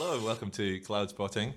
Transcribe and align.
Hello, 0.00 0.24
welcome 0.24 0.48
to 0.52 0.78
Cloud 0.82 1.10
Spotting. 1.10 1.54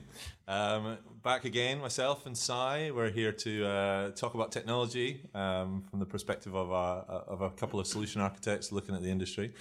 Um, 0.48 0.98
back 1.22 1.46
again, 1.46 1.80
myself 1.80 2.26
and 2.26 2.36
Sai. 2.36 2.90
We're 2.90 3.12
here 3.12 3.32
to 3.32 3.68
uh, 3.68 4.12
talk 4.14 4.34
about 4.34 4.52
technology 4.52 5.30
um, 5.36 5.84
from 5.88 6.00
the 6.00 6.08
perspective 6.08 6.56
of 6.56 6.72
a, 6.72 7.06
of 7.28 7.42
a 7.42 7.52
couple 7.52 7.80
of 7.80 7.86
solution 7.86 8.20
architects 8.20 8.72
looking 8.72 8.96
at 8.96 9.04
the 9.04 9.12
industry. 9.12 9.54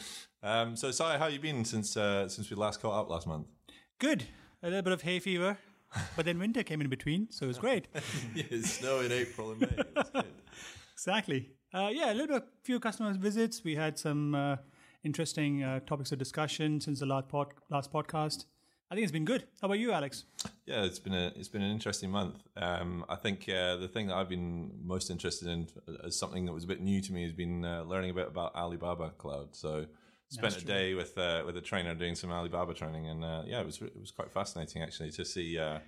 Um, 0.43 0.77
so, 0.77 0.91
Sai, 0.93 1.19
how 1.19 1.25
have 1.25 1.33
you 1.35 1.39
been 1.39 1.63
since 1.67 1.95
uh, 1.95 2.27
since 2.27 2.49
we 2.49 2.57
last 2.57 2.81
caught 2.81 2.99
up 2.99 3.11
last 3.11 3.27
month? 3.27 3.49
Good. 3.99 4.25
A 4.63 4.69
little 4.69 4.81
bit 4.81 4.95
of 4.95 5.03
hay 5.03 5.19
fever, 5.19 5.59
but 6.17 6.25
then 6.25 6.39
winter 6.39 6.63
came 6.63 6.81
in 6.81 6.89
between, 6.89 7.31
so 7.31 7.45
it 7.45 7.49
was 7.49 7.59
great. 7.59 7.87
yeah, 8.35 8.45
it's 8.49 8.71
snow 8.71 9.01
in 9.01 9.13
April 9.13 9.51
and 9.51 9.61
May. 9.61 9.77
It's 9.95 10.11
good. 10.11 10.25
exactly. 10.95 11.51
Uh, 11.75 11.91
yeah, 11.93 12.15
a 12.15 12.15
little 12.15 12.39
bit, 12.39 12.49
few 12.63 12.81
customer 12.81 13.13
visits. 13.13 13.63
We 13.63 13.75
had 13.75 13.99
some 13.99 14.35
uh, 14.35 14.57
interesting 15.05 15.63
uh, 15.63 15.81
topics 15.81 16.13
of 16.13 16.19
discussion 16.19 16.81
since 16.81 17.01
the 17.01 17.07
last 17.07 17.29
pod, 17.29 17.49
last 17.69 17.93
podcast. 17.93 18.47
I 18.91 18.95
think 18.97 19.05
it's 19.05 19.13
been 19.13 19.25
good. 19.25 19.45
How 19.61 19.67
about 19.67 19.79
you, 19.79 19.93
Alex? 19.93 20.25
Yeah, 20.67 20.83
it's 20.83 20.99
been 20.99 21.15
a 21.15 21.33
it's 21.37 21.49
been 21.49 21.63
an 21.63 21.71
interesting 21.71 22.11
month. 22.11 22.43
Um, 22.57 23.05
I 23.09 23.15
think 23.15 23.49
uh, 23.49 23.77
the 23.77 23.87
thing 23.87 24.09
that 24.09 24.17
I've 24.17 24.29
been 24.29 24.73
most 24.83 25.11
interested 25.11 25.47
in 25.47 25.69
as 26.05 26.19
something 26.19 26.45
that 26.47 26.53
was 26.53 26.65
a 26.65 26.67
bit 26.67 26.81
new 26.81 27.01
to 27.01 27.13
me 27.13 27.23
has 27.23 27.33
been 27.33 27.65
uh, 27.65 27.85
learning 27.85 28.11
a 28.11 28.15
bit 28.15 28.27
about 28.27 28.53
Alibaba 28.57 29.11
Cloud. 29.17 29.55
So 29.55 29.87
spent 30.29 30.57
a 30.57 30.65
day 30.65 30.95
with 30.95 31.17
uh, 31.17 31.45
with 31.47 31.57
a 31.57 31.61
trainer 31.61 31.95
doing 31.95 32.17
some 32.17 32.33
Alibaba 32.33 32.75
training, 32.75 33.07
and 33.07 33.25
uh, 33.25 33.43
yeah, 33.47 33.61
it 33.61 33.67
was 33.67 33.81
it 33.81 34.01
was 34.01 34.11
quite 34.11 34.33
fascinating 34.33 34.83
actually 34.83 35.13
to 35.13 35.25
see 35.25 35.57
uh, 35.57 35.79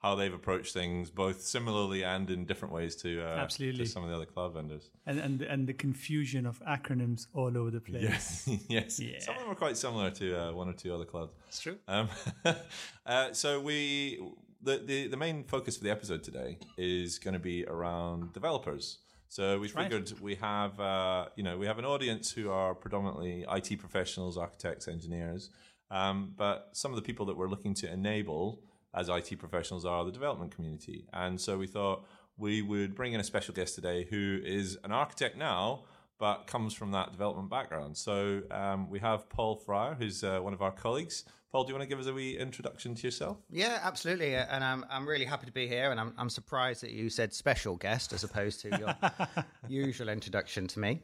how 0.00 0.14
they've 0.14 0.32
approached 0.32 0.72
things 0.72 1.10
both 1.10 1.42
similarly 1.42 2.02
and 2.02 2.30
in 2.30 2.46
different 2.46 2.72
ways 2.72 2.96
to 2.96 3.20
uh, 3.20 3.36
Absolutely. 3.36 3.84
to 3.84 3.90
some 3.90 4.02
of 4.02 4.08
the 4.08 4.16
other 4.16 4.24
cloud 4.24 4.54
vendors. 4.54 4.90
And 5.06 5.18
and 5.18 5.42
and 5.42 5.66
the 5.66 5.74
confusion 5.74 6.46
of 6.46 6.60
acronyms 6.64 7.26
all 7.34 7.56
over 7.56 7.70
the 7.70 7.80
place. 7.80 8.02
Yes, 8.02 8.48
yes. 8.68 8.98
Yeah. 8.98 9.20
Some 9.20 9.34
of 9.36 9.42
them 9.42 9.50
are 9.50 9.56
quite 9.56 9.76
similar 9.76 10.10
to 10.12 10.40
uh, 10.40 10.52
one 10.52 10.68
or 10.68 10.72
two 10.72 10.94
other 10.94 11.04
clouds. 11.04 11.32
It's 11.48 11.60
true. 11.60 11.76
Um, 11.86 12.08
uh, 13.06 13.32
so 13.32 13.60
we 13.60 14.20
the, 14.62 14.78
the 14.78 15.08
the 15.08 15.16
main 15.16 15.44
focus 15.44 15.76
for 15.76 15.84
the 15.84 15.90
episode 15.90 16.22
today 16.22 16.58
is 16.78 17.18
going 17.18 17.34
to 17.34 17.40
be 17.40 17.64
around 17.66 18.32
developers. 18.32 18.98
So 19.28 19.60
we 19.60 19.68
right. 19.68 19.84
figured 19.84 20.12
we 20.20 20.34
have 20.36 20.80
uh, 20.80 21.26
you 21.36 21.42
know 21.42 21.58
we 21.58 21.66
have 21.66 21.78
an 21.78 21.84
audience 21.84 22.32
who 22.32 22.50
are 22.50 22.74
predominantly 22.74 23.44
IT 23.52 23.78
professionals, 23.78 24.38
architects, 24.38 24.88
engineers, 24.88 25.50
um, 25.90 26.32
but 26.38 26.70
some 26.72 26.90
of 26.90 26.96
the 26.96 27.02
people 27.02 27.26
that 27.26 27.36
we're 27.36 27.48
looking 27.48 27.74
to 27.74 27.92
enable 27.92 28.62
as 28.94 29.08
IT 29.08 29.38
professionals 29.38 29.84
are 29.84 30.04
the 30.04 30.12
development 30.12 30.54
community, 30.54 31.06
and 31.12 31.40
so 31.40 31.58
we 31.58 31.66
thought 31.66 32.04
we 32.36 32.62
would 32.62 32.94
bring 32.94 33.12
in 33.12 33.20
a 33.20 33.24
special 33.24 33.54
guest 33.54 33.74
today 33.74 34.06
who 34.08 34.40
is 34.44 34.78
an 34.84 34.92
architect 34.92 35.36
now. 35.36 35.84
But 36.18 36.46
comes 36.46 36.74
from 36.74 36.92
that 36.92 37.12
development 37.12 37.48
background. 37.48 37.96
So 37.96 38.42
um, 38.50 38.90
we 38.90 38.98
have 38.98 39.30
Paul 39.30 39.56
Fryer, 39.56 39.94
who's 39.94 40.22
uh, 40.22 40.40
one 40.40 40.52
of 40.52 40.60
our 40.60 40.70
colleagues. 40.70 41.24
Paul, 41.52 41.64
do 41.64 41.70
you 41.70 41.74
want 41.74 41.82
to 41.82 41.88
give 41.88 41.98
us 41.98 42.06
a 42.06 42.12
wee 42.12 42.38
introduction 42.38 42.94
to 42.94 43.02
yourself? 43.06 43.38
Yeah, 43.50 43.80
absolutely. 43.82 44.36
Uh, 44.36 44.46
And 44.50 44.62
I'm 44.62 44.84
I'm 44.88 45.06
really 45.06 45.24
happy 45.24 45.46
to 45.46 45.52
be 45.52 45.66
here. 45.66 45.90
And 45.90 45.98
I'm 45.98 46.14
I'm 46.16 46.30
surprised 46.30 46.80
that 46.82 46.92
you 46.92 47.10
said 47.10 47.34
special 47.34 47.74
guest 47.76 48.12
as 48.12 48.22
opposed 48.22 48.60
to 48.60 48.68
your 48.78 48.94
usual 49.68 50.10
introduction 50.10 50.68
to 50.68 50.78
me. 50.78 51.02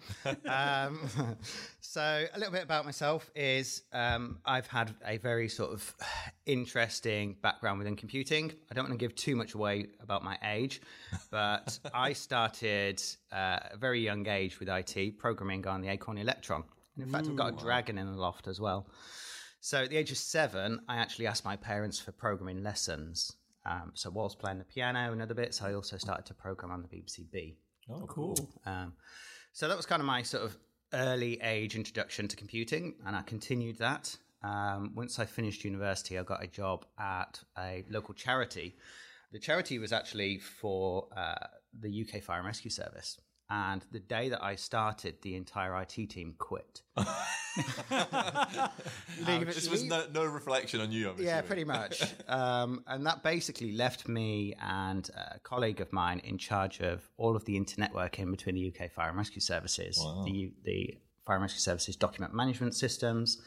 Um, 0.48 1.00
so 1.80 2.26
a 2.32 2.38
little 2.38 2.52
bit 2.52 2.62
about 2.62 2.84
myself 2.84 3.28
is 3.34 3.82
um, 3.92 4.38
I've 4.44 4.68
had 4.68 4.94
a 5.04 5.16
very 5.16 5.48
sort 5.48 5.72
of 5.72 5.92
interesting 6.46 7.36
background 7.42 7.78
within 7.78 7.96
computing. 7.96 8.52
I 8.70 8.74
don't 8.74 8.84
want 8.84 8.98
to 8.98 9.04
give 9.04 9.16
too 9.16 9.34
much 9.34 9.54
away 9.54 9.88
about 10.00 10.22
my 10.22 10.38
age, 10.44 10.80
but 11.30 11.76
I 11.94 12.12
started 12.12 13.02
uh, 13.32 13.34
at 13.64 13.72
a 13.74 13.76
very 13.76 14.00
young 14.00 14.28
age 14.28 14.60
with 14.60 14.68
IT 14.68 15.18
programming 15.18 15.66
on 15.66 15.80
the 15.80 15.88
Acorn 15.88 16.18
Electron. 16.18 16.62
And 16.94 17.04
in 17.04 17.10
fact, 17.10 17.26
I've 17.26 17.36
got 17.36 17.54
a 17.54 17.56
dragon 17.56 17.98
in 17.98 18.06
the 18.06 18.18
loft 18.18 18.46
as 18.46 18.60
well. 18.60 18.86
So 19.60 19.82
at 19.82 19.90
the 19.90 19.96
age 19.96 20.10
of 20.10 20.18
seven, 20.18 20.80
I 20.88 20.96
actually 20.96 21.26
asked 21.26 21.44
my 21.44 21.56
parents 21.56 21.98
for 21.98 22.12
programming 22.12 22.62
lessons. 22.62 23.32
Um, 23.64 23.92
so 23.94 24.10
whilst 24.10 24.38
playing 24.38 24.58
the 24.58 24.64
piano 24.64 25.12
and 25.12 25.20
other 25.20 25.34
bits, 25.34 25.60
I 25.60 25.74
also 25.74 25.96
started 25.96 26.26
to 26.26 26.34
program 26.34 26.70
on 26.70 26.82
the 26.82 26.88
BBC 26.88 27.30
B. 27.32 27.56
Oh, 27.90 28.06
Cool. 28.08 28.36
Um, 28.64 28.92
so 29.52 29.68
that 29.68 29.76
was 29.76 29.86
kind 29.86 30.00
of 30.00 30.06
my 30.06 30.22
sort 30.22 30.44
of 30.44 30.56
early 30.92 31.40
age 31.42 31.76
introduction 31.76 32.28
to 32.28 32.36
computing, 32.36 32.94
and 33.06 33.16
I 33.16 33.22
continued 33.22 33.78
that. 33.78 34.16
Um, 34.42 34.92
once 34.94 35.18
I 35.18 35.24
finished 35.24 35.64
university, 35.64 36.18
I 36.18 36.22
got 36.22 36.44
a 36.44 36.46
job 36.46 36.84
at 36.98 37.40
a 37.58 37.84
local 37.90 38.14
charity. 38.14 38.76
The 39.32 39.38
charity 39.38 39.78
was 39.78 39.92
actually 39.92 40.38
for 40.38 41.08
uh, 41.16 41.46
the 41.80 42.06
UK 42.06 42.22
Fire 42.22 42.38
and 42.38 42.46
Rescue 42.46 42.70
Service. 42.70 43.18
And 43.48 43.84
the 43.92 44.00
day 44.00 44.28
that 44.28 44.42
I 44.42 44.56
started, 44.56 45.16
the 45.22 45.36
entire 45.36 45.80
IT 45.82 46.10
team 46.10 46.34
quit. 46.38 46.82
Leave 49.26 49.42
it- 49.42 49.54
This 49.54 49.68
was 49.68 49.84
no, 49.84 50.04
no 50.12 50.24
reflection 50.24 50.80
on 50.80 50.92
you, 50.92 51.10
I'm 51.10 51.20
yeah, 51.20 51.40
pretty 51.40 51.64
much. 51.64 52.02
um, 52.28 52.84
and 52.86 53.06
that 53.06 53.22
basically 53.22 53.72
left 53.72 54.08
me 54.08 54.54
and 54.60 55.08
a 55.16 55.38
colleague 55.40 55.80
of 55.80 55.92
mine 55.92 56.20
in 56.24 56.38
charge 56.38 56.80
of 56.80 57.02
all 57.16 57.36
of 57.36 57.44
the 57.44 57.58
internetworking 57.58 58.30
between 58.30 58.54
the 58.54 58.68
UK 58.72 58.90
Fire 58.90 59.08
and 59.08 59.18
Rescue 59.18 59.40
Services, 59.40 59.96
the, 60.24 60.52
the 60.64 60.98
Fire 61.26 61.36
and 61.36 61.42
Rescue 61.42 61.60
Services 61.60 61.96
document 61.96 62.34
management 62.34 62.74
systems, 62.74 63.40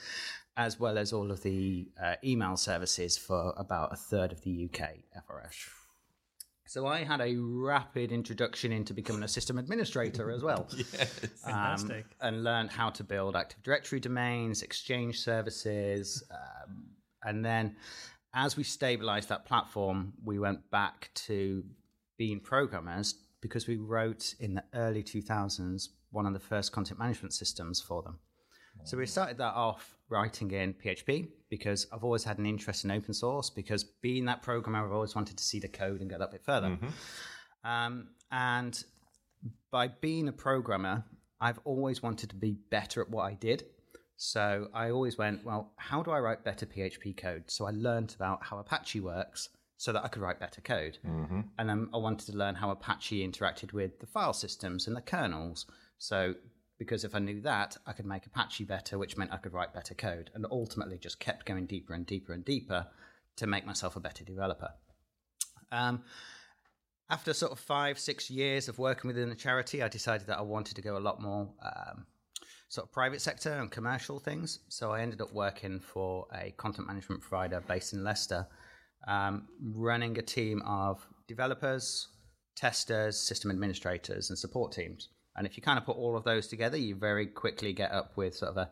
as 0.58 0.80
well 0.80 0.98
as 0.98 1.14
all 1.14 1.32
of 1.32 1.42
the 1.44 1.88
uh, 2.02 2.16
email 2.24 2.58
services 2.58 3.18
for 3.18 3.54
about 3.58 3.94
a 3.94 3.96
third 3.96 4.32
of 4.32 4.42
the 4.42 4.66
UK 4.72 4.90
FRS. 5.18 5.56
So 6.70 6.86
I 6.86 7.04
had 7.04 7.20
a 7.20 7.36
rapid 7.36 8.12
introduction 8.12 8.72
into 8.72 8.94
becoming 8.94 9.24
a 9.24 9.28
system 9.28 9.58
administrator 9.58 10.30
as 10.30 10.44
well. 10.44 10.66
Fantastic. 11.44 12.06
Um, 12.22 12.28
and 12.28 12.44
learned 12.44 12.70
how 12.70 12.92
to 12.92 13.04
build 13.04 13.36
Active 13.36 13.64
Directory 13.64 14.00
domains, 14.00 14.62
Exchange 14.62 15.20
services, 15.20 16.24
um, 16.30 16.86
and 17.24 17.44
then 17.44 17.76
as 18.36 18.56
we 18.56 18.62
stabilized 18.62 19.30
that 19.30 19.48
platform, 19.48 20.14
we 20.24 20.38
went 20.38 20.70
back 20.70 21.10
to 21.16 21.64
being 22.20 22.40
programmers 22.40 23.16
because 23.42 23.66
we 23.66 23.78
wrote 23.78 24.36
in 24.40 24.54
the 24.54 24.64
early 24.76 25.02
2000s 25.02 25.88
one 26.12 26.28
of 26.28 26.34
the 26.34 26.40
first 26.40 26.72
content 26.72 27.00
management 27.00 27.34
systems 27.34 27.82
for 27.82 28.04
them. 28.04 28.20
So 28.84 28.96
we 28.96 29.08
started 29.08 29.40
that 29.40 29.56
off 29.56 29.98
writing 30.10 30.52
in 30.52 30.74
PHP 30.74 31.30
because 31.50 31.88
I've 31.92 32.04
always 32.04 32.24
had 32.24 32.38
an 32.38 32.46
interest 32.46 32.84
in 32.86 32.92
open 32.92 33.14
source 33.14 33.50
because 33.50 33.84
being 33.84 34.26
that 34.26 34.42
programmer, 34.42 34.86
I've 34.86 34.92
always 34.92 35.16
wanted 35.16 35.38
to 35.38 35.44
see 35.44 35.60
the 35.60 35.68
code 35.68 36.02
and 36.02 36.10
go 36.10 36.18
that 36.18 36.32
bit 36.32 36.44
further. 36.46 36.78
Um, 37.64 38.10
and 38.32 38.84
by 39.72 39.88
being 39.88 40.28
a 40.28 40.32
programmer, 40.32 41.04
I've 41.42 41.60
always 41.64 42.02
wanted 42.04 42.30
to 42.32 42.36
be 42.36 42.58
better 42.70 43.02
at 43.02 43.10
what 43.10 43.24
I 43.24 43.34
did. 43.34 43.64
So 44.18 44.68
I 44.74 44.90
always 44.92 45.18
went, 45.18 45.46
well, 45.46 45.72
how 45.78 46.04
do 46.04 46.12
I 46.12 46.20
write 46.20 46.44
better 46.44 46.66
PHP 46.66 47.16
code? 47.16 47.44
So 47.48 47.66
I 47.66 47.72
learned 47.72 48.14
about 48.16 48.44
how 48.44 48.58
Apache 48.60 49.00
works 49.00 49.50
so 49.78 49.94
that 49.94 50.04
I 50.04 50.10
could 50.10 50.22
write 50.22 50.40
better 50.42 50.60
code. 50.60 50.98
And 51.58 51.70
then 51.70 51.90
I 51.94 51.98
wanted 51.98 52.30
to 52.32 52.38
learn 52.38 52.56
how 52.56 52.70
Apache 52.72 53.26
interacted 53.26 53.72
with 53.72 53.98
the 54.02 54.08
file 54.08 54.34
systems 54.34 54.88
and 54.88 54.96
the 54.98 55.02
kernels. 55.02 55.66
So 56.00 56.36
because 56.80 57.04
if 57.04 57.14
I 57.14 57.20
knew 57.20 57.42
that, 57.42 57.78
I 57.86 57.92
could 57.92 58.06
make 58.06 58.26
Apache 58.26 58.64
better, 58.64 58.98
which 58.98 59.18
meant 59.18 59.34
I 59.34 59.38
could 59.38 59.54
write 59.54 59.74
better 59.74 59.94
code. 59.94 60.32
And 60.34 60.46
ultimately 60.50 60.98
just 60.98 61.20
kept 61.20 61.46
going 61.46 61.68
deeper 61.68 61.94
and 61.94 62.06
deeper 62.06 62.34
and 62.34 62.44
deeper 62.44 62.88
to 63.36 63.48
make 63.48 63.66
myself 63.66 63.98
a 63.98 64.00
better 64.00 64.24
developer. 64.24 64.70
Um, 65.72 66.04
after 67.10 67.34
sort 67.34 67.52
of 67.52 67.60
five, 67.60 68.00
six 68.00 68.32
years 68.32 68.70
of 68.70 68.80
working 68.80 69.10
within 69.10 69.30
the 69.30 69.36
charity, 69.36 69.84
I 69.84 69.90
decided 69.90 70.28
that 70.28 70.40
I 70.40 70.42
wanted 70.42 70.76
to 70.78 70.82
go 70.82 70.98
a 70.98 71.00
lot 71.00 71.22
more 71.22 71.50
um, 71.62 72.06
sort 72.70 72.88
of 72.88 72.94
private 72.94 73.22
sector 73.22 73.52
and 73.52 73.70
commercial 73.70 74.20
things. 74.20 74.60
So 74.70 74.92
I 74.92 75.02
ended 75.02 75.20
up 75.20 75.34
working 75.34 75.82
for 75.82 76.28
a 76.34 76.52
content 76.52 76.88
management 76.88 77.22
provider 77.22 77.62
based 77.68 77.92
in 77.92 78.06
Leicester, 78.06 78.48
um, 79.06 79.48
running 79.62 80.18
a 80.18 80.22
team 80.22 80.62
of 80.66 81.06
developers, 81.28 82.08
testers, 82.56 83.20
system 83.20 83.52
administrators, 83.52 84.30
and 84.30 84.40
support 84.40 84.72
teams. 84.72 85.10
And 85.40 85.48
if 85.48 85.56
you 85.56 85.64
kind 85.64 85.80
of 85.80 85.86
put 85.86 85.96
all 85.96 86.18
of 86.18 86.26
those 86.26 86.48
together, 86.48 86.76
you 86.76 86.96
very 86.96 87.26
quickly 87.26 87.72
get 87.72 87.94
up 87.94 88.18
with 88.18 88.36
sort 88.36 88.52
of 88.52 88.58
a 88.58 88.70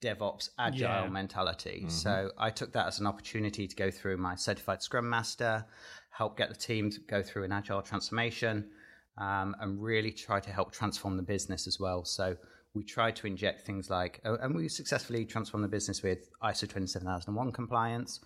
DevOps 0.00 0.50
agile 0.58 1.04
Yeah. 1.04 1.08
mentality. 1.08 1.86
So 1.88 2.32
I 2.36 2.50
took 2.50 2.72
that 2.72 2.88
as 2.88 2.98
an 2.98 3.06
opportunity 3.06 3.68
to 3.68 3.76
go 3.76 3.88
through 3.88 4.16
my 4.16 4.34
certified 4.34 4.82
Scrum 4.82 5.08
Master, 5.08 5.64
help 6.10 6.36
get 6.36 6.48
the 6.48 6.56
team 6.56 6.90
to 6.90 6.98
go 7.02 7.22
through 7.22 7.44
an 7.44 7.52
agile 7.52 7.82
transformation, 7.82 8.68
um, 9.16 9.54
and 9.60 9.80
really 9.80 10.10
try 10.10 10.40
to 10.40 10.50
help 10.50 10.72
transform 10.72 11.16
the 11.16 11.22
business 11.22 11.68
as 11.68 11.78
well. 11.78 12.04
So 12.04 12.36
we 12.74 12.82
tried 12.82 13.14
to 13.16 13.28
inject 13.28 13.64
things 13.64 13.88
like, 13.88 14.20
oh, 14.24 14.34
and 14.42 14.56
we 14.56 14.68
successfully 14.68 15.24
transformed 15.24 15.62
the 15.62 15.68
business 15.68 16.02
with 16.02 16.28
ISO 16.42 16.68
27001 16.68 17.52
compliance. 17.52 18.18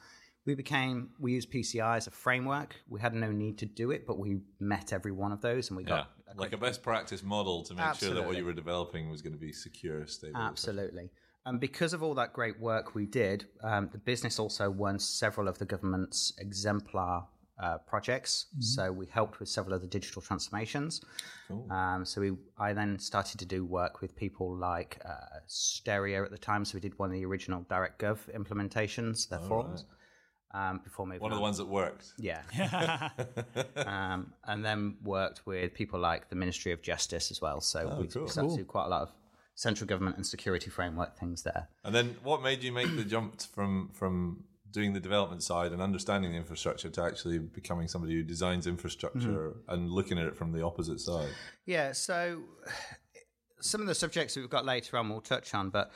We 0.44 0.54
became, 0.54 1.10
we 1.20 1.32
used 1.32 1.52
PCI 1.52 1.96
as 1.96 2.06
a 2.06 2.10
framework. 2.10 2.74
We 2.88 3.00
had 3.00 3.14
no 3.14 3.30
need 3.30 3.58
to 3.58 3.66
do 3.66 3.92
it, 3.92 4.06
but 4.06 4.18
we 4.18 4.40
met 4.58 4.92
every 4.92 5.12
one 5.12 5.30
of 5.30 5.40
those 5.40 5.70
and 5.70 5.76
we 5.76 5.84
Yeah, 5.84 6.04
got 6.26 6.36
like 6.36 6.52
a 6.52 6.56
best 6.56 6.82
practice 6.82 7.22
model 7.22 7.62
to 7.64 7.74
make 7.74 7.94
sure 7.94 8.14
that 8.14 8.26
what 8.26 8.36
you 8.36 8.44
were 8.44 8.52
developing 8.52 9.08
was 9.08 9.22
going 9.22 9.34
to 9.34 9.38
be 9.38 9.52
secure, 9.52 10.06
stable. 10.06 10.40
Absolutely. 10.40 11.10
And 11.44 11.60
because 11.60 11.92
of 11.92 12.02
all 12.02 12.14
that 12.14 12.32
great 12.32 12.58
work 12.60 12.94
we 12.94 13.06
did, 13.06 13.46
um, 13.62 13.88
the 13.92 13.98
business 13.98 14.38
also 14.38 14.70
won 14.70 14.98
several 14.98 15.48
of 15.48 15.58
the 15.58 15.64
government's 15.64 16.32
exemplar 16.38 17.24
uh, 17.60 17.78
projects. 17.78 18.46
So 18.58 18.90
we 18.90 19.06
helped 19.06 19.38
with 19.38 19.48
several 19.48 19.74
of 19.74 19.82
the 19.82 19.86
digital 19.86 20.22
transformations. 20.22 21.00
Um, 21.70 22.04
so 22.04 22.20
we, 22.20 22.32
I 22.58 22.72
then 22.72 22.98
started 22.98 23.38
to 23.38 23.46
do 23.46 23.64
work 23.64 24.00
with 24.00 24.16
people 24.16 24.56
like 24.56 25.00
uh, 25.04 25.38
Steria 25.48 26.24
at 26.24 26.30
the 26.30 26.38
time. 26.38 26.64
So 26.64 26.74
we 26.74 26.80
did 26.80 26.98
one 26.98 27.10
of 27.10 27.12
the 27.12 27.24
original 27.24 27.62
DirectGov 27.70 28.18
implementations, 28.36 29.28
their 29.28 29.40
forums. 29.40 29.84
Um, 30.54 30.80
before 30.84 31.06
moving 31.06 31.22
One 31.22 31.32
of 31.32 31.36
the 31.36 31.42
on. 31.42 31.48
ones 31.48 31.58
that 31.58 31.66
worked. 31.66 32.12
Yeah. 32.18 32.42
um, 33.76 34.32
and 34.44 34.64
then 34.64 34.96
worked 35.02 35.46
with 35.46 35.74
people 35.74 35.98
like 35.98 36.28
the 36.28 36.36
Ministry 36.36 36.72
of 36.72 36.82
Justice 36.82 37.30
as 37.30 37.40
well. 37.40 37.60
So 37.60 37.96
we, 38.00 38.06
cool. 38.08 38.24
we 38.24 38.28
started 38.28 38.50
to 38.50 38.56
do 38.56 38.64
quite 38.64 38.86
a 38.86 38.88
lot 38.88 39.02
of 39.02 39.12
central 39.54 39.86
government 39.86 40.16
and 40.16 40.26
security 40.26 40.70
framework 40.70 41.18
things 41.18 41.42
there. 41.42 41.68
And 41.84 41.94
then 41.94 42.16
what 42.22 42.42
made 42.42 42.62
you 42.62 42.72
make 42.72 42.94
the 42.96 43.04
jump 43.04 43.40
from 43.40 43.90
from 43.92 44.44
doing 44.72 44.94
the 44.94 45.00
development 45.00 45.42
side 45.42 45.72
and 45.72 45.82
understanding 45.82 46.32
the 46.32 46.38
infrastructure 46.38 46.88
to 46.88 47.02
actually 47.02 47.38
becoming 47.38 47.86
somebody 47.86 48.14
who 48.14 48.22
designs 48.22 48.66
infrastructure 48.66 49.54
and 49.68 49.90
looking 49.90 50.18
at 50.18 50.24
it 50.24 50.34
from 50.34 50.50
the 50.52 50.64
opposite 50.64 50.98
side? 50.98 51.28
Yeah, 51.66 51.92
so 51.92 52.40
some 53.60 53.80
of 53.80 53.86
the 53.86 53.94
subjects 53.94 54.34
that 54.34 54.40
we've 54.40 54.50
got 54.50 54.64
later 54.64 54.96
on 54.96 55.08
we'll 55.08 55.20
touch 55.20 55.54
on, 55.54 55.70
but 55.70 55.92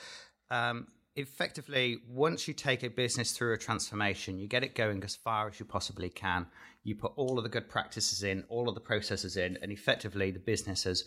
um, 0.51 0.87
effectively, 1.17 1.99
once 2.09 2.47
you 2.47 2.55
take 2.55 2.83
a 2.83 2.91
business 2.91 3.33
through 3.33 3.55
a 3.55 3.59
transformation, 3.59 4.39
you 4.39 4.47
get 4.47 4.63
it 4.63 4.75
going 4.75 5.03
as 5.03 5.17
far 5.17 5.49
as 5.49 5.59
you 5.59 5.67
possibly 5.67 6.09
can. 6.09 6.47
You 6.85 6.95
put 6.95 7.13
all 7.17 7.39
of 7.39 7.45
the 7.45 7.51
good 7.51 7.69
practices 7.69 8.23
in, 8.23 8.45
all 8.49 8.69
of 8.69 8.75
the 8.75 8.81
processes 8.81 9.37
in, 9.37 9.59
and 9.63 9.73
effectively, 9.73 10.31
the 10.31 10.39
business 10.39 10.85
has 10.85 11.05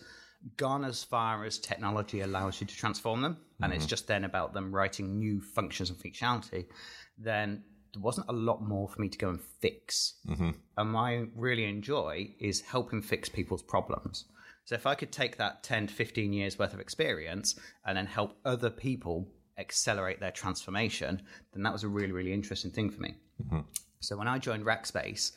gone 0.58 0.84
as 0.84 1.04
far 1.04 1.46
as 1.46 1.58
technology 1.58 2.22
allows 2.22 2.60
you 2.60 2.68
to 2.68 2.76
transform 2.76 3.22
them. 3.22 3.38
And 3.62 3.74
it's 3.74 3.84
mm-hmm. 3.84 3.90
just 3.90 4.08
then 4.08 4.24
about 4.24 4.54
them 4.54 4.74
writing 4.74 5.20
new 5.20 5.42
functions 5.42 5.90
and 5.90 6.00
functionality. 6.00 6.66
Then 7.18 7.64
there 7.94 8.02
wasn't 8.02 8.30
a 8.30 8.34
lot 8.34 8.62
more 8.62 8.88
for 8.88 9.02
me 9.02 9.10
to 9.10 9.18
go 9.18 9.30
and 9.30 9.42
fix. 9.60 10.16
Mm-hmm. 10.28 10.52
And 10.78 10.94
what 10.94 11.02
I 11.02 11.26
really 11.36 11.66
enjoy 11.66 12.34
is 12.40 12.62
helping 12.62 13.02
fix 13.02 13.30
people's 13.30 13.64
problems. 13.64 14.26
So 14.66 14.76
if 14.76 14.86
I 14.86 14.96
could 14.96 15.12
take 15.12 15.38
that 15.38 15.64
10 15.64 15.88
to 15.88 15.94
15 15.94 16.32
years 16.32 16.60
worth 16.60 16.74
of 16.74 16.80
experience 16.80 17.60
and 17.86 17.98
then 17.98 18.06
help 18.06 18.38
other 18.46 18.70
people 18.70 19.28
accelerate 19.60 20.20
their 20.20 20.32
transformation, 20.32 21.22
then 21.54 21.64
that 21.64 21.74
was 21.74 21.84
a 21.84 21.88
really, 21.88 22.12
really 22.12 22.34
interesting 22.34 22.72
thing 22.72 22.90
for 22.90 23.02
me. 23.02 23.16
So 24.00 24.18
when 24.18 24.28
I 24.28 24.38
joined 24.38 24.66
Rackspace, 24.66 25.32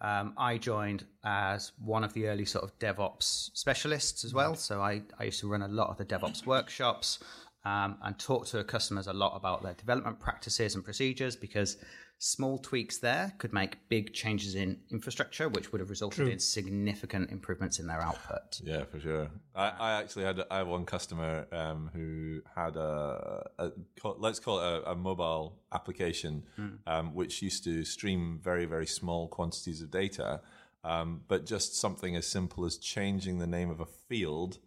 um, 0.00 0.34
I 0.36 0.58
joined 0.58 1.04
as 1.24 1.72
one 1.78 2.02
of 2.02 2.12
the 2.12 2.26
early 2.26 2.44
sort 2.44 2.64
of 2.64 2.76
DevOps 2.78 3.50
specialists 3.54 4.24
as 4.24 4.34
well. 4.34 4.54
So 4.54 4.80
I, 4.80 5.02
I 5.18 5.24
used 5.24 5.40
to 5.40 5.48
run 5.48 5.62
a 5.62 5.68
lot 5.68 5.90
of 5.90 5.96
the 5.96 6.04
DevOps 6.04 6.44
workshops 6.46 7.20
um, 7.64 7.98
and 8.02 8.18
talk 8.18 8.46
to 8.46 8.64
customers 8.64 9.06
a 9.06 9.12
lot 9.12 9.36
about 9.36 9.62
their 9.62 9.74
development 9.74 10.18
practices 10.18 10.74
and 10.74 10.84
procedures 10.84 11.36
because 11.36 11.76
small 12.24 12.56
tweaks 12.56 12.98
there 12.98 13.32
could 13.38 13.52
make 13.52 13.76
big 13.88 14.12
changes 14.12 14.54
in 14.54 14.78
infrastructure, 14.92 15.48
which 15.48 15.72
would 15.72 15.80
have 15.80 15.90
resulted 15.90 16.28
in 16.28 16.38
significant 16.38 17.32
improvements 17.32 17.80
in 17.80 17.88
their 17.88 18.00
output. 18.00 18.60
Yeah, 18.62 18.84
for 18.84 19.00
sure. 19.00 19.28
I, 19.56 19.72
I 19.80 19.92
actually 20.00 20.26
had 20.26 20.40
I 20.48 20.58
have 20.58 20.68
one 20.68 20.84
customer 20.84 21.48
um, 21.50 21.90
who 21.92 22.40
had 22.54 22.76
a, 22.76 23.50
a 23.58 23.72
let's 24.18 24.38
call 24.38 24.60
it 24.60 24.64
a, 24.64 24.92
a 24.92 24.94
mobile 24.94 25.56
application 25.72 26.44
um, 26.86 27.12
which 27.12 27.42
used 27.42 27.64
to 27.64 27.84
stream 27.84 28.38
very 28.40 28.66
very 28.66 28.86
small 28.86 29.26
quantities 29.26 29.82
of 29.82 29.90
data, 29.90 30.42
um, 30.84 31.22
but 31.26 31.44
just 31.44 31.74
something 31.74 32.14
as 32.14 32.24
simple 32.28 32.64
as 32.64 32.76
changing 32.76 33.40
the 33.40 33.48
name 33.48 33.68
of 33.68 33.80
a 33.80 33.86
field 33.86 34.58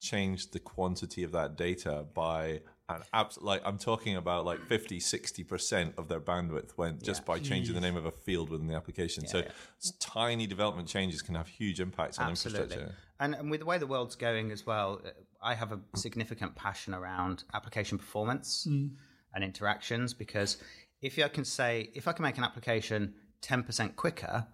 changed 0.00 0.52
the 0.52 0.60
quantity 0.60 1.24
of 1.24 1.32
that 1.32 1.56
data 1.56 2.06
by 2.14 2.60
an 2.96 3.02
abs- 3.12 3.38
like 3.40 3.62
I'm 3.64 3.78
talking 3.78 4.16
about 4.16 4.44
like 4.44 4.60
50 4.66 4.98
60% 4.98 5.98
of 5.98 6.08
their 6.08 6.20
bandwidth 6.20 6.76
went 6.76 7.02
just 7.02 7.24
by 7.24 7.38
changing 7.38 7.74
the 7.74 7.80
name 7.80 7.96
of 7.96 8.06
a 8.06 8.10
field 8.10 8.50
within 8.50 8.66
the 8.66 8.74
application. 8.74 9.26
so 9.26 9.38
s- 9.40 9.92
tiny 10.00 10.46
development 10.46 10.88
changes 10.88 11.22
can 11.22 11.34
have 11.34 11.48
huge 11.48 11.80
impacts 11.80 12.18
on 12.18 12.30
Absolutely. 12.30 12.62
infrastructure. 12.64 12.94
And, 13.18 13.34
and 13.34 13.50
with 13.50 13.60
the 13.60 13.66
way 13.66 13.76
the 13.78 13.86
world's 13.86 14.16
going 14.16 14.50
as 14.50 14.64
well, 14.66 15.00
uh, 15.04 15.10
I 15.42 15.54
have 15.54 15.72
a 15.72 15.80
significant 15.94 16.54
passion 16.54 16.94
around 16.94 17.44
application 17.54 17.98
performance 17.98 18.66
and 18.66 19.44
interactions 19.44 20.14
because 20.14 20.56
if 21.02 21.18
I 21.18 21.28
can 21.28 21.44
say, 21.44 21.90
if 21.94 22.08
I 22.08 22.12
can 22.12 22.22
make 22.22 22.38
an 22.38 22.44
application 22.44 23.14
10% 23.42 23.96
quicker 23.96 24.46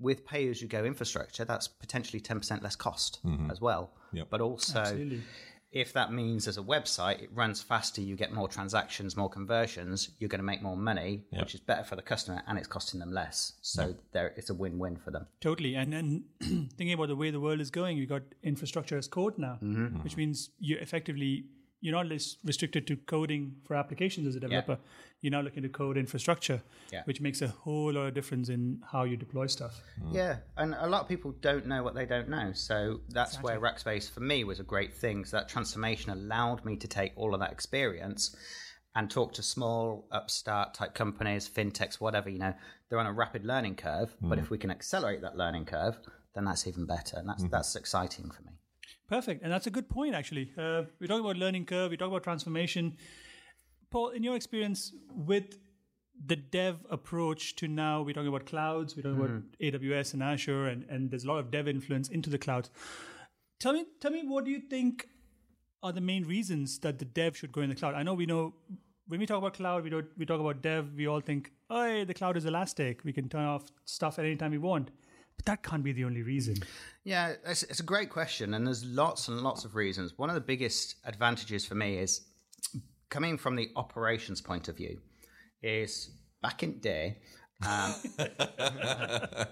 with 0.00 0.24
pay 0.24 0.48
as 0.48 0.62
you 0.62 0.68
go 0.68 0.84
infrastructure, 0.84 1.44
that's 1.44 1.66
potentially 1.66 2.20
10% 2.20 2.62
less 2.62 2.76
cost 2.76 3.18
as 3.50 3.60
well. 3.60 3.92
Yep. 4.12 4.28
But 4.30 4.40
also, 4.40 4.78
Absolutely. 4.80 5.22
If 5.70 5.92
that 5.92 6.12
means 6.12 6.48
as 6.48 6.56
a 6.58 6.62
website 6.62 7.22
it 7.22 7.30
runs 7.34 7.60
faster, 7.62 8.00
you 8.00 8.16
get 8.16 8.32
more 8.32 8.48
transactions, 8.48 9.16
more 9.16 9.28
conversions, 9.28 10.10
you're 10.18 10.28
going 10.28 10.38
to 10.40 10.44
make 10.44 10.62
more 10.62 10.76
money, 10.76 11.24
which 11.30 11.54
is 11.54 11.60
better 11.60 11.84
for 11.84 11.96
the 11.96 12.02
customer 12.02 12.42
and 12.46 12.58
it's 12.58 12.66
costing 12.68 13.00
them 13.00 13.12
less. 13.12 13.52
So 13.62 13.94
there, 14.12 14.32
it's 14.36 14.50
a 14.50 14.54
win 14.54 14.78
win 14.78 14.96
for 14.96 15.10
them. 15.10 15.26
Totally. 15.40 15.74
And 15.74 15.92
then 15.92 16.24
thinking 16.40 16.92
about 16.92 17.08
the 17.08 17.16
way 17.16 17.30
the 17.30 17.40
world 17.40 17.60
is 17.60 17.70
going, 17.70 17.98
we've 17.98 18.08
got 18.08 18.22
infrastructure 18.42 18.96
as 18.96 19.08
code 19.08 19.38
now, 19.38 19.58
Mm-hmm. 19.62 19.98
which 20.04 20.16
means 20.16 20.50
you're 20.58 20.78
effectively 20.80 21.44
you're 21.80 21.94
not 21.94 22.06
less 22.06 22.36
restricted 22.44 22.86
to 22.88 22.96
coding 22.96 23.54
for 23.64 23.76
applications 23.76 24.26
as 24.26 24.34
a 24.34 24.40
developer. 24.40 24.78
You're 25.20 25.32
now 25.32 25.40
looking 25.40 25.62
to 25.62 25.68
code 25.68 25.96
infrastructure, 25.96 26.62
Yeah. 26.92 27.02
which 27.04 27.20
makes 27.20 27.42
a 27.42 27.48
whole 27.48 27.92
lot 27.92 28.06
of 28.06 28.14
difference 28.14 28.48
in 28.48 28.82
how 28.90 29.04
you 29.04 29.16
deploy 29.16 29.46
stuff. 29.46 29.80
Hmm. 30.00 30.14
Yeah, 30.14 30.36
and 30.56 30.74
a 30.74 30.86
lot 30.86 31.02
of 31.02 31.08
people 31.08 31.32
don't 31.40 31.66
know 31.66 31.82
what 31.82 31.94
they 31.94 32.06
don't 32.06 32.28
know. 32.28 32.52
So 32.52 33.00
that's 33.08 33.42
where 33.42 33.60
Rackspace 33.60 34.10
for 34.10 34.20
me 34.20 34.44
was 34.44 34.60
a 34.60 34.64
great 34.64 34.94
thing. 34.94 35.24
So 35.24 35.36
that 35.36 35.48
transformation 35.48 36.10
allowed 36.10 36.64
me 36.64 36.76
to 36.76 36.88
take 36.88 37.12
all 37.16 37.34
of 37.34 37.40
that 37.40 37.52
experience 37.52 38.34
and 38.94 39.10
talk 39.10 39.32
to 39.34 39.42
small 39.42 40.08
upstart 40.10 40.74
type 40.74 40.94
companies, 40.94 41.48
fintechs, 41.48 42.00
whatever, 42.00 42.28
you 42.28 42.38
know, 42.38 42.54
they're 42.88 42.98
on 42.98 43.06
a 43.06 43.12
rapid 43.12 43.44
learning 43.44 43.76
curve. 43.76 44.16
But 44.20 44.38
hmm. 44.38 44.44
if 44.44 44.50
we 44.50 44.58
can 44.58 44.70
accelerate 44.70 45.22
that 45.22 45.36
learning 45.36 45.66
curve, 45.66 45.98
then 46.34 46.44
that's 46.44 46.66
even 46.66 46.86
better. 46.86 47.18
And 47.18 47.28
that's 47.28 47.42
hmm. 47.42 47.50
that's 47.50 47.76
exciting 47.76 48.30
for 48.30 48.42
me. 48.42 48.52
Perfect. 49.08 49.42
And 49.42 49.50
that's 49.50 49.66
a 49.66 49.70
good 49.70 49.88
point, 49.88 50.14
actually. 50.14 50.52
Uh, 50.56 50.82
we 51.00 51.06
talk 51.06 51.20
about 51.20 51.36
learning 51.36 51.64
curve, 51.64 51.90
we 51.90 51.96
talk 51.96 52.08
about 52.08 52.22
transformation. 52.22 52.96
Paul, 53.90 54.10
in 54.10 54.22
your 54.22 54.36
experience 54.36 54.92
with 55.10 55.58
the 56.26 56.36
dev 56.36 56.84
approach 56.90 57.56
to 57.56 57.68
now, 57.68 58.02
we're 58.02 58.12
talking 58.12 58.28
about 58.28 58.44
clouds, 58.44 58.94
we're 58.94 59.02
talking 59.02 59.18
about 59.18 59.42
AWS 59.62 60.12
and 60.12 60.22
Azure, 60.22 60.66
and, 60.66 60.84
and 60.90 61.10
there's 61.10 61.24
a 61.24 61.28
lot 61.28 61.38
of 61.38 61.50
dev 61.50 61.68
influence 61.68 62.08
into 62.08 62.28
the 62.28 62.38
cloud. 62.38 62.68
Tell 63.60 63.72
me, 63.72 63.86
tell 64.00 64.10
me, 64.10 64.24
what 64.26 64.44
do 64.44 64.50
you 64.50 64.60
think 64.60 65.08
are 65.82 65.92
the 65.92 66.00
main 66.02 66.24
reasons 66.24 66.78
that 66.80 66.98
the 66.98 67.04
dev 67.04 67.36
should 67.36 67.52
go 67.52 67.62
in 67.62 67.70
the 67.70 67.74
cloud? 67.74 67.94
I 67.94 68.02
know 68.02 68.12
we 68.12 68.26
know 68.26 68.54
when 69.06 69.20
we 69.20 69.26
talk 69.26 69.38
about 69.38 69.54
cloud, 69.54 69.84
we 69.84 69.90
don't 69.90 70.06
we 70.18 70.26
talk 70.26 70.40
about 70.40 70.60
dev, 70.60 70.92
we 70.94 71.06
all 71.06 71.20
think, 71.20 71.52
oh, 71.70 72.04
the 72.04 72.14
cloud 72.14 72.36
is 72.36 72.44
elastic. 72.44 73.04
We 73.04 73.12
can 73.12 73.28
turn 73.28 73.44
off 73.44 73.72
stuff 73.86 74.18
at 74.18 74.26
any 74.26 74.36
time 74.36 74.50
we 74.50 74.58
want. 74.58 74.90
But 75.38 75.46
that 75.46 75.62
can't 75.62 75.82
be 75.82 75.92
the 75.92 76.04
only 76.04 76.22
reason. 76.22 76.56
Yeah, 77.04 77.34
it's, 77.46 77.62
it's 77.62 77.80
a 77.80 77.84
great 77.84 78.10
question, 78.10 78.52
and 78.52 78.66
there's 78.66 78.84
lots 78.84 79.28
and 79.28 79.40
lots 79.40 79.64
of 79.64 79.74
reasons. 79.74 80.12
One 80.18 80.28
of 80.28 80.34
the 80.34 80.42
biggest 80.42 80.96
advantages 81.06 81.64
for 81.64 81.74
me 81.74 81.96
is 81.96 82.26
coming 83.08 83.38
from 83.38 83.56
the 83.56 83.70
operations 83.76 84.42
point 84.42 84.68
of 84.68 84.76
view. 84.76 84.98
Is 85.62 86.10
back 86.42 86.62
in 86.62 86.74
the 86.74 86.78
day, 86.78 87.18
um, 87.66 87.94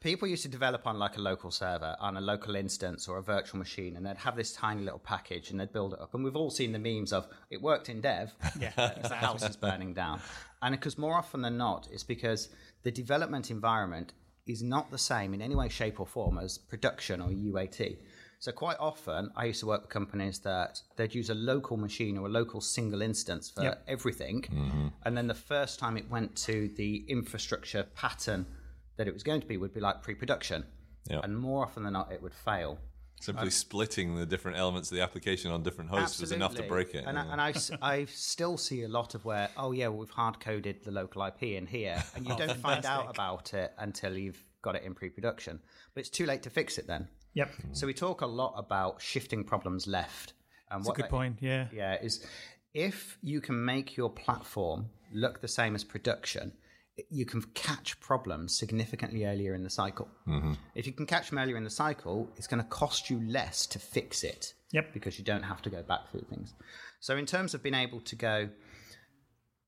people 0.00 0.28
used 0.28 0.42
to 0.42 0.48
develop 0.48 0.86
on 0.86 0.98
like 0.98 1.16
a 1.16 1.20
local 1.20 1.50
server, 1.50 1.96
on 2.00 2.16
a 2.16 2.20
local 2.20 2.54
instance 2.54 3.08
or 3.08 3.18
a 3.18 3.22
virtual 3.22 3.58
machine, 3.58 3.96
and 3.96 4.04
they'd 4.04 4.18
have 4.18 4.36
this 4.36 4.52
tiny 4.52 4.82
little 4.82 4.98
package 4.98 5.50
and 5.50 5.58
they'd 5.58 5.72
build 5.72 5.94
it 5.94 6.00
up. 6.00 6.14
And 6.14 6.22
we've 6.24 6.36
all 6.36 6.50
seen 6.50 6.72
the 6.72 6.78
memes 6.78 7.12
of 7.12 7.26
it 7.50 7.62
worked 7.62 7.88
in 7.88 8.00
dev, 8.00 8.32
Yeah, 8.58 8.72
the 8.76 9.14
house 9.14 9.48
is 9.48 9.56
burning 9.56 9.94
down. 9.94 10.20
And 10.60 10.72
because 10.74 10.98
more 10.98 11.14
often 11.14 11.40
than 11.42 11.56
not, 11.56 11.88
it's 11.90 12.04
because 12.04 12.48
the 12.82 12.90
development 12.90 13.50
environment 13.50 14.12
is 14.46 14.62
not 14.62 14.90
the 14.90 14.98
same 14.98 15.34
in 15.34 15.42
any 15.42 15.54
way, 15.54 15.68
shape, 15.68 16.00
or 16.00 16.06
form 16.06 16.38
as 16.38 16.58
production 16.58 17.20
or 17.20 17.28
UAT. 17.30 17.98
So 18.40 18.50
quite 18.50 18.76
often, 18.80 19.30
I 19.36 19.44
used 19.44 19.60
to 19.60 19.66
work 19.66 19.82
with 19.82 19.90
companies 19.90 20.40
that 20.40 20.80
they'd 20.96 21.14
use 21.14 21.30
a 21.30 21.34
local 21.34 21.76
machine 21.76 22.18
or 22.18 22.26
a 22.26 22.30
local 22.30 22.60
single 22.60 23.00
instance 23.00 23.50
for 23.50 23.62
Yep. 23.62 23.84
everything, 23.86 24.42
mm-hmm. 24.42 24.88
and 25.04 25.16
then 25.16 25.28
the 25.28 25.34
first 25.34 25.78
time 25.78 25.96
it 25.96 26.10
went 26.10 26.34
to 26.48 26.68
the 26.76 27.04
infrastructure 27.08 27.84
pattern 27.94 28.46
that 28.96 29.06
it 29.06 29.14
was 29.14 29.22
going 29.22 29.40
to 29.40 29.46
be 29.46 29.56
would 29.56 29.72
be 29.72 29.78
like 29.80 30.02
pre-production, 30.02 30.64
Yeah. 31.08 31.20
and 31.22 31.38
more 31.38 31.64
often 31.64 31.84
than 31.84 31.92
not, 31.92 32.10
it 32.10 32.20
would 32.20 32.34
fail. 32.34 32.80
Simply 33.22 33.44
um, 33.44 33.50
splitting 33.50 34.16
the 34.16 34.26
different 34.26 34.58
elements 34.58 34.90
of 34.90 34.96
the 34.96 35.02
application 35.04 35.52
on 35.52 35.62
different 35.62 35.90
hosts 35.90 36.20
was 36.20 36.32
enough 36.32 36.56
to 36.56 36.64
break 36.64 36.92
it. 36.92 37.04
And, 37.06 37.16
I, 37.16 37.24
and 37.30 37.40
I, 37.40 37.50
s- 37.50 37.70
I 37.80 38.04
still 38.06 38.56
see 38.56 38.82
a 38.82 38.88
lot 38.88 39.14
of 39.14 39.24
where, 39.24 39.48
oh 39.56 39.70
yeah, 39.70 39.86
we've 39.90 40.10
hard 40.10 40.40
coded 40.40 40.82
the 40.82 40.90
local 40.90 41.24
IP 41.24 41.44
in 41.44 41.68
here, 41.68 42.02
and 42.16 42.26
you 42.26 42.34
oh, 42.34 42.36
don't 42.36 42.56
find 42.56 42.84
out 42.84 43.08
about 43.08 43.54
it 43.54 43.74
until 43.78 44.18
you've 44.18 44.42
got 44.60 44.74
it 44.74 44.82
in 44.82 44.92
pre-production. 44.92 45.60
But 45.94 46.00
it's 46.00 46.10
too 46.10 46.26
late 46.26 46.42
to 46.42 46.50
fix 46.50 46.78
it 46.78 46.88
then. 46.88 47.06
Yep. 47.34 47.52
So 47.70 47.86
we 47.86 47.94
talk 47.94 48.22
a 48.22 48.26
lot 48.26 48.54
about 48.56 49.00
shifting 49.00 49.44
problems 49.44 49.86
left. 49.86 50.32
And 50.72 50.80
That's 50.80 50.90
a 50.90 50.92
good 50.94 51.04
that- 51.04 51.10
point. 51.10 51.36
Yeah. 51.40 51.68
Yeah, 51.72 52.02
is 52.02 52.26
if 52.74 53.18
you 53.22 53.40
can 53.40 53.64
make 53.64 53.96
your 53.96 54.10
platform 54.10 54.86
look 55.12 55.40
the 55.40 55.46
same 55.46 55.76
as 55.76 55.84
production, 55.84 56.52
you 57.10 57.24
can 57.24 57.42
catch 57.54 57.98
problems 58.00 58.56
significantly 58.56 59.24
earlier 59.24 59.54
in 59.54 59.62
the 59.62 59.70
cycle. 59.70 60.08
If 60.74 60.86
you 60.86 60.92
can 60.92 61.06
catch 61.06 61.30
them 61.30 61.38
earlier 61.38 61.56
in 61.56 61.64
the 61.64 61.70
cycle, 61.70 62.30
it's 62.36 62.46
going 62.46 62.62
to 62.62 62.68
cost 62.68 63.10
you 63.10 63.20
less 63.28 63.66
to 63.68 63.78
fix 63.78 64.24
it. 64.24 64.54
Yep. 64.72 64.92
Because 64.94 65.18
you 65.18 65.24
don't 65.24 65.42
have 65.42 65.62
to 65.62 65.70
go 65.70 65.82
back 65.82 66.10
through 66.10 66.26
things. 66.30 66.54
So, 67.00 67.16
in 67.16 67.26
terms 67.26 67.52
of 67.54 67.62
being 67.62 67.74
able 67.74 68.00
to 68.00 68.16
go, 68.16 68.48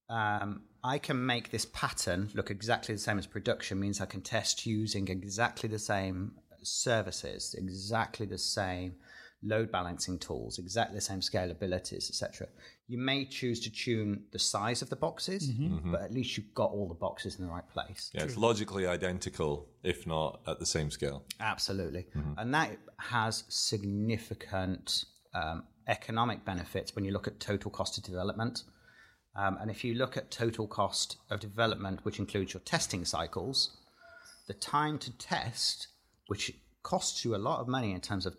um, 0.09 0.62
I 0.83 0.99
can 0.99 1.25
make 1.25 1.50
this 1.50 1.67
pattern 1.67 2.31
look 2.35 2.50
exactly 2.50 2.95
the 2.95 3.00
same 3.00 3.19
as 3.19 3.26
production, 3.26 3.81
means 3.81 4.00
I 4.00 4.07
can 4.07 4.23
test 4.23 4.67
using 4.67 5.09
exactly 5.09 5.69
the 5.69 5.79
same 5.79 6.33
services, 6.62 7.55
exactly 7.59 8.26
the 8.26 8.38
same 8.38 8.95
load 9.45 9.71
balancing 9.71 10.19
tools, 10.19 10.59
exactly 10.59 10.97
the 10.97 11.01
same 11.01 11.21
scalabilities, 11.21 12.09
etc. 12.09 12.49
You 12.89 12.99
may 12.99 13.25
choose 13.25 13.61
to 13.61 13.71
tune 13.71 14.25
the 14.33 14.39
size 14.39 14.83
of 14.83 14.91
the 14.91 14.97
boxes, 14.97 15.51
but 15.85 16.03
at 16.03 16.13
least 16.13 16.37
you've 16.37 16.55
got 16.55 16.71
all 16.71 16.89
the 16.89 16.95
boxes 16.95 17.39
in 17.39 17.47
the 17.47 17.51
right 17.51 17.69
place. 17.69 18.11
Yeah, 18.15 18.25
it's 18.25 18.37
logically 18.37 18.87
identical, 18.87 19.69
if 19.83 20.07
not 20.07 20.41
at 20.47 20.59
the 20.59 20.67
same 20.67 20.91
scale. 20.91 21.25
Absolutely. 21.41 22.07
And 22.39 22.53
that 22.55 22.77
has 22.99 23.45
significant 23.49 25.05
um, 25.35 25.65
economic 25.89 26.45
benefits 26.45 26.95
when 26.95 27.05
you 27.05 27.13
look 27.13 27.27
at 27.27 27.41
total 27.41 27.71
cost 27.71 27.99
of 27.99 28.05
development. 28.05 28.65
Um, 29.37 29.59
and 29.61 29.71
if 29.71 29.83
you 29.85 29.95
look 29.95 30.17
at 30.17 30.31
total 30.31 30.67
cost 30.67 31.17
of 31.31 31.41
development, 31.41 32.05
which 32.05 32.19
includes 32.19 32.55
your 32.55 32.61
testing 32.61 33.05
cycles, 33.05 33.77
the 34.47 34.55
time 34.55 34.99
to 34.99 35.17
test, 35.19 35.89
which 36.29 36.53
costs 36.83 37.25
you 37.25 37.35
a 37.35 37.39
lot 37.39 37.61
of 37.61 37.67
money 37.67 37.93
in 37.93 38.01
terms 38.01 38.27
of 38.27 38.37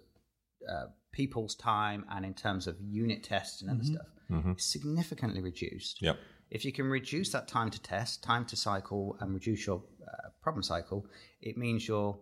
uh, 0.69 0.86
people's 1.12 1.55
time 1.55 2.05
and 2.12 2.25
in 2.25 2.34
terms 2.34 2.67
of 2.67 2.75
unit 2.81 3.24
tests 3.24 3.62
and 3.62 3.72
other 3.72 3.84
stuff, 3.84 4.07
is 4.57 4.65
significantly 4.65 5.41
reduced. 5.41 6.01
Yep. 6.01 6.17
If 6.51 6.65
you 6.65 6.72
can 6.72 6.86
reduce 6.86 7.31
that 7.31 7.48
time 7.48 7.69
to 7.72 7.81
test, 7.81 8.24
time 8.24 8.45
to 8.45 8.55
cycle, 8.55 9.17
and 9.19 9.34
reduce 9.34 9.65
your 9.65 9.81
uh, 10.07 10.29
problem 10.41 10.63
cycle, 10.63 11.05
it 11.41 11.57
means 11.57 11.88
your 11.88 12.19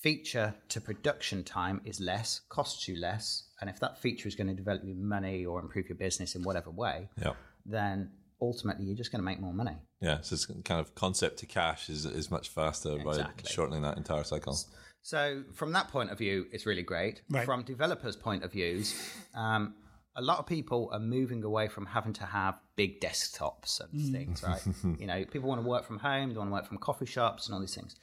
feature 0.00 0.54
to 0.70 0.80
production 0.80 1.44
time 1.44 1.80
is 1.84 2.00
less, 2.00 2.40
costs 2.48 2.88
you 2.88 2.98
less. 2.98 3.48
And 3.60 3.68
if 3.68 3.78
that 3.80 3.98
feature 3.98 4.28
is 4.28 4.34
going 4.34 4.46
to 4.46 4.54
develop 4.54 4.82
you 4.84 4.94
money 4.94 5.44
or 5.44 5.60
improve 5.60 5.88
your 5.88 5.98
business 5.98 6.34
in 6.34 6.42
whatever 6.42 6.70
way, 6.70 7.10
Yeah. 7.22 7.34
then 7.66 8.10
ultimately 8.40 8.86
you're 8.86 8.96
just 8.96 9.12
going 9.12 9.20
to 9.20 9.24
make 9.24 9.40
more 9.40 9.52
money. 9.52 9.76
Yeah, 10.00 10.22
so 10.22 10.32
it's 10.34 10.46
kind 10.64 10.80
of 10.80 10.94
concept 10.94 11.40
to 11.40 11.46
cash 11.46 11.90
is, 11.90 12.06
is 12.06 12.30
much 12.30 12.48
faster 12.48 12.96
by 12.98 13.26
shortening 13.46 13.82
that 13.82 13.98
entire 13.98 14.24
cycle. 14.24 14.56
So 15.02 15.44
from 15.54 15.72
that 15.72 15.88
point 15.88 16.10
of 16.10 16.18
view, 16.18 16.46
it's 16.52 16.66
really 16.66 16.82
great. 16.82 17.22
Right. 17.30 17.44
From 17.44 17.62
developers' 17.62 18.16
point 18.16 18.44
of 18.44 18.52
views, 18.52 18.94
um, 19.34 19.74
a 20.16 20.22
lot 20.22 20.38
of 20.38 20.46
people 20.46 20.90
are 20.92 20.98
moving 21.00 21.42
away 21.44 21.68
from 21.68 21.86
having 21.86 22.12
to 22.14 22.24
have 22.26 22.56
big 22.76 23.00
desktops 23.00 23.80
and 23.80 24.12
things, 24.12 24.42
right? 24.42 24.62
you 25.00 25.06
know, 25.06 25.24
people 25.24 25.48
want 25.48 25.62
to 25.62 25.66
work 25.66 25.84
from 25.86 25.98
home, 25.98 26.30
they 26.30 26.36
want 26.36 26.50
to 26.50 26.52
work 26.54 26.66
from 26.66 26.78
coffee 26.78 27.06
shops 27.06 27.46
and 27.46 27.54
all 27.54 27.60
these 27.60 27.74
things. 27.74 27.96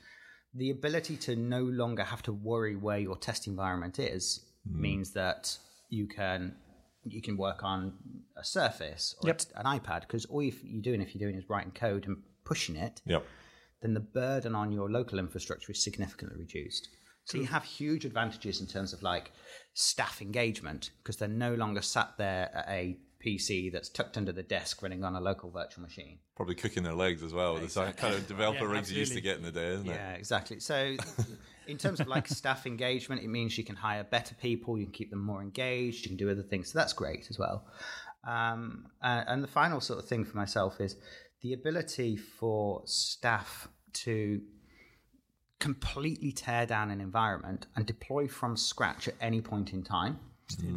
The 0.56 0.72
ability 0.72 1.18
to 1.18 1.36
no 1.36 1.62
longer 1.62 2.04
have 2.04 2.24
to 2.24 2.34
worry 2.34 2.76
where 2.76 2.98
your 2.98 3.16
test 3.18 3.46
environment 3.48 4.00
is 4.00 4.44
means 4.66 5.12
that 5.14 5.58
you 5.90 6.08
can 6.08 6.56
you 7.04 7.22
can 7.22 7.38
work 7.38 7.64
on 7.64 7.94
a 8.36 8.44
Surface 8.44 9.16
or 9.22 9.28
Yep. 9.28 9.42
an 9.56 9.66
iPad 9.66 10.02
because 10.02 10.26
all 10.26 10.44
you- 10.44 10.52
you're 10.64 10.82
doing 10.82 11.02
if 11.02 11.16
you're 11.16 11.26
doing 11.26 11.42
is 11.42 11.50
writing 11.50 11.72
code 11.72 12.06
and 12.06 12.18
pushing 12.44 12.76
it 12.76 13.02
Yep. 13.06 13.24
Then 13.82 13.94
the 13.94 14.00
burden 14.00 14.56
on 14.56 14.72
your 14.72 14.90
local 14.90 15.20
infrastructure 15.20 15.72
is 15.72 15.84
significantly 15.84 16.38
reduced. 16.38 16.90
So 17.26 17.38
you 17.38 17.46
have 17.48 17.66
huge 17.66 18.06
advantages 18.06 18.62
in 18.62 18.68
terms 18.68 18.94
of 18.94 19.04
like 19.04 19.32
staff 19.74 20.22
engagement 20.22 20.92
because 21.00 21.18
they're 21.18 21.28
no 21.28 21.56
longer 21.56 21.82
sat 21.82 22.14
there 22.18 22.50
at 22.56 22.66
a 22.70 22.98
PC 23.26 23.70
that's 23.72 23.90
tucked 23.90 24.16
under 24.16 24.32
the 24.32 24.44
desk 24.44 24.82
running 24.82 25.04
on 25.04 25.14
a 25.14 25.20
local 25.20 25.50
virtual 25.50 25.84
machine. 25.84 26.20
Probably 26.38 26.56
cooking 26.56 26.84
their 26.84 26.94
legs 26.94 27.24
as 27.24 27.34
well. 27.34 27.58
It's 27.58 27.76
like 27.76 27.98
kind 27.98 28.14
of 28.14 28.28
developer 28.28 28.66
Yeah, 28.66 28.72
rigs 28.72 28.92
you 28.92 29.00
used 29.00 29.14
to 29.14 29.22
get 29.22 29.38
in 29.38 29.44
the 29.44 29.52
day, 29.52 29.74
isn't 29.74 29.90
it? 29.90 29.94
Yeah, 29.94 30.14
exactly. 30.14 30.62
So 30.62 30.96
in 31.68 31.78
terms 31.78 32.00
of 32.00 32.08
like 32.08 32.28
staff 32.30 32.66
engagement, 32.66 33.22
it 33.22 33.28
means 33.28 33.58
you 33.58 33.66
can 33.66 33.76
hire 33.76 34.06
better 34.06 34.36
people, 34.36 34.78
you 34.78 34.86
can 34.86 34.94
keep 34.94 35.10
them 35.10 35.20
more 35.20 35.42
engaged, 35.42 36.06
you 36.06 36.10
can 36.10 36.18
do 36.18 36.30
other 36.30 36.44
things. 36.44 36.72
So 36.72 36.80
that's 36.80 36.94
great 36.94 37.28
as 37.30 37.38
well. 37.38 37.66
Um, 38.26 38.88
and, 39.02 39.28
and 39.28 39.44
the 39.44 39.48
final 39.48 39.82
sort 39.82 40.00
of 40.00 40.06
thing 40.06 40.24
for 40.24 40.38
myself 40.38 40.80
is 40.80 40.96
the 41.42 41.54
ability 41.54 42.18
for 42.18 42.82
staff 42.86 43.68
to 43.94 44.42
completely 45.60 46.32
tear 46.32 46.66
down 46.66 46.92
an 46.92 47.02
environment 47.02 47.68
and 47.76 47.86
deploy 47.86 48.28
from 48.28 48.56
scratch 48.56 49.08
at 49.08 49.16
any 49.20 49.42
point 49.42 49.74
in 49.74 49.84
time, 49.84 50.20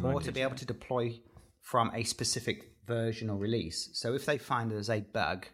or 0.03 0.21
to 0.21 0.31
be 0.31 0.41
able 0.41 0.55
to 0.55 0.65
deploy 0.65 1.19
from 1.59 1.91
a 1.93 2.03
specific 2.03 2.71
version 2.87 3.29
or 3.29 3.37
release. 3.37 3.89
So 3.93 4.13
if 4.15 4.25
they 4.25 4.37
find 4.37 4.71
there's 4.71 4.89
a 4.89 5.01
bug 5.01 5.45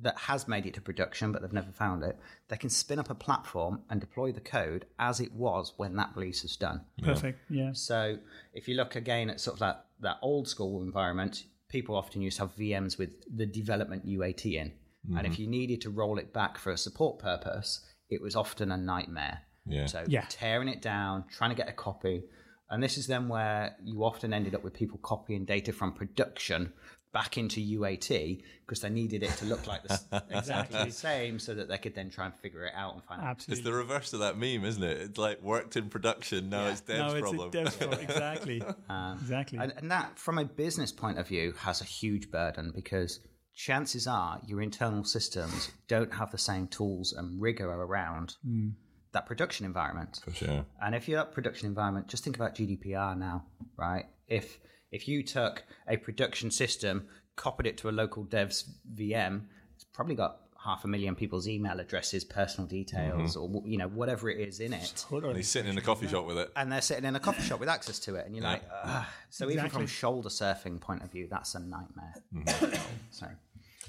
that 0.00 0.16
has 0.16 0.46
made 0.46 0.64
it 0.64 0.74
to 0.74 0.80
production 0.80 1.32
but 1.32 1.42
they've 1.42 1.52
never 1.52 1.72
found 1.72 2.02
it, 2.02 2.18
they 2.48 2.56
can 2.56 2.70
spin 2.70 2.98
up 2.98 3.10
a 3.10 3.14
platform 3.14 3.82
and 3.90 4.00
deploy 4.00 4.32
the 4.32 4.40
code 4.40 4.86
as 4.98 5.20
it 5.20 5.32
was 5.32 5.74
when 5.76 5.96
that 5.96 6.10
release 6.14 6.42
was 6.42 6.56
done. 6.56 6.80
Perfect. 7.02 7.40
Yeah. 7.50 7.72
So 7.72 8.18
if 8.54 8.68
you 8.68 8.76
look 8.76 8.96
again 8.96 9.28
at 9.28 9.40
sort 9.40 9.54
of 9.56 9.60
that, 9.60 9.86
that 10.00 10.16
old 10.22 10.48
school 10.48 10.82
environment, 10.82 11.44
people 11.68 11.96
often 11.96 12.22
used 12.22 12.36
to 12.38 12.44
have 12.44 12.56
VMs 12.56 12.98
with 12.98 13.10
the 13.34 13.46
development 13.46 14.06
UAT 14.06 14.44
in. 14.54 14.72
And 15.16 15.26
if 15.26 15.34
mm-hmm. 15.34 15.42
you 15.42 15.48
needed 15.48 15.80
to 15.82 15.90
roll 15.90 16.18
it 16.18 16.32
back 16.32 16.58
for 16.58 16.70
a 16.70 16.76
support 16.76 17.18
purpose, 17.18 17.80
it 18.10 18.20
was 18.20 18.36
often 18.36 18.70
a 18.72 18.76
nightmare. 18.76 19.40
Yeah. 19.66 19.86
So 19.86 20.04
Yeah. 20.06 20.26
tearing 20.28 20.68
it 20.68 20.82
down, 20.82 21.24
trying 21.30 21.50
to 21.50 21.56
get 21.56 21.68
a 21.68 21.72
copy. 21.72 22.24
And 22.70 22.82
this 22.82 22.98
is 22.98 23.06
then 23.06 23.28
where 23.28 23.76
you 23.82 24.04
often 24.04 24.32
ended 24.34 24.54
up 24.54 24.62
with 24.62 24.74
people 24.74 24.98
copying 24.98 25.44
data 25.44 25.72
from 25.72 25.92
production 25.94 26.72
back 27.12 27.38
into 27.38 27.60
UAT 27.60 28.42
because 28.66 28.80
they 28.80 28.90
needed 28.90 29.22
it 29.22 29.30
to 29.38 29.46
look 29.46 29.66
like 29.66 29.82
the, 29.84 30.22
exactly 30.30 30.84
the 30.84 30.92
same 30.92 31.38
so 31.38 31.54
that 31.54 31.68
they 31.68 31.78
could 31.78 31.94
then 31.94 32.10
try 32.10 32.26
and 32.26 32.34
figure 32.34 32.64
it 32.64 32.72
out 32.76 32.94
and 32.94 33.04
find 33.04 33.22
out. 33.22 33.44
It's 33.48 33.62
the 33.62 33.72
reverse 33.72 34.12
of 34.12 34.20
that 34.20 34.36
meme, 34.36 34.64
isn't 34.64 34.82
it? 34.82 34.98
It's 34.98 35.18
like 35.18 35.42
worked 35.42 35.76
in 35.76 35.88
production, 35.88 36.50
now 36.50 36.66
it's 36.66 36.80
Dev's 36.82 36.98
no, 36.98 37.18
it's 37.18 37.20
problem. 37.20 37.50
dev's 37.50 37.76
problem. 37.76 38.00
Exactly. 38.08 38.62
Uh, 38.88 39.14
exactly. 39.20 39.58
And, 39.58 39.72
and 39.76 39.90
that, 39.90 40.18
from 40.18 40.38
a 40.38 40.44
business 40.44 40.92
point 40.92 41.18
of 41.18 41.28
view, 41.28 41.52
has 41.58 41.80
a 41.80 41.84
huge 41.84 42.30
burden 42.30 42.72
because 42.74 43.20
chances 43.54 44.06
are 44.06 44.40
your 44.46 44.62
internal 44.62 45.04
systems 45.04 45.70
don't 45.88 46.12
have 46.14 46.30
the 46.30 46.38
same 46.38 46.68
tools 46.68 47.12
and 47.12 47.40
rigor 47.40 47.68
around 47.68 48.36
mm. 48.46 48.72
that 49.12 49.26
production 49.26 49.66
environment. 49.66 50.20
For 50.24 50.32
sure. 50.32 50.64
And 50.80 50.94
if 50.94 51.08
you're 51.08 51.20
at 51.20 51.32
production 51.32 51.66
environment, 51.66 52.08
just 52.08 52.24
think 52.24 52.36
about 52.36 52.54
GDPR 52.54 53.18
now, 53.18 53.44
right? 53.76 54.06
If 54.26 54.58
if 54.90 55.08
you 55.08 55.22
took 55.22 55.64
a 55.88 55.96
production 55.96 56.50
system, 56.50 57.08
copied 57.36 57.66
it 57.66 57.78
to 57.78 57.88
a 57.88 57.92
local 57.92 58.24
dev's 58.24 58.64
VM, 58.94 59.42
it's 59.74 59.84
probably 59.84 60.14
got 60.14 60.40
half 60.64 60.84
a 60.84 60.88
million 60.88 61.14
people's 61.14 61.46
email 61.46 61.78
addresses, 61.78 62.24
personal 62.24 62.66
details, 62.66 63.36
mm-hmm. 63.36 63.56
or 63.56 63.62
you 63.66 63.78
know 63.78 63.88
whatever 63.88 64.28
it 64.28 64.38
is 64.40 64.60
in 64.60 64.72
it, 64.72 65.04
Hold. 65.08 65.24
And 65.24 65.36
he's 65.36 65.48
sitting 65.48 65.70
in 65.70 65.78
a 65.78 65.82
coffee 65.82 66.08
shop 66.08 66.26
with 66.26 66.38
it. 66.38 66.50
and 66.56 66.70
they're 66.70 66.80
sitting 66.80 67.04
in 67.04 67.14
a 67.16 67.20
coffee 67.20 67.42
shop 67.42 67.60
with 67.60 67.68
access 67.68 67.98
to 68.00 68.16
it, 68.16 68.26
and 68.26 68.34
you're 68.34 68.44
like, 68.44 68.62
Ugh. 68.84 69.06
so 69.30 69.50
even 69.50 69.68
from 69.70 69.86
shoulder 69.86 70.28
surfing 70.28 70.80
point 70.80 71.02
of 71.02 71.10
view, 71.10 71.28
that's 71.30 71.54
a 71.54 71.60
nightmare. 71.60 72.14
Mm-hmm. 72.34 72.74
so 73.10 73.26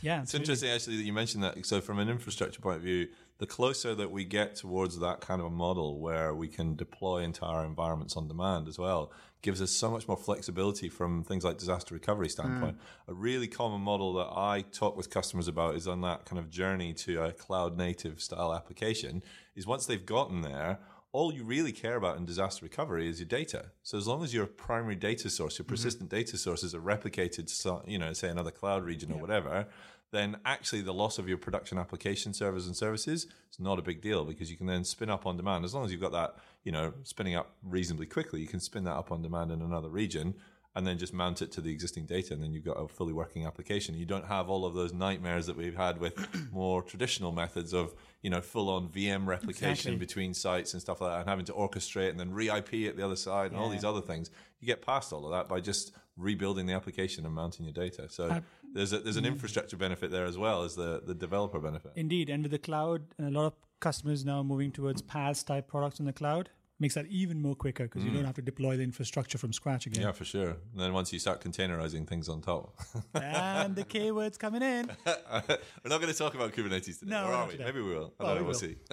Yeah. 0.02 0.22
It's 0.22 0.34
interesting 0.34 0.70
actually 0.70 0.98
that 0.98 1.04
you 1.04 1.14
mentioned 1.14 1.44
that. 1.44 1.66
So 1.66 1.82
from 1.82 2.00
an 2.00 2.10
infrastructure 2.10 2.62
point 2.62 2.78
of 2.78 2.84
view, 2.84 3.08
the 3.40 3.48
closer 3.48 3.96
that 3.96 4.12
we 4.12 4.26
get 4.26 4.56
towards 4.56 5.00
that 5.00 5.22
kind 5.22 5.40
of 5.42 5.48
a 5.48 5.50
model 5.50 6.00
where 6.00 6.36
we 6.36 6.48
can 6.48 6.76
deploy 6.76 7.20
entire 7.20 7.66
environments 7.66 8.16
on 8.16 8.28
demand 8.28 8.68
as 8.68 8.78
well, 8.78 9.12
gives 9.42 9.62
us 9.62 9.72
so 9.72 9.90
much 9.90 10.10
more 10.10 10.18
flexibility 10.18 10.90
from 10.90 11.24
things 11.24 11.46
like 11.46 11.58
disaster 11.58 11.94
recovery 11.94 12.28
standpoint. 12.28 12.78
Mm. 12.78 13.12
A 13.12 13.14
really 13.14 13.48
common 13.48 13.80
model 13.80 14.14
that 14.16 14.28
I 14.36 14.66
talk 14.74 14.98
with 14.98 15.10
customers 15.10 15.48
about 15.48 15.76
is 15.76 15.88
on 15.88 16.02
that 16.02 16.26
kind 16.26 16.38
of 16.38 16.50
journey 16.50 16.94
to 16.96 17.24
a 17.24 17.32
cloud 17.32 17.78
native 17.78 18.22
style 18.22 18.54
application 18.54 19.24
is 19.56 19.66
once 19.66 19.86
they've 19.86 20.06
gotten 20.06 20.42
there, 20.42 20.80
all 21.14 21.34
you 21.34 21.44
really 21.44 21.72
care 21.72 21.96
about 21.96 22.18
in 22.18 22.26
disaster 22.26 22.66
recovery 22.66 23.08
is 23.08 23.20
your 23.20 23.28
data. 23.28 23.68
So 23.84 23.98
as 23.98 24.06
long 24.06 24.24
as 24.24 24.34
your 24.34 24.46
primary 24.46 24.96
data 24.96 25.30
source, 25.30 25.58
your 25.58 25.64
mm-hmm. 25.64 25.74
persistent 25.74 26.10
data 26.10 26.38
sources 26.38 26.76
are 26.76 26.82
replicated 26.82 27.48
to, 27.64 27.82
you 27.90 27.98
know, 27.98 28.12
say 28.14 28.28
another 28.28 28.52
cloud 28.52 28.84
region 28.84 29.12
or 29.14 29.20
whatever, 29.20 29.68
then 30.12 30.38
actually 30.46 30.82
the 30.82 30.94
loss 30.94 31.20
of 31.20 31.28
your 31.28 31.38
production 31.38 31.78
application 31.78 32.34
servers 32.34 32.66
and 32.66 32.76
services 32.76 33.26
is 33.52 33.60
not 33.60 33.78
a 33.80 33.82
big 33.82 34.02
deal 34.02 34.26
because 34.26 34.50
you 34.50 34.58
can 34.58 34.66
then 34.66 34.84
spin 34.84 35.10
up 35.10 35.26
on 35.26 35.38
demand. 35.38 35.66
As 35.66 35.74
long 35.74 35.86
as 35.86 35.92
you've 35.92 36.02
got 36.02 36.12
that, 36.14 36.36
you 36.64 36.72
know, 36.72 36.94
spinning 37.04 37.36
up 37.36 37.56
reasonably 37.64 38.06
quickly, 38.08 38.42
you 38.42 38.48
can 38.48 38.60
spin 38.60 38.84
that 38.86 38.96
up 38.96 39.12
on 39.12 39.22
demand 39.22 39.52
in 39.52 39.62
another 39.62 39.90
region 39.90 40.36
and 40.76 40.86
then 40.86 40.98
just 41.00 41.14
mount 41.14 41.42
it 41.42 41.52
to 41.52 41.62
the 41.62 41.72
existing 41.72 42.06
data 42.06 42.34
and 42.34 42.44
then 42.44 42.54
you've 42.54 42.64
got 42.64 42.74
a 42.74 42.88
fully 42.88 43.12
working 43.12 43.46
application. 43.46 43.96
You 43.96 44.06
don't 44.06 44.26
have 44.28 44.50
all 44.50 44.66
of 44.66 44.76
those 44.76 44.94
nightmares 44.94 45.48
that 45.48 45.58
we've 45.58 45.76
had 45.76 46.00
with 46.00 46.16
more 46.52 46.82
traditional 46.84 47.32
methods 47.32 47.74
of, 47.74 47.94
you 48.22 48.30
know, 48.30 48.40
full 48.40 48.70
on 48.70 48.88
VM 48.90 49.26
replication 49.26 49.94
Exactly. 49.94 49.96
between 49.98 50.34
sites 50.34 50.74
and 50.74 50.82
stuff 50.82 51.02
like 51.02 51.12
that 51.12 51.20
and 51.22 51.30
having 51.30 51.46
to 51.46 51.54
orchestrate 51.54 52.10
and 52.10 52.20
then 52.20 52.32
re-IP 52.32 52.88
at 52.88 52.98
the 52.98 53.04
other 53.04 53.16
side 53.16 53.52
and 53.52 53.60
all 53.60 53.70
these 53.70 53.84
other 53.84 54.02
things. 54.02 54.30
You 54.60 54.68
get 54.68 54.82
past 54.86 55.12
all 55.12 55.26
of 55.26 55.32
that 55.32 55.50
by 55.50 55.60
just 55.60 55.92
rebuilding 56.18 56.66
the 56.66 56.74
application 56.74 57.26
and 57.26 57.34
mounting 57.34 57.66
your 57.66 57.74
data. 57.74 58.08
So 58.10 58.42
there's 58.74 58.94
a, 58.94 59.00
there's 59.00 59.18
an 59.18 59.26
infrastructure 59.26 59.78
benefit 59.78 60.12
there 60.12 60.26
as 60.26 60.38
well 60.38 60.64
as 60.64 60.76
the, 60.76 61.02
the 61.06 61.16
developer 61.16 61.60
benefit. 61.60 61.92
Indeed, 61.96 62.30
and 62.30 62.44
with 62.44 62.52
the 62.52 62.60
cloud, 62.60 63.04
and 63.18 63.28
a 63.28 63.32
lot 63.40 63.46
of 63.48 63.54
customers 63.80 64.26
now 64.26 64.44
moving 64.44 64.72
towards 64.72 65.02
PaaS 65.02 65.46
type 65.46 65.68
products 65.68 66.00
in 66.00 66.06
the 66.06 66.14
cloud 66.14 66.50
makes 66.82 66.96
that 66.96 67.06
even 67.08 67.42
more 67.42 67.56
quicker 67.56 67.84
because 67.84 68.06
you 68.06 68.12
don't 68.12 68.24
have 68.24 68.36
to 68.36 68.42
deploy 68.42 68.78
the 68.78 68.84
infrastructure 68.84 69.38
from 69.38 69.52
scratch 69.52 69.86
again. 69.86 70.02
Yeah, 70.02 70.14
for 70.14 70.24
sure. 70.24 70.52
And 70.52 70.80
then 70.80 70.94
once 70.94 71.12
you 71.12 71.20
start 71.20 71.42
containerizing 71.42 72.08
things 72.08 72.30
on 72.30 72.40
top. 72.42 72.74
And 73.14 73.76
the 73.76 73.84
K 73.84 74.12
words 74.12 74.38
coming 74.38 74.62
in. 74.62 74.90
we're 75.06 75.90
not 75.90 76.00
going 76.00 76.08
to 76.12 76.18
talk 76.18 76.36
about 76.36 76.54
Kubernetes 76.54 77.00
today, 77.00 77.12
No, 77.12 77.26
or 77.26 77.34
are 77.34 77.46
we? 77.48 77.52
today. 77.54 77.66
Maybe 77.66 77.82
we 77.82 77.94
will. 77.96 78.14
I 78.20 78.24
don't 78.24 78.36
know. 78.36 78.36
we 78.36 78.48
We'll 78.48 78.48
will. 78.48 78.54
see. 78.54 78.78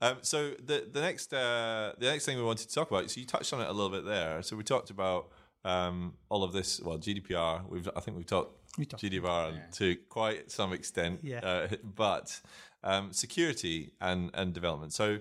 um, 0.00 0.16
so 0.22 0.52
the 0.64 0.86
the 0.92 1.00
next 1.00 1.32
uh, 1.32 1.92
the 1.98 2.06
next 2.06 2.24
thing 2.24 2.36
we 2.36 2.42
wanted 2.44 2.68
to 2.68 2.74
talk 2.74 2.90
about. 2.90 3.10
So 3.10 3.20
you 3.20 3.26
touched 3.26 3.52
on 3.52 3.60
it 3.60 3.68
a 3.68 3.72
little 3.72 3.90
bit 3.90 4.04
there. 4.04 4.42
So 4.42 4.56
we 4.56 4.62
talked 4.64 4.90
about 4.90 5.28
um, 5.68 6.14
all 6.28 6.42
of 6.44 6.52
this. 6.52 6.80
Well, 6.80 6.98
GDPR. 6.98 7.68
We've 7.68 7.88
I 7.96 8.00
think 8.00 8.16
we've 8.16 8.26
talked 8.26 8.56
We 8.78 8.86
talked. 8.86 9.02
GDPR 9.02 9.70
to 9.78 9.96
quite 10.08 10.50
some 10.50 10.72
extent. 10.72 11.20
Yeah. 11.22 11.40
Uh, 11.40 11.68
but 11.82 12.40
um, 12.82 13.12
security 13.12 13.92
and 14.00 14.30
and 14.34 14.52
development. 14.52 14.92
So 14.92 15.20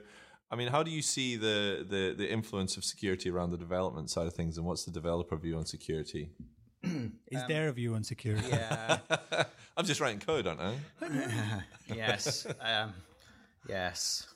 I 0.50 0.56
mean, 0.56 0.70
how 0.70 0.82
do 0.82 0.92
you 0.92 1.01
see 1.01 1.36
the, 1.36 1.86
the, 1.88 2.16
the 2.18 2.32
influence 2.32 2.77
of 2.77 2.86
security 2.86 3.30
around 3.30 3.51
the 3.51 3.58
development 3.58 4.10
side 4.10 4.27
of 4.27 4.34
things, 4.34 4.58
and 4.58 4.66
what's 4.66 4.86
the 4.86 4.92
developer 4.92 5.36
view 5.36 5.58
on 5.58 5.66
security? 5.66 6.30
Is 6.84 7.42
there 7.50 7.68
a 7.68 7.74
view 7.74 7.96
on 7.96 8.04
security? 8.04 8.48
Yeah. 8.48 9.00
I'm 9.77 9.86
just 9.86 10.00
writing 10.00 10.20
code, 10.20 10.48
aren't 10.48 10.62
I? 10.62 10.74
yes. 11.94 12.48
Um, 12.62 12.94
yes. 13.68 14.27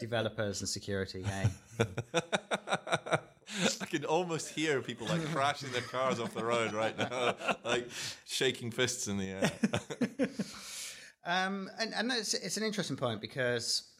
Developers 0.00 0.60
and 0.60 0.68
security. 0.68 1.22
Hey. 1.22 1.46
I 3.80 3.86
can 3.86 4.04
almost 4.04 4.50
hear 4.50 4.80
people 4.80 5.06
like 5.06 5.24
crashing 5.26 5.70
their 5.72 5.82
cars 5.82 6.20
off 6.20 6.34
the 6.34 6.44
road 6.44 6.72
right 6.72 6.96
now, 6.96 7.34
like 7.64 7.88
shaking 8.24 8.70
fists 8.70 9.06
in 9.08 9.18
the 9.18 9.30
air. 9.30 10.28
Um, 11.26 11.70
and 11.80 11.94
and 11.94 12.12
it's, 12.12 12.34
it's 12.34 12.58
an 12.58 12.64
interesting 12.64 12.96
point 12.96 13.20
because, 13.20 13.94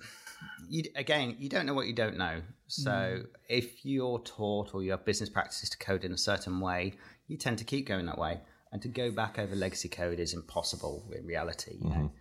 you, 0.69 0.85
again, 0.95 1.37
you 1.39 1.49
don't 1.49 1.65
know 1.65 1.73
what 1.73 1.87
you 1.87 1.95
don't 1.95 2.19
know. 2.19 2.43
So 2.67 3.23
if 3.49 3.85
you're 3.85 4.19
taught 4.19 4.75
or 4.75 4.83
you 4.83 4.91
have 4.91 5.05
business 5.05 5.31
practices 5.31 5.71
to 5.71 5.79
code 5.79 6.05
in 6.05 6.13
a 6.13 6.19
certain 6.19 6.61
way, 6.61 6.95
you 7.27 7.37
tend 7.37 7.59
to 7.59 7.65
keep 7.65 7.87
going 7.87 8.07
that 8.07 8.19
way. 8.19 8.41
And 8.73 8.83
to 8.83 8.89
go 8.89 9.11
back 9.11 9.39
over 9.39 9.55
legacy 9.55 9.89
code 9.89 10.19
is 10.19 10.35
impossible 10.35 11.05
in 11.17 11.25
reality. 11.25 11.77
You 11.81 11.89
know, 11.89 12.13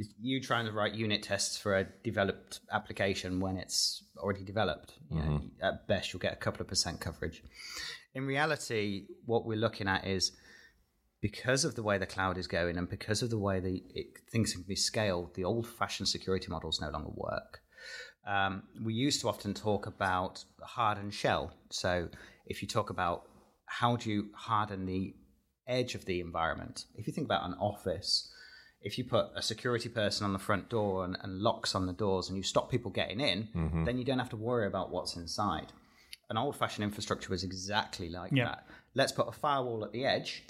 It's 0.00 0.14
you 0.18 0.40
trying 0.40 0.64
to 0.64 0.72
write 0.72 0.94
unit 0.94 1.22
tests 1.22 1.58
for 1.58 1.76
a 1.76 1.86
developed 2.02 2.60
application 2.72 3.38
when 3.38 3.58
it's 3.58 4.02
already 4.16 4.44
developed. 4.44 4.94
You 5.10 5.18
know, 5.18 5.42
at 5.62 5.86
best, 5.88 6.10
you'll 6.10 6.20
get 6.20 6.32
a 6.32 6.36
couple 6.36 6.62
of 6.62 6.68
percent 6.68 7.00
coverage. 7.00 7.42
In 8.14 8.26
reality, 8.26 9.08
what 9.26 9.44
we're 9.44 9.58
looking 9.58 9.88
at 9.88 10.06
is 10.06 10.32
because 11.20 11.66
of 11.66 11.74
the 11.74 11.82
way 11.82 11.98
the 11.98 12.06
cloud 12.06 12.38
is 12.38 12.46
going 12.46 12.78
and 12.78 12.88
because 12.88 13.20
of 13.20 13.28
the 13.28 13.38
way 13.38 13.60
the 13.60 13.82
it, 13.94 14.06
things 14.32 14.54
can 14.54 14.62
be 14.62 14.74
scaled, 14.74 15.34
the 15.34 15.44
old-fashioned 15.44 16.08
security 16.08 16.48
models 16.48 16.80
no 16.80 16.88
longer 16.88 17.10
work. 17.14 17.60
Um, 18.26 18.62
we 18.82 18.94
used 18.94 19.20
to 19.20 19.28
often 19.28 19.52
talk 19.52 19.86
about 19.86 20.42
hardened 20.62 21.12
shell. 21.12 21.52
So 21.68 22.08
if 22.46 22.62
you 22.62 22.68
talk 22.68 22.88
about 22.88 23.24
how 23.66 23.96
do 23.96 24.08
you 24.08 24.30
harden 24.34 24.86
the 24.86 25.14
edge 25.68 25.94
of 25.94 26.06
the 26.06 26.20
environment, 26.20 26.86
if 26.94 27.06
you 27.06 27.12
think 27.12 27.26
about 27.26 27.44
an 27.44 27.54
office, 27.60 28.32
if 28.82 28.96
you 28.98 29.04
put 29.04 29.26
a 29.34 29.42
security 29.42 29.88
person 29.88 30.24
on 30.24 30.32
the 30.32 30.38
front 30.38 30.68
door 30.70 31.04
and, 31.04 31.16
and 31.22 31.38
locks 31.40 31.74
on 31.74 31.86
the 31.86 31.92
doors 31.92 32.28
and 32.28 32.36
you 32.36 32.42
stop 32.42 32.70
people 32.70 32.90
getting 32.90 33.20
in, 33.20 33.48
then 33.84 33.98
you 33.98 34.04
don't 34.04 34.18
have 34.18 34.30
to 34.30 34.36
worry 34.36 34.66
about 34.66 34.90
what's 34.90 35.16
inside. 35.16 35.66
An 36.30 36.36
old-fashioned 36.38 36.84
infrastructure 36.84 37.28
was 37.30 37.44
exactly 37.44 38.08
like 38.08 38.32
Yeah. 38.32 38.44
that. 38.44 38.66
Let's 38.94 39.12
put 39.12 39.28
a 39.28 39.32
firewall 39.32 39.84
at 39.84 39.92
the 39.92 40.04
edge 40.04 40.44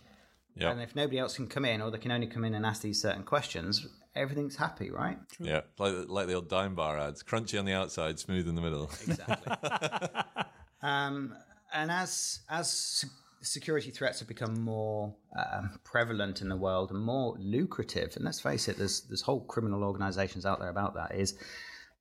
Yeah, 0.55 0.71
and 0.71 0.81
if 0.81 0.95
nobody 0.95 1.19
else 1.19 1.37
can 1.37 1.47
come 1.49 1.65
in 1.65 1.81
or 1.81 1.91
they 1.91 1.99
can 1.99 2.13
only 2.13 2.27
come 2.27 2.45
in 2.45 2.55
and 2.55 2.65
ask 2.67 2.83
these 2.83 3.01
certain 3.01 3.23
questions, 3.25 3.87
everything's 4.15 4.57
happy, 4.57 4.91
right? 4.91 5.19
yeah, 5.39 5.63
like 5.79 5.95
like 6.09 6.27
the 6.27 6.35
old 6.35 6.49
dime 6.49 6.75
bar 6.75 6.99
ads: 6.99 7.23
crunchy 7.23 7.59
on 7.59 7.65
the 7.65 7.73
outside, 7.73 8.19
smooth 8.19 8.49
in 8.49 8.55
the 8.57 8.61
middle. 8.61 8.91
Exactly. 9.07 9.53
um, 10.83 11.35
and 11.73 11.91
as 11.91 12.41
as 12.49 12.71
se- 12.71 13.09
security 13.43 13.91
threats 13.91 14.19
have 14.21 14.29
become 14.29 14.61
more 14.61 15.15
um, 15.37 15.79
prevalent 15.85 16.41
in 16.41 16.49
the 16.49 16.57
world 16.57 16.91
and 16.91 17.01
more 17.01 17.37
lucrative, 17.39 18.15
and 18.17 18.25
let's 18.25 18.41
face 18.41 18.69
it, 18.69 18.77
there's 18.77 19.03
there's 19.03 19.23
whole 19.23 19.41
criminal 19.41 19.85
organisations 19.85 20.47
out 20.47 20.61
there 20.61 20.71
about 20.71 20.95
that. 20.95 21.15
Is 21.15 21.35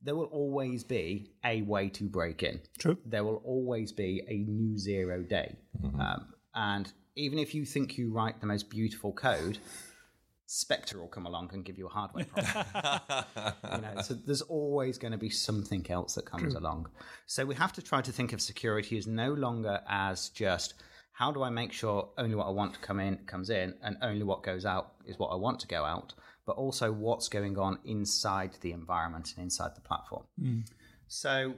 there 0.02 0.16
will 0.16 0.26
always 0.26 0.84
be 0.84 1.32
a 1.44 1.62
way 1.64 1.90
to 1.90 2.06
break 2.06 2.42
in. 2.42 2.62
True. 2.78 2.98
There 3.06 3.24
will 3.24 3.42
always 3.44 3.92
be 3.92 4.22
a 4.28 4.38
new 4.50 4.78
zero 4.78 5.22
day, 5.24 5.56
um, 6.00 6.34
and 6.54 6.92
even 7.16 7.40
if 7.40 7.54
you 7.54 7.66
think 7.66 7.98
you 7.98 8.12
write 8.12 8.40
the 8.40 8.48
most 8.48 8.70
beautiful 8.70 9.12
code, 9.12 9.58
Spectre 10.52 11.00
will 11.00 11.08
come 11.08 11.28
along 11.28 11.52
and 11.54 11.64
give 11.64 11.78
you 11.78 11.86
a 11.86 11.90
hardware 11.90 12.26
problem. 12.26 12.66
you 13.76 13.82
know, 13.82 14.02
so 14.02 14.16
there's 14.16 14.42
always 14.42 14.98
going 14.98 15.12
to 15.12 15.18
be 15.18 15.30
something 15.30 15.86
else 15.92 16.16
that 16.16 16.26
comes 16.26 16.56
along. 16.56 16.88
So 17.28 17.46
we 17.46 17.54
have 17.56 17.74
to 17.74 17.84
try 17.84 18.02
to 18.02 18.12
think 18.12 18.34
of 18.34 18.42
security 18.42 18.98
as 18.98 19.06
no 19.06 19.34
longer 19.34 19.82
as 19.88 20.30
just 20.30 20.74
how 21.20 21.32
do 21.34 21.44
I 21.44 21.50
make 21.50 21.74
sure 21.74 22.10
only 22.18 22.36
what 22.36 22.48
I 22.48 22.52
want 22.52 22.74
to 22.76 22.80
come 22.80 23.00
in 23.02 23.18
comes 23.32 23.50
in 23.50 23.74
and 23.84 23.98
only 24.02 24.24
what 24.24 24.42
goes 24.42 24.66
out 24.66 24.94
is 25.06 25.20
what 25.20 25.28
I 25.28 25.36
want 25.36 25.60
to 25.60 25.68
go 25.68 25.84
out, 25.84 26.14
but 26.46 26.56
also 26.56 26.94
what's 26.94 27.28
going 27.28 27.58
on 27.58 27.78
inside 27.84 28.52
the 28.62 28.72
environment 28.72 29.34
and 29.36 29.44
inside 29.44 29.72
the 29.76 29.82
platform. 29.82 30.24
Mm. 30.42 30.64
So 31.10 31.56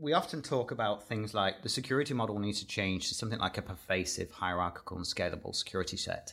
we 0.00 0.12
often 0.12 0.42
talk 0.42 0.70
about 0.70 1.08
things 1.08 1.34
like 1.34 1.62
the 1.64 1.68
security 1.68 2.14
model 2.14 2.38
needs 2.38 2.60
to 2.60 2.66
change 2.68 3.08
to 3.08 3.14
something 3.14 3.40
like 3.40 3.58
a 3.58 3.62
pervasive, 3.62 4.30
hierarchical, 4.30 4.96
and 4.96 5.06
scalable 5.06 5.54
security 5.56 5.96
set. 5.96 6.32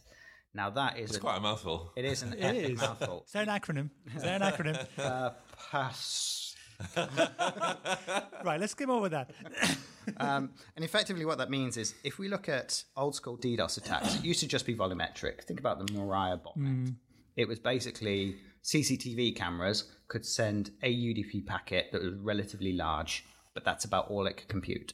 Now 0.53 0.69
that 0.69 0.99
is 0.99 1.09
It's 1.09 1.17
a- 1.17 1.21
quite 1.21 1.37
a 1.37 1.41
mouthful. 1.41 1.91
it 1.95 2.05
is 2.05 2.21
an 2.21 2.33
It 2.37 2.55
is. 2.73 2.79
mouthful. 2.79 3.23
Is 3.25 3.31
there 3.31 3.41
an 3.41 3.49
acronym? 3.49 3.89
Is 4.15 4.21
there 4.21 4.35
an 4.35 4.41
acronym? 4.43 4.87
Uh, 4.99 5.31
Pass. 5.71 6.50
right, 8.43 8.59
let's 8.59 8.71
skim 8.71 8.89
over 8.89 9.09
that. 9.09 9.31
Um, 10.17 10.49
and 10.75 10.83
effectively, 10.83 11.25
what 11.25 11.37
that 11.37 11.51
means 11.51 11.77
is 11.77 11.93
if 12.03 12.17
we 12.17 12.27
look 12.27 12.49
at 12.49 12.83
old 12.97 13.13
school 13.13 13.37
DDoS 13.37 13.77
attacks, 13.77 14.15
it 14.15 14.23
used 14.23 14.39
to 14.39 14.47
just 14.47 14.65
be 14.65 14.73
volumetric. 14.75 15.43
Think 15.43 15.59
about 15.59 15.77
the 15.77 15.85
Mirai 15.93 16.39
botnet. 16.41 16.95
It 17.37 17.47
was 17.47 17.59
basically 17.59 18.35
CCTV 18.63 19.35
cameras 19.35 19.85
could 20.07 20.25
send 20.25 20.71
a 20.81 20.91
UDP 20.93 21.45
packet 21.45 21.91
that 21.91 22.01
was 22.01 22.15
relatively 22.15 22.73
large, 22.73 23.25
but 23.53 23.63
that's 23.63 23.85
about 23.85 24.09
all 24.09 24.25
it 24.25 24.37
could 24.37 24.47
compute. 24.47 24.93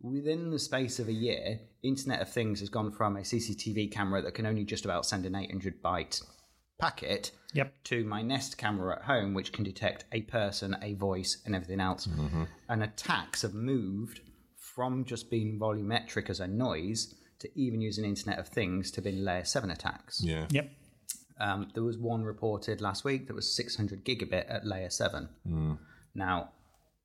Within 0.00 0.50
the 0.50 0.58
space 0.58 0.98
of 0.98 1.08
a 1.08 1.12
year, 1.12 1.60
Internet 1.82 2.22
of 2.22 2.32
Things 2.32 2.60
has 2.60 2.70
gone 2.70 2.90
from 2.90 3.16
a 3.16 3.20
CCTV 3.20 3.92
camera 3.92 4.22
that 4.22 4.32
can 4.32 4.46
only 4.46 4.64
just 4.64 4.86
about 4.86 5.04
send 5.04 5.26
an 5.26 5.34
800 5.34 5.82
byte 5.82 6.22
packet 6.80 7.32
Yep. 7.52 7.74
to 7.84 8.04
my 8.04 8.22
Nest 8.22 8.56
camera 8.58 8.96
at 8.96 9.02
home, 9.02 9.34
which 9.34 9.52
can 9.52 9.64
detect 9.64 10.04
a 10.12 10.22
person, 10.22 10.76
a 10.82 10.94
voice, 10.94 11.42
and 11.44 11.54
everything 11.54 11.80
else. 11.80 12.08
And 12.68 12.82
attacks 12.82 13.42
have 13.42 13.54
moved 13.54 14.20
from 14.56 15.04
just 15.04 15.30
being 15.30 15.58
volumetric 15.58 16.30
as 16.30 16.40
a 16.40 16.46
noise 16.46 17.14
to 17.40 17.48
even 17.58 17.80
using 17.80 18.04
Internet 18.04 18.38
of 18.38 18.48
Things 18.48 18.90
to 18.92 19.02
being 19.02 19.24
layer 19.24 19.44
7 19.44 19.70
attacks. 19.70 20.22
Yeah, 20.22 20.46
Yep. 20.50 20.70
Um, 21.40 21.70
there 21.74 21.82
was 21.82 21.96
one 21.96 22.22
reported 22.22 22.80
last 22.82 23.02
week 23.02 23.26
that 23.26 23.34
was 23.34 23.56
600 23.56 24.04
gigabit 24.04 24.44
at 24.48 24.66
layer 24.66 24.90
7. 24.90 25.28
Now, 26.14 26.50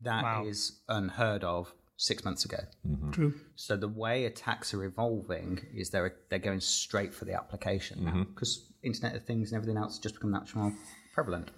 that 0.02 0.46
is 0.46 0.82
Wow. 0.90 0.98
unheard 0.98 1.44
of 1.44 1.74
six 1.98 2.26
months 2.26 2.46
ago. 2.46 2.58
Mm-hmm. 2.88 3.12
True. 3.12 3.34
So 3.56 3.78
the 3.78 3.88
way 3.88 4.26
attacks 4.26 4.74
are 4.74 4.84
evolving 4.84 5.66
is 5.74 5.90
they're 5.90 6.16
they're 6.30 6.40
going 6.40 6.60
straight 6.60 7.14
for 7.14 7.26
the 7.26 7.34
application 7.34 8.04
now 8.06 8.12
mm-hmm. 8.12 8.34
because 8.34 8.72
Internet 8.84 9.16
of 9.16 9.26
Things 9.26 9.52
and 9.52 9.58
everything 9.58 9.78
else 9.78 10.00
just 10.00 10.16
become 10.16 10.32
much 10.32 10.56
more 10.56 10.74
prevalent. 11.14 11.50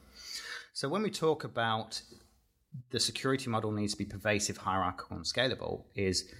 So 0.74 0.88
when 0.88 1.02
we 1.02 1.10
talk 1.10 1.44
about 1.44 2.02
the 2.92 3.00
security 3.00 3.50
model 3.50 3.72
needs 3.72 3.94
to 3.94 3.98
be 3.98 4.06
pervasive, 4.06 4.58
hierarchical, 4.58 5.18
and 5.18 5.26
scalable, 5.26 5.86
is 5.96 6.32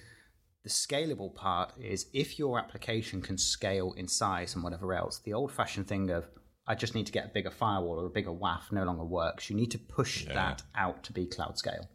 the 0.64 0.70
scalable 0.70 1.34
part 1.34 1.74
is 1.80 2.08
if 2.14 2.38
your 2.38 2.60
application 2.60 3.22
can 3.22 3.38
scale 3.38 3.94
in 3.94 4.08
size 4.08 4.54
and 4.54 4.64
whatever 4.64 4.94
else, 4.94 5.20
the 5.20 5.34
old-fashioned 5.34 5.88
thing 5.88 6.12
of 6.12 6.28
I 6.68 6.76
just 6.76 6.94
need 6.94 7.06
to 7.06 7.14
get 7.14 7.26
a 7.26 7.30
bigger 7.30 7.50
firewall 7.50 8.00
or 8.00 8.08
a 8.08 8.10
bigger 8.10 8.32
WAF 8.32 8.72
no 8.72 8.84
longer 8.84 9.06
works. 9.06 9.50
You 9.50 9.56
need 9.56 9.72
to 9.72 9.80
push 9.80 10.26
that 10.26 10.62
out 10.76 11.02
to 11.04 11.14
be 11.14 11.26
cloud 11.26 11.58
scale. 11.58 11.88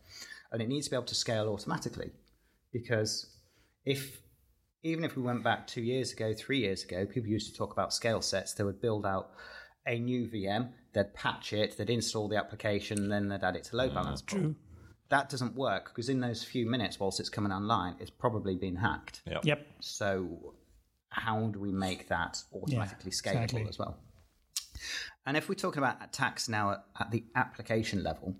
And 0.52 0.62
it 0.62 0.68
needs 0.68 0.86
to 0.86 0.90
be 0.90 0.96
able 0.96 1.06
to 1.06 1.14
scale 1.14 1.48
automatically 1.48 2.12
because 2.72 3.38
if 3.84 4.20
even 4.82 5.04
if 5.04 5.16
we 5.16 5.22
went 5.22 5.44
back 5.44 5.66
two 5.66 5.82
years 5.82 6.12
ago, 6.12 6.34
three 6.34 6.58
years 6.58 6.84
ago, 6.84 7.06
people 7.06 7.30
used 7.30 7.50
to 7.50 7.56
talk 7.56 7.72
about 7.72 7.92
scale 7.92 8.20
sets. 8.20 8.52
They 8.52 8.64
would 8.64 8.80
build 8.80 9.06
out 9.06 9.30
a 9.86 9.98
new 9.98 10.28
VM, 10.28 10.70
they'd 10.92 11.14
patch 11.14 11.52
it, 11.52 11.76
they'd 11.76 11.90
install 11.90 12.28
the 12.28 12.36
application, 12.36 12.98
and 12.98 13.12
then 13.12 13.28
they'd 13.28 13.44
add 13.44 13.56
it 13.56 13.64
to 13.64 13.76
load 13.76 13.92
mm, 13.92 13.94
balance. 13.94 14.22
True. 14.22 14.54
That 15.08 15.28
doesn't 15.28 15.54
work 15.54 15.86
because 15.86 16.08
in 16.08 16.20
those 16.20 16.42
few 16.42 16.66
minutes 16.66 16.98
whilst 16.98 17.20
it's 17.20 17.28
coming 17.28 17.52
online, 17.52 17.96
it's 18.00 18.10
probably 18.10 18.56
been 18.56 18.76
hacked. 18.76 19.22
Yep. 19.44 19.66
So, 19.80 20.54
how 21.10 21.48
do 21.48 21.60
we 21.60 21.70
make 21.70 22.08
that 22.08 22.42
automatically 22.52 23.12
Yeah, 23.12 23.32
scalable 23.32 23.42
exactly. 23.42 23.66
as 23.68 23.78
well? 23.78 23.98
And 25.26 25.36
if 25.36 25.48
we're 25.48 25.54
talking 25.54 25.78
about 25.78 26.02
attacks 26.02 26.48
now 26.48 26.72
at, 26.72 26.84
at 26.98 27.10
the 27.10 27.24
application 27.36 28.02
level, 28.02 28.36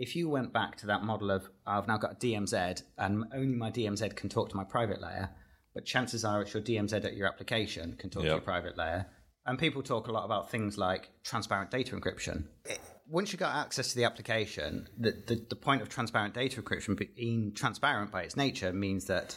if 0.00 0.16
you 0.16 0.30
went 0.30 0.52
back 0.52 0.76
to 0.76 0.86
that 0.86 1.04
model 1.04 1.30
of 1.30 1.48
I've 1.66 1.86
now 1.86 1.98
got 1.98 2.12
a 2.12 2.14
DMZ 2.16 2.82
and 2.96 3.24
only 3.34 3.54
my 3.54 3.70
DMZ 3.70 4.16
can 4.16 4.30
talk 4.30 4.48
to 4.48 4.56
my 4.56 4.64
private 4.64 5.00
layer, 5.00 5.28
but 5.74 5.84
chances 5.84 6.24
are 6.24 6.40
it's 6.40 6.54
your 6.54 6.62
DMZ 6.62 7.04
at 7.04 7.14
your 7.14 7.28
application 7.28 7.94
can 7.98 8.08
talk 8.08 8.22
to 8.22 8.28
your 8.28 8.40
private 8.40 8.78
layer. 8.78 9.06
And 9.44 9.58
people 9.58 9.82
talk 9.82 10.08
a 10.08 10.12
lot 10.12 10.24
about 10.24 10.50
things 10.50 10.78
like 10.78 11.10
transparent 11.22 11.70
data 11.70 11.94
encryption. 11.94 12.44
Eh, 12.68 12.76
once 13.08 13.32
you've 13.32 13.40
got 13.40 13.54
access 13.54 13.90
to 13.90 13.96
the 13.96 14.04
application, 14.04 14.88
the, 14.98 15.10
the, 15.26 15.46
the 15.50 15.56
point 15.56 15.82
of 15.82 15.90
transparent 15.90 16.32
data 16.32 16.62
encryption 16.62 16.98
being 17.14 17.52
transparent 17.54 18.10
by 18.10 18.22
its 18.22 18.36
nature 18.36 18.72
means 18.72 19.04
that 19.06 19.36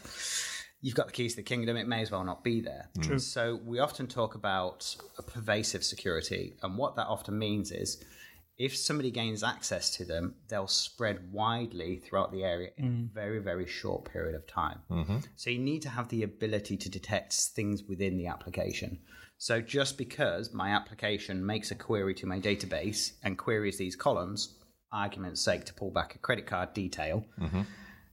you've 0.81 0.95
got 0.95 1.07
the 1.07 1.13
keys 1.13 1.33
to 1.33 1.37
the 1.37 1.43
kingdom, 1.43 1.75
it 1.75 1.87
may 1.87 2.01
as 2.01 2.11
well 2.11 2.23
not 2.23 2.41
be 2.41 2.61
there. 2.61 2.89
Mm. 2.97 3.03
True. 3.03 3.19
So 3.19 3.59
we 3.65 3.79
often 3.79 4.07
talk 4.07 4.35
about 4.35 4.95
a 5.17 5.23
pervasive 5.23 5.83
security, 5.83 6.55
and 6.61 6.77
what 6.77 6.95
that 6.95 7.07
often 7.07 7.37
means 7.37 7.71
is 7.71 8.03
if 8.57 8.77
somebody 8.77 9.09
gains 9.09 9.43
access 9.43 9.95
to 9.97 10.05
them, 10.05 10.35
they'll 10.47 10.67
spread 10.67 11.31
widely 11.31 11.97
throughout 11.97 12.31
the 12.31 12.43
area 12.43 12.69
in 12.77 13.09
a 13.11 13.13
very, 13.13 13.39
very 13.39 13.65
short 13.65 14.05
period 14.05 14.35
of 14.35 14.45
time. 14.47 14.79
Mm-hmm. 14.91 15.17
So 15.35 15.49
you 15.49 15.59
need 15.59 15.81
to 15.83 15.89
have 15.89 16.09
the 16.09 16.23
ability 16.23 16.77
to 16.77 16.89
detect 16.89 17.33
things 17.33 17.83
within 17.83 18.17
the 18.17 18.27
application. 18.27 18.99
So 19.37 19.59
just 19.59 19.97
because 19.97 20.53
my 20.53 20.69
application 20.69 21.45
makes 21.45 21.71
a 21.71 21.75
query 21.75 22.13
to 22.15 22.27
my 22.27 22.39
database 22.39 23.13
and 23.23 23.37
queries 23.37 23.77
these 23.77 23.95
columns, 23.95 24.55
argument's 24.91 25.43
sake, 25.43 25.65
to 25.65 25.73
pull 25.73 25.89
back 25.89 26.15
a 26.15 26.19
credit 26.19 26.45
card 26.45 26.73
detail, 26.73 27.25
mm-hmm. 27.39 27.61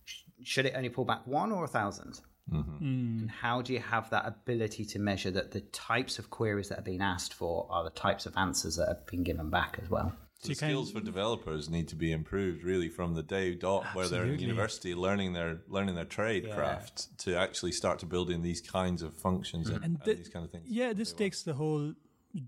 sh- 0.05 0.23
should 0.43 0.67
it 0.67 0.73
only 0.75 0.89
pull 0.89 1.05
back 1.05 1.27
one 1.27 1.53
or 1.53 1.59
a 1.59 1.69
1000 1.69 2.19
mm-hmm. 2.51 2.59
mm. 2.59 3.21
And 3.21 3.31
how 3.31 3.61
do 3.61 3.75
you 3.75 3.81
have 3.81 4.09
that 4.11 4.27
ability 4.27 4.87
to 4.87 4.99
measure 4.99 5.31
that 5.33 5.53
the 5.53 5.61
types 5.61 6.19
of 6.19 6.31
queries 6.31 6.71
that 6.71 6.79
are 6.79 6.83
being 6.83 7.03
asked 7.03 7.35
for 7.35 7.69
are 7.71 7.85
the 7.85 7.91
types 7.91 8.25
of 8.25 8.35
answers 8.39 8.77
that 8.77 8.89
have 8.89 9.07
been 9.07 9.23
given 9.23 9.51
back 9.51 9.79
as 9.83 9.91
well? 9.91 10.15
The 10.43 10.51
you 10.51 10.57
can- 10.57 10.69
skills 10.69 10.91
for 10.91 11.01
developers 11.01 11.69
need 11.69 11.89
to 11.89 11.97
be 11.97 12.13
improved 12.13 12.65
really 12.65 12.89
from 12.89 13.15
the 13.15 13.23
day 13.23 13.55
dot 13.55 13.85
where 13.95 14.09
they're 14.09 14.25
in 14.25 14.39
university 14.39 14.95
learning 14.95 15.33
their 15.33 15.61
learning 15.69 15.95
their 15.95 16.05
trade 16.05 16.51
craft 16.53 17.17
to 17.19 17.37
actually 17.37 17.73
start 17.73 17.99
to 17.99 18.07
build 18.07 18.31
in 18.31 18.43
these 18.43 18.61
kinds 18.61 19.03
of 19.03 19.15
functions 19.17 19.67
mm-hmm. 19.67 19.77
and, 19.77 19.85
and 19.85 20.01
the- 20.05 20.15
these 20.15 20.29
kind 20.29 20.45
of 20.45 20.51
things. 20.51 20.65
Yeah, 20.69 20.93
this 20.93 21.13
takes 21.13 21.43
the 21.43 21.55
whole 21.55 21.95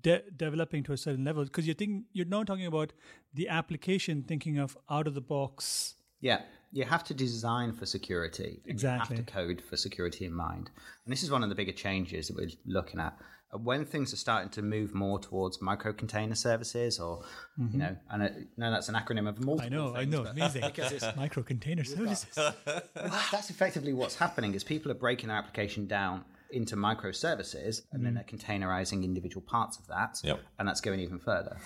de- 0.03 0.23
developing 0.37 0.83
to 0.85 0.93
a 0.93 0.97
certain 0.97 1.25
level 1.25 1.45
because 1.45 1.67
you're 1.67 1.75
thinking 1.75 2.05
you're 2.13 2.27
now 2.27 2.45
talking 2.45 2.67
about 2.67 2.93
the 3.35 3.49
application 3.49 4.23
thinking 4.23 4.59
of 4.59 4.77
out 4.91 5.07
of 5.07 5.15
the 5.15 5.21
box. 5.21 5.95
Yeah, 6.21 6.43
you 6.73 6.85
have 6.85 7.05
to 7.05 7.15
design 7.15 7.73
for 7.73 7.85
security. 7.85 8.61
Exactly. 8.67 9.17
You 9.17 9.19
have 9.19 9.27
to 9.27 9.33
code 9.33 9.61
for 9.61 9.77
security 9.77 10.25
in 10.25 10.33
mind. 10.33 10.71
And 11.05 11.13
this 11.13 11.23
is 11.23 11.31
one 11.31 11.43
of 11.43 11.49
the 11.49 11.55
bigger 11.55 11.73
changes 11.73 12.29
that 12.29 12.37
we're 12.37 12.51
looking 12.65 13.01
at. 13.01 13.17
Uh, 13.53 13.59
When 13.59 13.85
things 13.85 14.13
are 14.13 14.17
starting 14.17 14.51
to 14.51 14.63
move 14.63 14.95
more 14.95 15.19
towards 15.19 15.61
micro 15.61 15.93
container 15.93 16.35
services, 16.35 16.99
or 16.99 17.23
you 17.59 17.79
know, 17.79 17.97
and 18.11 18.23
it, 18.23 18.33
no, 18.57 18.71
that's 18.71 18.89
an 18.89 18.95
acronym 18.95 19.29
of 19.29 19.39
multiple. 19.45 19.57
Mm-hmm. 19.57 19.63
I 19.65 19.69
know, 19.69 19.95
I 19.95 19.99
things, 20.01 20.13
know, 20.13 20.23
but- 20.25 20.33
amazing. 20.33 21.13
Micro 21.17 21.43
container 21.43 21.85
services. 21.85 22.35
that- 22.35 22.87
that's 23.31 23.51
effectively 23.51 23.93
what's 23.93 24.17
happening 24.17 24.55
is 24.55 24.65
people 24.65 24.91
are 24.91 24.97
breaking 25.07 25.29
their 25.29 25.37
application 25.39 25.87
down 25.87 26.25
into 26.51 26.77
microservices 26.77 27.81
and 27.93 28.05
then 28.05 28.13
they're 28.15 28.25
containerizing 28.25 29.05
individual 29.05 29.41
parts 29.41 29.79
of 29.79 29.87
that 29.87 30.21
Yep. 30.23 30.39
and 30.59 30.69
that's 30.69 30.83
going 30.83 31.01
even 31.01 31.19
further 31.19 31.57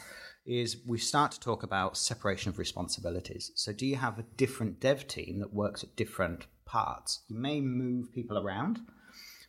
is 0.46 0.76
we 0.86 0.96
start 0.96 1.32
to 1.32 1.40
talk 1.40 1.64
about 1.64 1.96
separation 1.96 2.50
of 2.50 2.58
responsibilities 2.60 3.50
so 3.56 3.72
do 3.72 3.84
you 3.84 3.96
have 3.96 4.16
a 4.20 4.22
different 4.36 4.78
dev 4.78 5.08
team 5.08 5.40
that 5.40 5.52
works 5.52 5.82
at 5.82 5.96
different 5.96 6.46
parts 6.66 7.24
you 7.26 7.36
may 7.36 7.60
move 7.60 8.12
people 8.12 8.38
around 8.38 8.78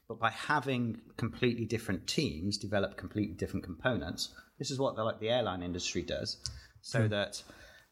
but 0.08 0.20
by 0.20 0.30
having 0.30 1.02
completely 1.18 1.66
different 1.66 2.08
teams 2.08 2.58
develop 2.58 2.98
completely 2.98 3.36
different 3.36 3.64
components 3.64 4.34
this 4.58 4.72
is 4.72 4.80
what 4.80 4.96
the, 4.96 5.04
like 5.04 5.20
the 5.20 5.30
airline 5.30 5.62
industry 5.62 6.02
does. 6.02 6.38
So 6.82 7.04
hmm. 7.04 7.08
that 7.10 7.44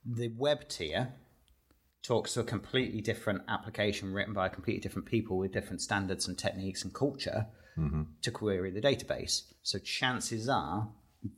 the 0.06 0.30
web 0.38 0.68
tier 0.68 1.14
talks 2.04 2.34
to 2.34 2.42
a 2.42 2.44
completely 2.44 3.02
different 3.02 3.42
application 3.48 4.14
written 4.14 4.34
by 4.34 4.50
completely 4.50 4.82
different 4.82 5.08
people 5.08 5.38
with 5.38 5.52
different 5.52 5.82
standards 5.82 6.28
and 6.28 6.38
techniques 6.38 6.84
and 6.84 6.94
culture 6.94 7.48
mm-hmm. 7.78 8.04
to 8.22 8.32
query 8.32 8.70
the 8.72 8.82
database. 8.82 9.42
So 9.64 9.80
chances 9.80 10.48
are 10.48 10.88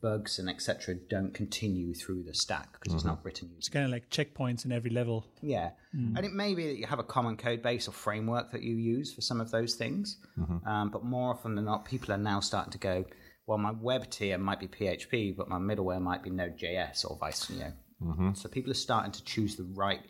bugs 0.01 0.39
and 0.39 0.49
etc. 0.49 0.95
don't 1.09 1.33
continue 1.33 1.93
through 1.93 2.23
the 2.23 2.33
stack 2.33 2.73
because 2.73 2.93
it's 2.93 3.03
mm-hmm. 3.03 3.09
not 3.09 3.25
written. 3.25 3.51
It's 3.57 3.69
kind 3.69 3.85
of 3.85 3.91
like 3.91 4.09
checkpoints 4.09 4.65
in 4.65 4.71
every 4.71 4.89
level. 4.89 5.25
Yeah, 5.41 5.71
mm. 5.95 6.15
and 6.15 6.25
it 6.25 6.33
may 6.33 6.55
be 6.55 6.67
that 6.67 6.77
you 6.77 6.85
have 6.87 6.99
a 6.99 7.03
common 7.03 7.37
code 7.37 7.61
base 7.61 7.87
or 7.87 7.91
framework 7.91 8.51
that 8.51 8.63
you 8.63 8.75
use 8.75 9.13
for 9.13 9.21
some 9.21 9.41
of 9.41 9.51
those 9.51 9.75
things, 9.75 10.17
mm-hmm. 10.37 10.67
um, 10.67 10.89
but 10.89 11.03
more 11.03 11.31
often 11.31 11.55
than 11.55 11.65
not, 11.65 11.85
people 11.85 12.13
are 12.13 12.17
now 12.17 12.39
starting 12.39 12.71
to 12.71 12.77
go. 12.77 13.05
Well, 13.45 13.57
my 13.57 13.71
web 13.71 14.09
tier 14.09 14.37
might 14.37 14.59
be 14.59 14.67
PHP, 14.67 15.37
but 15.37 15.47
my 15.47 15.57
middleware 15.57 16.01
might 16.01 16.21
be 16.21 16.29
Node.js 16.29 17.09
or 17.09 17.17
vice. 17.17 17.49
You 17.49 17.59
know, 17.59 17.73
mm-hmm. 18.03 18.33
so 18.33 18.49
people 18.49 18.71
are 18.71 18.75
starting 18.75 19.11
to 19.13 19.23
choose 19.23 19.55
the 19.55 19.71
right 19.75 20.01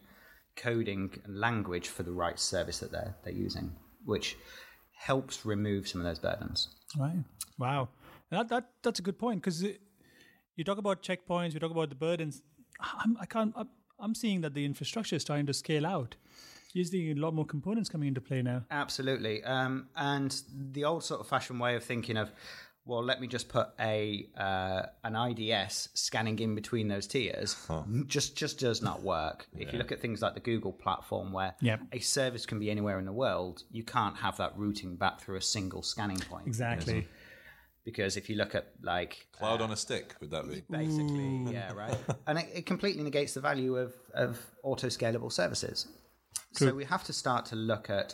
coding 0.55 1.11
language 1.27 1.87
for 1.87 2.01
the 2.03 2.11
right 2.11 2.39
service 2.39 2.79
that 2.79 2.91
they're 2.91 3.15
they're 3.23 3.33
using, 3.33 3.75
which 4.05 4.35
helps 4.97 5.45
remove 5.45 5.87
some 5.87 6.01
of 6.01 6.05
those 6.05 6.19
burdens. 6.19 6.69
Right. 6.97 7.23
Wow. 7.57 7.89
That 8.31 8.49
that 8.49 8.69
that's 8.83 8.99
a 8.99 9.01
good 9.03 9.17
point 9.17 9.41
because 9.41 9.63
you 9.63 10.63
talk 10.63 10.77
about 10.77 11.01
checkpoints, 11.03 11.53
you 11.53 11.59
talk 11.59 11.71
about 11.71 11.89
the 11.89 11.95
burdens. 11.95 12.41
I'm, 12.79 13.17
I 13.19 13.25
can't. 13.25 13.53
I'm, 13.55 13.69
I'm 13.99 14.15
seeing 14.15 14.41
that 14.41 14.53
the 14.53 14.65
infrastructure 14.65 15.15
is 15.15 15.21
starting 15.21 15.45
to 15.47 15.53
scale 15.53 15.85
out. 15.85 16.15
You're 16.73 16.85
seeing 16.85 17.17
a 17.17 17.21
lot 17.21 17.33
more 17.33 17.45
components 17.45 17.89
coming 17.89 18.09
into 18.09 18.21
play 18.21 18.41
now. 18.41 18.63
Absolutely. 18.69 19.43
Um, 19.43 19.87
and 19.95 20.39
the 20.53 20.83
old 20.83 21.03
sort 21.03 21.21
of 21.21 21.27
fashioned 21.27 21.59
way 21.59 21.75
of 21.75 21.83
thinking 21.83 22.17
of, 22.17 22.29
well, 22.85 23.03
let 23.03 23.19
me 23.19 23.25
just 23.27 23.49
put 23.49 23.69
a 23.79 24.27
uh, 24.37 24.83
an 25.03 25.15
IDS 25.15 25.89
scanning 25.95 26.37
in 26.39 26.53
between 26.53 26.87
those 26.87 27.07
tiers, 27.07 27.55
just 28.05 28.35
just 28.35 28.59
does 28.59 28.81
not 28.81 29.01
work. 29.01 29.47
If 29.57 29.71
you 29.73 29.79
look 29.79 29.91
at 29.91 29.99
things 29.99 30.21
like 30.21 30.35
the 30.35 30.39
Google 30.39 30.73
platform, 30.73 31.31
where 31.31 31.55
Yep. 31.61 31.81
a 31.93 31.99
service 31.99 32.45
can 32.45 32.59
be 32.59 32.69
anywhere 32.69 32.99
in 32.99 33.05
the 33.05 33.13
world, 33.13 33.63
you 33.71 33.83
can't 33.83 34.17
have 34.17 34.37
that 34.37 34.53
routing 34.55 34.97
back 34.97 35.21
through 35.21 35.37
a 35.37 35.41
single 35.41 35.81
scanning 35.81 36.19
point. 36.19 36.45
Exactly. 36.47 37.07
Because 37.87 38.17
if 38.17 38.29
you 38.29 38.35
look 38.35 38.53
at 38.53 38.73
like 38.83 39.27
Cloud 39.31 39.61
on 39.61 39.69
a 39.69 39.73
uh, 39.73 39.75
stick, 39.77 40.13
would 40.19 40.29
that 40.31 40.45
be? 40.45 40.61
basically, 40.69 41.29
mm. 41.39 41.53
yeah, 41.53 41.71
right. 41.71 41.95
And 42.27 42.37
it, 42.37 42.49
it 42.53 42.65
completely 42.65 43.01
negates 43.01 43.33
the 43.33 43.39
value 43.39 43.77
of, 43.77 43.93
of 44.13 44.37
auto 44.61 44.87
scalable 44.87 45.31
services. 45.31 45.87
So 46.51 46.73
we 46.73 46.83
have 46.83 47.05
to 47.05 47.13
start 47.13 47.45
to 47.45 47.55
look 47.55 47.89
at 47.89 48.13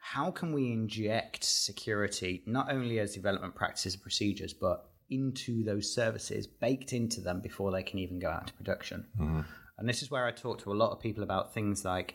how 0.00 0.32
can 0.32 0.52
we 0.52 0.72
inject 0.72 1.44
security 1.44 2.42
not 2.46 2.72
only 2.72 2.98
as 2.98 3.14
development 3.14 3.54
practices 3.54 3.94
and 3.94 4.02
procedures, 4.02 4.52
but 4.52 4.90
into 5.08 5.62
those 5.62 5.94
services, 5.94 6.48
baked 6.48 6.92
into 6.92 7.20
them 7.20 7.40
before 7.40 7.70
they 7.70 7.84
can 7.84 8.00
even 8.00 8.18
go 8.18 8.28
out 8.28 8.48
to 8.48 8.52
production. 8.54 9.06
Mm-hmm. 9.20 9.42
And 9.78 9.88
this 9.88 10.02
is 10.02 10.10
where 10.10 10.26
I 10.26 10.32
talk 10.32 10.60
to 10.62 10.72
a 10.72 10.74
lot 10.74 10.90
of 10.90 11.00
people 11.00 11.22
about 11.22 11.54
things 11.54 11.84
like, 11.84 12.14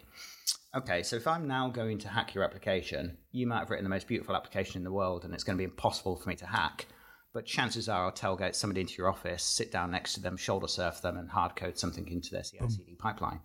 okay, 0.76 1.04
so 1.04 1.16
if 1.16 1.28
I'm 1.28 1.48
now 1.48 1.70
going 1.70 1.98
to 2.00 2.08
hack 2.08 2.34
your 2.34 2.44
application, 2.44 3.18
you 3.32 3.48
might 3.48 3.60
have 3.60 3.70
written 3.70 3.84
the 3.84 3.90
most 3.90 4.08
beautiful 4.08 4.36
application 4.36 4.78
in 4.78 4.84
the 4.84 4.92
world, 4.92 5.26
and 5.26 5.34
it's 5.34 5.44
going 5.44 5.58
to 5.58 5.62
be 5.62 5.66
impossible 5.66 6.16
for 6.16 6.30
me 6.30 6.36
to 6.38 6.46
hack. 6.46 6.88
But 7.34 7.46
chances 7.46 7.88
are 7.88 8.06
I'll 8.06 8.12
tailgate 8.12 8.56
somebody 8.56 8.82
into 8.82 8.96
your 8.98 9.08
office, 9.10 9.42
sit 9.44 9.72
down 9.72 9.92
next 9.92 10.14
to 10.16 10.22
them, 10.22 10.36
shoulder 10.36 10.68
surf 10.68 11.02
them, 11.02 11.18
and 11.18 11.30
hard 11.30 11.56
code 11.56 11.78
something 11.78 12.08
into 12.10 12.32
their 12.32 12.44
CI/CD 12.44 12.96
pipeline. 13.00 13.40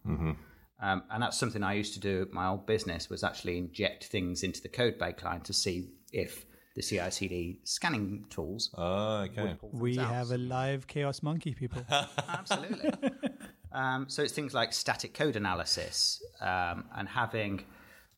Um, 0.82 1.04
and 1.10 1.22
that's 1.22 1.38
something 1.38 1.62
I 1.62 1.74
used 1.74 1.94
to 1.94 2.00
do 2.00 2.22
at 2.22 2.32
my 2.32 2.48
old 2.48 2.66
business 2.66 3.08
was 3.08 3.22
actually 3.24 3.56
inject 3.58 4.04
things 4.06 4.42
into 4.42 4.60
the 4.60 4.68
code 4.68 4.98
baseline 4.98 5.42
to 5.44 5.52
see 5.52 5.90
if 6.12 6.44
the 6.74 6.82
CI/CD 6.82 7.60
scanning 7.64 8.26
tools 8.28 8.74
Ah, 8.76 9.22
okay. 9.22 9.56
pull 9.58 9.70
We 9.72 9.98
out. 9.98 10.08
have 10.12 10.30
a 10.32 10.36
live 10.36 10.86
chaos 10.86 11.22
monkey, 11.22 11.54
people. 11.54 11.82
Absolutely. 12.28 12.90
um, 13.76 14.06
so 14.08 14.22
it's 14.22 14.32
things 14.32 14.54
like 14.54 14.72
static 14.72 15.12
code 15.14 15.36
analysis 15.36 16.22
um, 16.40 16.84
and 16.96 17.08
having 17.08 17.64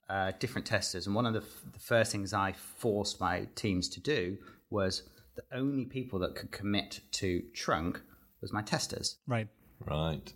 uh, 0.08 0.32
different 0.38 0.66
testers. 0.66 1.06
And 1.06 1.14
one 1.14 1.26
of 1.26 1.34
the, 1.34 1.40
f- 1.40 1.72
the 1.72 1.78
first 1.80 2.12
things 2.12 2.32
I 2.32 2.52
forced 2.52 3.20
my 3.20 3.46
teams 3.54 3.88
to 3.90 4.00
do 4.00 4.38
was 4.70 5.02
the 5.36 5.42
only 5.56 5.84
people 5.84 6.18
that 6.20 6.34
could 6.34 6.50
commit 6.50 7.00
to 7.12 7.42
trunk 7.54 8.00
was 8.40 8.52
my 8.52 8.62
testers. 8.62 9.18
right. 9.26 9.48
Right. 9.86 10.32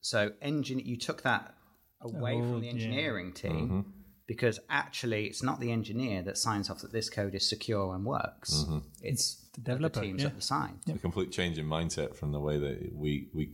So 0.00 0.32
engine, 0.40 0.80
you 0.80 0.96
took 0.96 1.22
that 1.22 1.54
away 2.00 2.34
Oh, 2.34 2.40
from 2.50 2.60
the 2.60 2.66
yeah. 2.66 2.72
engineering 2.72 3.32
team 3.32 3.92
because 4.26 4.58
actually 4.68 5.26
it's 5.26 5.42
not 5.42 5.60
the 5.60 5.70
engineer 5.70 6.22
that 6.22 6.36
signs 6.36 6.68
off 6.70 6.80
that 6.80 6.92
this 6.92 7.08
code 7.08 7.34
is 7.36 7.48
secure 7.48 7.94
and 7.94 8.04
works. 8.04 8.64
It's 9.00 9.46
the 9.54 9.60
developer, 9.60 10.00
teams 10.00 10.22
yeah. 10.22 10.28
at 10.30 10.34
the 10.36 10.42
side. 10.42 10.74
A 10.92 10.98
complete 10.98 11.30
change 11.30 11.58
in 11.58 11.66
mindset 11.66 12.16
from 12.16 12.32
the 12.32 12.40
way 12.40 12.58
that 12.58 12.90
we, 12.92 13.28
we 13.32 13.50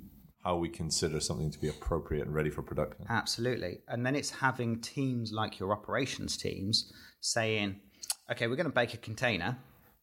how 0.49 0.57
we 0.57 0.69
consider 0.71 1.21
something 1.21 1.51
to 1.51 1.59
be 1.59 1.69
appropriate 1.69 2.25
and 2.25 2.35
ready 2.35 2.49
for 2.49 2.63
production. 2.63 3.05
Absolutely. 3.11 3.81
And 3.87 4.07
then 4.07 4.17
it's 4.17 4.31
having 4.31 4.81
teams 4.81 5.31
like 5.31 5.59
your 5.59 5.73
operations 5.73 6.39
teams 6.39 6.91
saying, 7.21 7.79
okay, 8.33 8.47
we're 8.47 8.57
going 8.57 8.65
to 8.65 8.73
bake 8.73 8.95
a 8.95 8.97
container, 8.97 9.59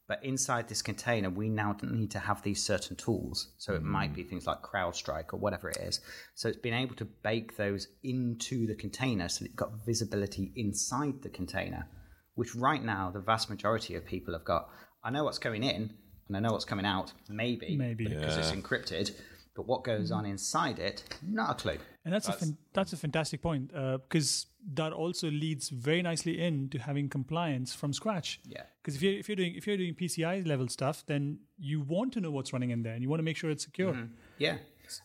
but 0.08 0.24
inside 0.24 0.68
this 0.68 0.84
container, 0.84 1.32
we 1.32 1.50
now 1.50 1.76
need 1.82 2.12
to 2.12 2.20
have 2.20 2.44
these 2.44 2.64
certain 2.64 2.96
tools. 2.96 3.56
So 3.58 3.74
it 3.74 3.82
might 3.82 4.14
be 4.14 4.24
mm. 4.24 4.30
things 4.30 4.46
like 4.46 4.62
CrowdStrike 4.62 5.34
or 5.34 5.40
whatever 5.40 5.68
it 5.68 5.78
is. 5.78 6.00
So 6.36 6.48
it's 6.48 6.60
been 6.60 6.76
able 6.76 6.96
to 6.98 7.06
bake 7.06 7.58
those 7.58 7.88
into 8.04 8.68
the 8.68 8.76
container 8.76 9.28
so 9.30 9.44
that 9.46 9.50
you've 9.50 9.56
got 9.56 9.84
visibility 9.84 10.54
inside 10.56 11.24
the 11.24 11.30
container, 11.30 11.88
which 12.36 12.54
right 12.54 12.84
now, 12.84 13.10
the 13.10 13.20
vast 13.20 13.50
majority 13.50 13.96
of 13.96 14.06
people 14.06 14.36
have 14.36 14.46
got, 14.46 14.70
I 15.04 15.10
know 15.10 15.24
what's 15.24 15.40
going 15.40 15.64
in 15.64 15.90
and 16.28 16.38
I 16.38 16.40
know 16.40 16.52
what's 16.52 16.66
coming 16.66 16.86
out, 16.86 17.14
maybe, 17.30 17.76
Maybe. 17.76 18.08
because 18.08 18.38
it's 18.38 18.52
encrypted. 18.52 19.10
But 19.56 19.68
what 19.68 19.84
goes 19.84 20.12
on 20.12 20.26
hmm. 20.26 20.32
inside 20.32 20.80
it, 20.80 21.04
not 21.26 21.52
a 21.52 21.54
clue. 21.56 21.78
And 22.04 22.14
that's, 22.14 22.28
a 22.28 22.34
fan- 22.34 22.58
that's 22.74 22.94
a 22.94 22.98
fantastic 22.98 23.42
point 23.42 23.72
uh, 23.74 23.98
because 23.98 24.48
that 24.74 24.94
also 24.94 25.30
leads 25.32 25.70
very 25.70 26.02
nicely 26.02 26.42
into 26.42 26.78
having 26.78 27.10
compliance 27.10 27.74
from 27.74 27.94
scratch. 27.94 28.42
Yeah. 28.46 28.64
Because 28.82 28.96
if 28.96 29.02
you're 29.02 29.14
if 29.14 29.28
you're 29.28 29.36
doing 29.36 29.56
if 29.56 29.66
you're 29.66 29.78
doing 29.78 29.96
PCI 29.96 30.46
level 30.46 30.68
stuff, 30.68 31.04
then 31.08 31.40
you 31.58 31.82
want 31.82 32.14
to 32.14 32.22
know 32.22 32.32
what's 32.32 32.54
running 32.54 32.70
in 32.70 32.84
there, 32.84 32.94
and 32.94 33.02
you 33.02 33.10
want 33.10 33.20
to 33.20 33.24
make 33.24 33.38
sure 33.38 33.50
it's 33.50 33.64
secure. 33.64 33.94
Mm-hmm. 33.94 34.14
Yeah, 34.38 34.58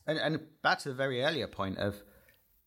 and 0.07 0.19
and 0.19 0.41
back 0.63 0.81
to 0.81 0.91
the 0.91 0.95
very 0.95 1.23
earlier 1.23 1.47
point 1.47 1.79
of 1.79 2.03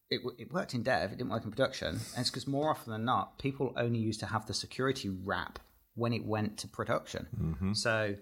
it, 0.10 0.22
it 0.38 0.52
worked 0.52 0.74
in 0.74 0.84
dev, 0.84 1.12
it 1.12 1.18
didn't 1.18 1.32
work 1.32 1.44
in 1.44 1.52
production, 1.52 1.90
and 1.90 2.20
it's 2.20 2.30
because 2.30 2.48
more 2.48 2.70
often 2.70 2.92
than 2.92 3.06
not, 3.06 3.38
people 3.40 3.74
only 3.78 4.00
used 4.00 4.20
to 4.22 4.28
have 4.28 4.46
the 4.46 4.54
security 4.54 5.10
wrap 5.10 5.60
when 5.96 6.14
it 6.14 6.26
went 6.26 6.58
to 6.60 6.68
production. 6.68 7.28
Mm-hmm. 7.40 7.74
So 7.74 8.16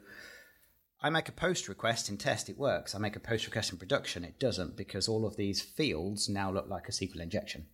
I 1.03 1.09
make 1.09 1.29
a 1.29 1.31
post 1.31 1.67
request 1.67 2.09
in 2.09 2.17
test, 2.17 2.47
it 2.49 2.57
works. 2.57 2.93
I 2.93 2.99
make 2.99 3.15
a 3.15 3.19
post 3.19 3.45
request 3.45 3.71
in 3.71 3.79
production, 3.79 4.23
it 4.23 4.39
doesn't 4.39 4.77
because 4.77 5.07
all 5.07 5.25
of 5.25 5.35
these 5.35 5.59
fields 5.61 6.29
now 6.29 6.51
look 6.51 6.69
like 6.69 6.87
a 6.87 6.91
SQL 6.91 7.21
injection. 7.21 7.65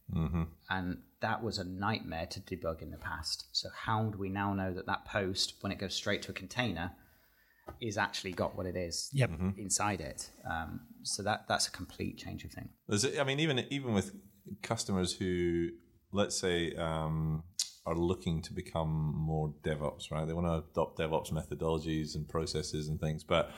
And 0.69 0.99
that 1.21 1.43
was 1.43 1.57
a 1.57 1.63
nightmare 1.63 2.27
to 2.27 2.39
debug 2.39 2.81
in 2.81 2.91
the 2.91 2.97
past. 2.97 3.45
So, 3.51 3.69
how 3.75 4.03
do 4.05 4.17
we 4.17 4.29
now 4.29 4.53
know 4.53 4.73
that 4.73 4.85
that 4.85 5.05
post, 5.05 5.55
when 5.61 5.71
it 5.71 5.79
goes 5.79 5.93
straight 5.93 6.21
to 6.23 6.31
a 6.31 6.33
container, 6.33 6.91
is 7.81 7.97
actually 7.97 8.31
got 8.31 8.55
what 8.55 8.65
it 8.65 8.77
is 8.77 9.09
Yep. 9.13 9.31
inside 9.57 9.99
it? 9.99 10.29
Um, 10.49 10.81
so 11.03 11.21
that 11.23 11.47
that's 11.49 11.67
a 11.67 11.71
complete 11.71 12.17
change 12.17 12.45
of 12.45 12.51
thing. 12.51 12.69
There's, 12.87 13.17
I 13.17 13.23
mean, 13.23 13.39
even 13.39 13.59
even 13.69 13.93
with 13.93 14.15
customers 14.61 15.13
who, 15.13 15.69
let's 16.13 16.39
say, 16.39 16.73
um, 16.75 17.43
are 17.88 17.95
looking 17.95 18.41
to 18.43 18.54
become 18.54 19.13
more 19.15 19.54
DevOps, 19.63 20.12
right? 20.12 20.28
They 20.28 20.34
want 20.34 20.47
to 20.47 20.69
adopt 20.69 21.00
DevOps 21.00 21.32
methodologies 21.32 22.15
and 22.15 22.28
processes 22.28 22.89
and 22.89 23.00
things, 23.00 23.23
but 23.23 23.52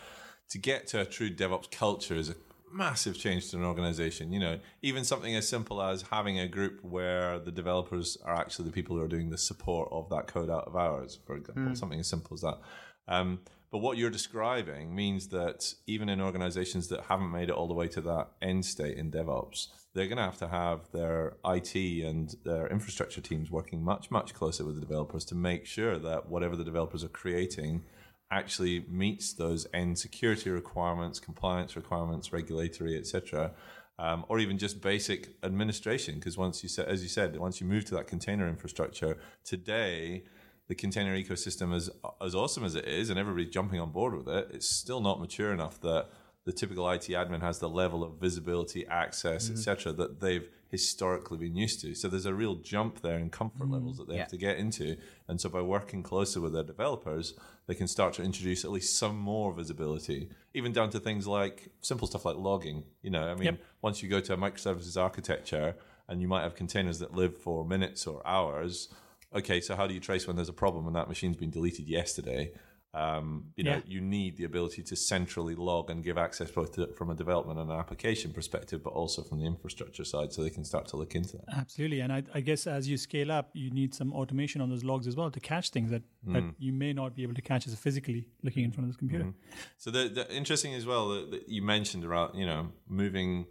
to 0.49 0.57
get 0.57 0.87
to 0.87 1.01
a 1.01 1.05
true 1.05 1.29
DevOps 1.29 1.71
culture 1.71 2.15
is 2.15 2.29
a 2.29 2.35
massive 2.71 3.17
change 3.17 3.49
to 3.49 3.57
an 3.57 3.63
organization. 3.63 4.31
You 4.31 4.39
know, 4.39 4.59
even 4.81 5.03
something 5.03 5.35
as 5.35 5.49
simple 5.49 5.81
as 5.81 6.03
having 6.03 6.39
a 6.39 6.47
group 6.47 6.83
where 6.83 7.39
the 7.39 7.51
developers 7.51 8.17
are 8.23 8.35
actually 8.35 8.65
the 8.65 8.71
people 8.71 8.95
who 8.95 9.03
are 9.03 9.07
doing 9.07 9.31
the 9.31 9.37
support 9.37 9.89
of 9.91 10.09
that 10.09 10.27
code 10.27 10.49
out 10.49 10.67
of 10.67 10.75
hours, 10.75 11.19
for 11.25 11.35
example, 11.35 11.75
something 11.75 11.99
as 11.99 12.07
simple 12.07 12.35
as 12.35 12.41
that. 12.41 12.59
Um, 13.07 13.39
but 13.71 13.79
what 13.79 13.97
you're 13.97 14.09
describing 14.09 14.95
means 14.95 15.27
that 15.29 15.73
even 15.87 16.09
in 16.09 16.21
organizations 16.21 16.87
that 16.89 17.01
haven't 17.05 17.31
made 17.31 17.49
it 17.49 17.55
all 17.55 17.67
the 17.67 17.73
way 17.73 17.87
to 17.89 18.01
that 18.01 18.29
end 18.41 18.65
state 18.65 18.97
in 18.97 19.11
DevOps, 19.11 19.67
they're 19.93 20.07
going 20.07 20.17
to 20.17 20.23
have 20.23 20.37
to 20.37 20.47
have 20.47 20.91
their 20.91 21.37
IT 21.45 21.75
and 21.75 22.35
their 22.45 22.67
infrastructure 22.67 23.21
teams 23.21 23.49
working 23.49 23.83
much, 23.83 24.11
much 24.11 24.33
closer 24.33 24.63
with 24.63 24.75
the 24.75 24.81
developers 24.81 25.25
to 25.25 25.35
make 25.35 25.65
sure 25.65 25.97
that 25.97 26.29
whatever 26.29 26.55
the 26.55 26.63
developers 26.63 27.03
are 27.03 27.09
creating 27.09 27.83
actually 28.31 28.85
meets 28.87 29.33
those 29.33 29.65
end 29.73 29.97
security 29.97 30.51
requirements, 30.51 31.19
compliance 31.19 31.75
requirements, 31.75 32.31
regulatory, 32.31 32.95
etc. 32.95 33.51
Um, 33.97 34.25
or 34.29 34.39
even 34.39 34.59
just 34.59 34.81
basic 34.81 35.29
administration. 35.43 36.15
Because 36.15 36.37
once 36.37 36.61
you 36.61 36.69
said, 36.69 36.87
as 36.87 37.01
you 37.01 37.09
said, 37.09 37.35
once 37.37 37.59
you 37.59 37.65
move 37.65 37.85
to 37.85 37.95
that 37.95 38.07
container 38.07 38.47
infrastructure, 38.47 39.17
today 39.43 40.23
the 40.67 40.75
container 40.75 41.17
ecosystem 41.17 41.73
is 41.73 41.89
as 42.21 42.35
awesome 42.35 42.63
as 42.63 42.75
it 42.75 42.85
is, 42.85 43.09
and 43.09 43.17
everybody's 43.17 43.49
jumping 43.49 43.79
on 43.79 43.91
board 43.91 44.15
with 44.15 44.29
it. 44.29 44.49
It's 44.53 44.69
still 44.69 45.01
not 45.01 45.19
mature 45.19 45.51
enough 45.51 45.81
that 45.81 46.09
the 46.45 46.51
typical 46.51 46.89
IT 46.89 47.03
admin 47.09 47.41
has 47.41 47.59
the 47.59 47.69
level 47.69 48.03
of 48.03 48.13
visibility, 48.19 48.85
access, 48.87 49.49
mm. 49.49 49.53
etc., 49.53 49.91
that 49.93 50.19
they've 50.19 50.49
historically 50.69 51.37
been 51.37 51.55
used 51.55 51.81
to. 51.81 51.93
So 51.95 52.07
there's 52.07 52.25
a 52.25 52.33
real 52.33 52.55
jump 52.55 53.01
there 53.01 53.17
in 53.17 53.29
comfort 53.29 53.67
mm. 53.67 53.73
levels 53.73 53.97
that 53.97 54.07
they 54.07 54.15
Yeah. 54.15 54.21
have 54.21 54.29
to 54.29 54.37
get 54.37 54.57
into. 54.57 54.97
And 55.27 55.39
so 55.41 55.49
by 55.49 55.61
working 55.61 56.03
closer 56.03 56.39
with 56.39 56.53
their 56.53 56.63
developers, 56.63 57.33
they 57.67 57.75
can 57.75 57.87
start 57.87 58.13
to 58.15 58.23
introduce 58.23 58.63
at 58.63 58.71
least 58.71 58.97
some 58.97 59.17
more 59.17 59.53
visibility, 59.53 60.29
even 60.53 60.71
down 60.71 60.89
to 60.91 60.99
things 60.99 61.27
like 61.27 61.69
simple 61.81 62.07
stuff 62.07 62.25
like 62.25 62.37
logging. 62.37 62.83
You 63.01 63.09
know, 63.11 63.27
I 63.27 63.35
mean, 63.35 63.45
Yep. 63.45 63.59
once 63.81 64.01
you 64.03 64.09
go 64.09 64.19
to 64.19 64.33
a 64.33 64.37
microservices 64.37 64.99
architecture 64.99 65.75
and 66.07 66.21
you 66.21 66.27
might 66.27 66.43
have 66.43 66.55
containers 66.55 66.99
that 66.99 67.13
live 67.13 67.37
for 67.37 67.65
minutes 67.65 68.07
or 68.07 68.25
hours. 68.25 68.89
Okay, 69.35 69.61
so 69.61 69.75
how 69.75 69.85
do 69.85 69.93
you 69.93 69.99
trace 69.99 70.25
when 70.25 70.35
there's 70.35 70.49
a 70.49 70.53
problem 70.53 70.87
and 70.87 70.95
that 70.95 71.07
machine's 71.07 71.37
been 71.37 71.51
deleted 71.51 71.87
yesterday? 71.87 72.51
Um, 72.93 73.45
you 73.55 73.63
know, 73.63 73.75
Yeah. 73.75 73.81
you 73.85 74.01
need 74.01 74.37
the 74.37 74.45
ability 74.45 74.81
to 74.81 74.95
centrally 74.95 75.53
log 75.53 75.91
and 75.91 76.03
give 76.03 76.17
access 76.17 76.49
both 76.49 76.71
to, 76.73 76.87
from 76.87 77.11
a 77.11 77.15
development 77.15 77.59
and 77.59 77.69
an 77.69 77.77
application 77.77 78.33
perspective, 78.33 78.83
but 78.83 78.93
also 78.93 79.21
from 79.21 79.39
the 79.39 79.45
infrastructure 79.45 80.03
side, 80.03 80.33
so 80.33 80.41
they 80.41 80.49
can 80.49 80.65
start 80.65 80.87
to 80.87 80.97
look 80.97 81.13
into 81.13 81.37
that. 81.37 81.45
Absolutely, 81.55 81.99
and 81.99 82.11
I, 82.11 82.23
I 82.33 82.41
guess 82.41 82.65
as 82.65 82.87
you 82.89 82.97
scale 82.97 83.31
up, 83.31 83.51
you 83.53 83.69
need 83.69 83.93
some 83.93 84.11
automation 84.11 84.59
on 84.59 84.69
those 84.69 84.83
logs 84.83 85.05
as 85.05 85.15
well 85.15 85.29
to 85.29 85.39
catch 85.39 85.69
things 85.69 85.91
that, 85.91 86.01
that 86.29 86.43
you 86.57 86.73
may 86.73 86.91
not 86.91 87.15
be 87.15 87.21
able 87.21 87.35
to 87.35 87.41
catch 87.43 87.67
as 87.67 87.75
physically 87.75 88.25
looking 88.41 88.63
in 88.63 88.71
front 88.71 88.85
of 88.85 88.89
this 88.89 88.97
computer. 88.97 89.33
So 89.77 89.91
the, 89.91 90.09
the 90.09 90.35
interesting 90.35 90.73
as 90.73 90.85
well 90.87 91.09
that, 91.09 91.29
that 91.31 91.47
you 91.47 91.61
mentioned 91.61 92.03
around 92.03 92.35
you 92.35 92.45
know 92.47 92.69
moving, 92.87 93.45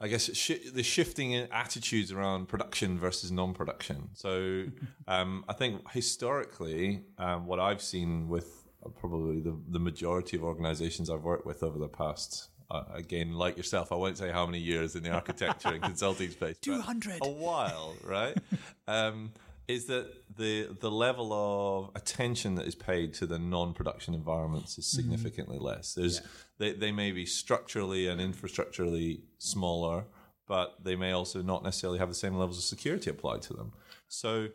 I 0.00 0.08
guess 0.08 0.34
shi 0.34 0.70
the 0.70 0.82
shifting 0.82 1.34
attitudes 1.34 2.12
around 2.12 2.46
production 2.46 2.98
versus 2.98 3.30
non-production. 3.30 4.10
So 4.14 4.64
um, 5.08 5.44
I 5.48 5.52
think 5.52 5.90
historically, 5.90 7.02
um, 7.18 7.46
what 7.46 7.60
I've 7.60 7.82
seen 7.82 8.28
with 8.28 8.64
probably 9.00 9.40
the 9.40 9.56
the 9.68 9.80
majority 9.80 10.36
of 10.36 10.44
organisations 10.44 11.10
I've 11.10 11.22
worked 11.22 11.46
with 11.46 11.62
over 11.62 11.78
the 11.78 11.88
past. 11.88 12.48
Uh, 12.68 12.82
again, 12.94 13.32
like 13.32 13.56
yourself, 13.56 13.92
I 13.92 13.94
won't 13.94 14.18
say 14.18 14.32
how 14.32 14.44
many 14.44 14.58
years 14.58 14.96
in 14.96 15.04
the 15.04 15.10
architecture 15.10 15.68
and 15.68 15.80
consulting 15.92 16.30
space. 16.30 16.58
200. 16.58 17.20
A 17.22 17.28
while, 17.28 17.94
right? 18.02 18.36
um, 18.88 19.30
is 19.68 19.86
that 19.86 20.06
the 20.36 20.76
the 20.80 20.90
level 20.90 21.32
of 21.32 21.90
attention 21.94 22.54
that 22.54 22.66
is 22.66 22.74
paid 22.74 23.12
to 23.14 23.26
the 23.26 23.38
non-production 23.38 24.14
environments 24.14 24.78
is 24.78 24.86
significantly 24.86 25.58
less. 25.58 25.94
There's 25.94 26.22
they, 26.58 26.72
they 26.72 26.92
may 26.92 27.12
be 27.12 27.26
structurally 27.26 28.06
and 28.06 28.20
infrastructurally 28.20 29.20
smaller, 29.38 30.04
but 30.46 30.74
they 30.82 30.96
may 30.96 31.12
also 31.12 31.42
not 31.42 31.64
necessarily 31.64 31.98
have 31.98 32.08
the 32.08 32.14
same 32.14 32.36
levels 32.36 32.58
of 32.58 32.64
security 32.64 33.10
applied 33.10 33.42
to 33.42 33.54
them. 33.54 33.72
So, 34.08 34.48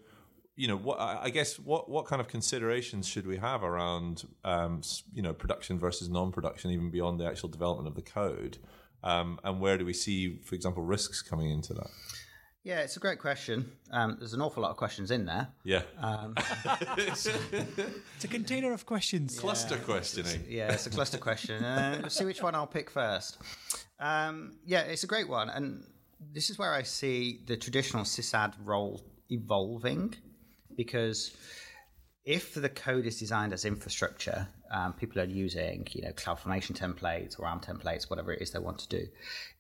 you 0.56 0.68
know, 0.68 0.78
what 0.78 1.00
I 1.00 1.24
I 1.24 1.30
guess 1.30 1.60
what 1.60 1.90
what 1.90 2.06
kind 2.06 2.22
of 2.22 2.28
considerations 2.30 3.06
should 3.08 3.28
we 3.28 3.38
have 3.38 3.64
around 3.64 4.26
um, 4.46 4.82
you 5.14 5.22
know 5.22 5.34
production 5.34 5.78
versus 5.78 6.08
non-production, 6.10 6.72
even 6.72 6.90
beyond 6.90 7.20
the 7.20 7.26
actual 7.26 7.50
development 7.50 7.88
of 7.90 7.96
the 7.96 8.02
code, 8.02 8.60
um, 9.04 9.40
and 9.44 9.60
where 9.60 9.78
do 9.78 9.86
we 9.86 9.94
see, 9.94 10.40
for 10.44 10.56
example, 10.56 10.84
risks 10.84 11.22
coming 11.22 11.50
into 11.50 11.74
that? 11.74 11.90
Yeah, 12.64 12.82
it's 12.82 12.96
a 12.96 13.00
great 13.00 13.18
question. 13.18 13.72
Um, 13.92 14.18
there's 14.20 14.34
an 14.34 14.42
awful 14.42 14.62
lot 14.62 14.70
of 14.70 14.78
questions 14.78 15.10
in 15.10 15.26
there. 15.26 15.48
Yeah. 15.64 15.82
It's 16.98 18.26
a 18.26 18.28
container 18.28 18.72
of 18.72 18.86
questions. 18.86 19.40
Cluster 19.40 19.78
questioning. 19.78 20.46
Yeah, 20.48 20.72
it's 20.72 20.86
a 20.86 20.92
cluster 20.92 21.18
question. 21.18 21.64
Uh, 21.64 22.00
let's 22.04 22.16
see 22.16 22.26
which 22.26 22.44
one 22.44 22.54
I'll 22.54 22.68
pick 22.68 22.92
first. 22.92 23.38
Um, 24.00 24.58
yeah, 24.64 24.82
it's 24.82 25.04
a 25.04 25.08
great 25.08 25.28
one, 25.28 25.50
and 25.50 25.84
this 26.34 26.52
is 26.52 26.60
where 26.60 26.72
I 26.72 26.84
see 26.84 27.42
the 27.48 27.58
traditional 27.58 28.04
sysad 28.04 28.54
role 28.64 29.02
evolving, 29.30 30.14
because 30.78 31.36
if 32.26 32.54
the 32.54 32.70
code 32.70 33.08
is 33.08 33.18
designed 33.18 33.54
as 33.54 33.66
infrastructure, 33.66 34.48
um, 34.72 34.94
people 34.94 35.20
are 35.20 35.26
using 35.26 35.88
you 35.92 36.04
know 36.04 36.12
CloudFormation 36.12 36.78
templates 36.78 37.40
or 37.40 37.48
ARM 37.48 37.60
templates, 37.60 38.10
whatever 38.10 38.32
it 38.32 38.42
is 38.42 38.52
they 38.52 38.60
want 38.60 38.78
to 38.80 38.88
do, 38.88 39.08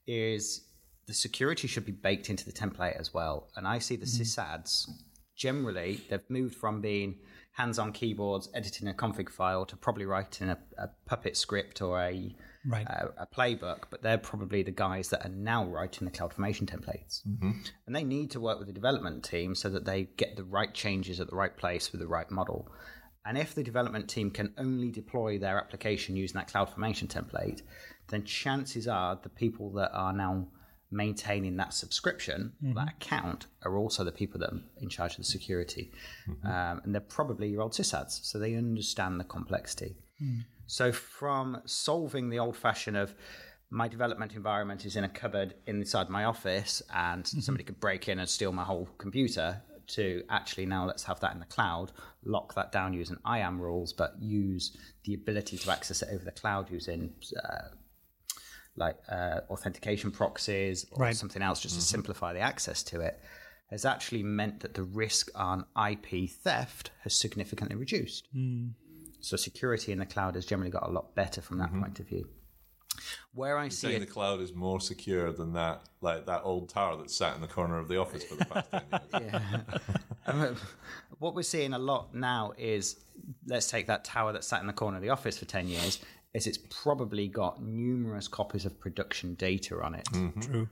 is 0.06 0.66
the 1.08 1.14
security 1.14 1.68
should 1.68 1.86
be 1.86 1.92
baked 1.92 2.30
into 2.30 2.46
the 2.46 2.52
template 2.52 3.00
as 3.00 3.14
well. 3.14 3.50
And 3.56 3.68
I 3.68 3.80
see 3.80 3.96
the 3.96 4.06
sysads 4.06 4.88
generally 5.36 6.00
they've 6.10 6.30
moved 6.30 6.56
from 6.56 6.82
being 6.82 7.16
hands-on 7.54 7.92
keyboards 7.92 8.50
editing 8.54 8.88
a 8.88 8.94
config 8.94 9.30
file 9.30 9.66
to 9.66 9.76
probably 9.76 10.06
writing 10.06 10.50
a, 10.50 10.58
a 10.78 10.88
puppet 11.06 11.36
script 11.36 11.82
or 11.82 12.02
a 12.02 12.36
Right. 12.64 12.86
a, 12.86 13.24
a 13.24 13.28
playbook, 13.36 13.86
but 13.90 14.04
they're 14.04 14.20
probably 14.20 14.62
the 14.62 14.70
guys 14.70 15.10
that 15.10 15.26
are 15.26 15.30
now 15.30 15.66
writing 15.66 16.06
the 16.06 16.12
CloudFormation 16.12 16.68
templates. 16.68 17.26
Mm-hmm. 17.28 17.52
And 17.88 17.96
they 17.96 18.04
need 18.04 18.30
to 18.32 18.40
work 18.40 18.60
with 18.60 18.68
the 18.68 18.74
development 18.74 19.24
team 19.24 19.56
so 19.56 19.68
that 19.70 19.84
they 19.84 20.10
get 20.16 20.36
the 20.36 20.44
right 20.44 20.72
changes 20.72 21.20
at 21.20 21.28
the 21.28 21.36
right 21.36 21.58
place 21.58 21.92
with 21.92 22.02
the 22.02 22.08
right 22.08 22.30
model. 22.30 22.72
And 23.26 23.36
if 23.36 23.56
the 23.56 23.64
development 23.64 24.12
team 24.12 24.30
can 24.30 24.54
only 24.60 24.92
deploy 24.92 25.40
their 25.40 25.58
application 25.58 26.16
using 26.16 26.36
that 26.36 26.52
CloudFormation 26.52 27.08
template, 27.08 27.64
then 28.10 28.26
chances 28.26 28.88
are 28.88 29.20
the 29.24 29.30
people 29.30 29.72
that 29.74 29.92
are 29.94 30.14
now 30.14 30.48
maintaining 30.92 31.58
that 31.58 31.74
subscription, 31.74 32.52
that 32.76 32.90
account, 32.90 33.48
are 33.64 33.78
also 33.78 34.04
the 34.04 34.12
people 34.12 34.40
that 34.40 34.52
are 34.52 34.62
in 34.82 34.90
charge 34.90 35.12
of 35.14 35.18
the 35.18 35.24
security. 35.24 35.92
Um, 36.44 36.82
and 36.84 36.94
they're 36.94 37.02
probably 37.02 37.48
your 37.50 37.62
old 37.62 37.74
sysads, 37.74 38.20
so 38.24 38.38
they 38.40 38.56
understand 38.56 39.20
the 39.20 39.24
complexity. 39.24 39.96
So, 40.68 40.92
from 40.92 41.62
solving 41.66 42.30
the 42.30 42.40
old 42.40 42.56
fashioned 42.56 42.98
of 42.98 43.16
my 43.70 43.88
development 43.88 44.34
environment 44.34 44.86
is 44.86 44.96
in 44.98 45.04
a 45.06 45.10
cupboard 45.10 45.56
inside 45.66 46.10
my 46.10 46.26
office 46.26 46.82
and 46.94 47.26
somebody 47.26 47.64
could 47.64 47.80
break 47.80 48.10
in 48.10 48.20
and 48.20 48.30
steal 48.30 48.52
my 48.52 48.64
whole 48.66 48.90
computer, 48.98 49.62
to 49.88 50.24
actually 50.30 50.66
now 50.66 50.86
let's 50.86 51.04
have 51.04 51.20
that 51.20 51.34
in 51.34 51.40
the 51.40 51.46
cloud, 51.46 51.92
lock 52.24 52.54
that 52.56 52.72
down 52.72 52.94
using 52.94 53.18
IAM 53.26 53.60
rules, 53.60 53.94
but 53.94 54.14
use 54.22 54.78
the 55.06 55.14
ability 55.14 55.58
to 55.58 55.72
access 55.72 56.02
it 56.02 56.10
over 56.14 56.24
the 56.24 56.32
cloud 56.32 56.70
using. 56.72 57.14
Uh, 57.44 57.76
like 58.76 58.96
uh, 59.10 59.42
authentication 59.50 60.12
proxies 60.12 60.86
or 60.92 61.04
Right. 61.04 61.16
something 61.16 61.42
else 61.42 61.60
just 61.60 61.76
to 61.76 61.82
simplify 61.82 62.34
the 62.34 62.40
access 62.40 62.84
to 62.84 63.02
it 63.02 63.20
has 63.70 63.86
actually 63.86 64.24
meant 64.24 64.60
that 64.62 64.74
the 64.74 64.84
risk 64.84 65.30
on 65.34 65.66
IP 65.90 66.30
theft 66.30 66.92
has 67.04 67.14
significantly 67.16 67.76
reduced. 67.76 68.28
So 69.22 69.38
security 69.38 69.92
in 69.94 70.00
the 70.00 70.06
cloud 70.06 70.36
has 70.36 70.46
generally 70.46 70.72
got 70.72 70.88
a 70.88 70.92
lot 70.92 71.16
better 71.16 71.42
from 71.42 71.58
that 71.60 71.72
point 71.74 72.00
of 72.02 72.08
view. 72.08 72.28
Where 73.34 73.58
I 73.58 73.70
see 73.70 73.88
Saying 73.88 73.98
it, 74.02 74.06
the 74.08 74.12
cloud 74.12 74.42
is 74.42 74.54
more 74.54 74.82
secure 74.82 75.32
than 75.32 75.54
that, 75.54 75.84
like 76.02 76.26
that 76.26 76.42
old 76.44 76.68
tower 76.70 76.98
that 76.98 77.10
sat 77.10 77.36
in 77.36 77.42
the 77.42 77.48
corner 77.48 77.78
of 77.80 77.88
the 77.88 77.96
office 77.98 78.26
for 78.26 78.36
the 78.36 78.46
past 78.46 78.70
ten 79.12 79.22
years. 79.24 79.42
Um, 80.28 80.56
what 81.18 81.34
we're 81.34 81.42
seeing 81.42 81.74
a 81.74 81.80
lot 81.80 82.14
now 82.14 82.54
is 82.58 82.98
let's 83.48 83.70
take 83.72 83.88
that 83.88 84.04
tower 84.06 84.34
that 84.34 84.44
sat 84.44 84.62
in 84.62 84.68
the 84.68 84.74
corner 84.74 84.98
of 84.98 85.02
the 85.04 85.10
office 85.10 85.38
for 85.40 85.46
10 85.46 85.68
years 85.68 86.00
is 86.34 86.48
it's 86.48 86.60
probably 86.70 87.28
got 87.28 87.62
numerous 87.62 88.28
copies 88.28 88.66
of 88.66 88.80
production 88.80 89.36
data 89.36 89.82
on 89.82 89.96
it. 89.96 90.06
Mm-hmm. 90.06 90.40
True. 90.42 90.70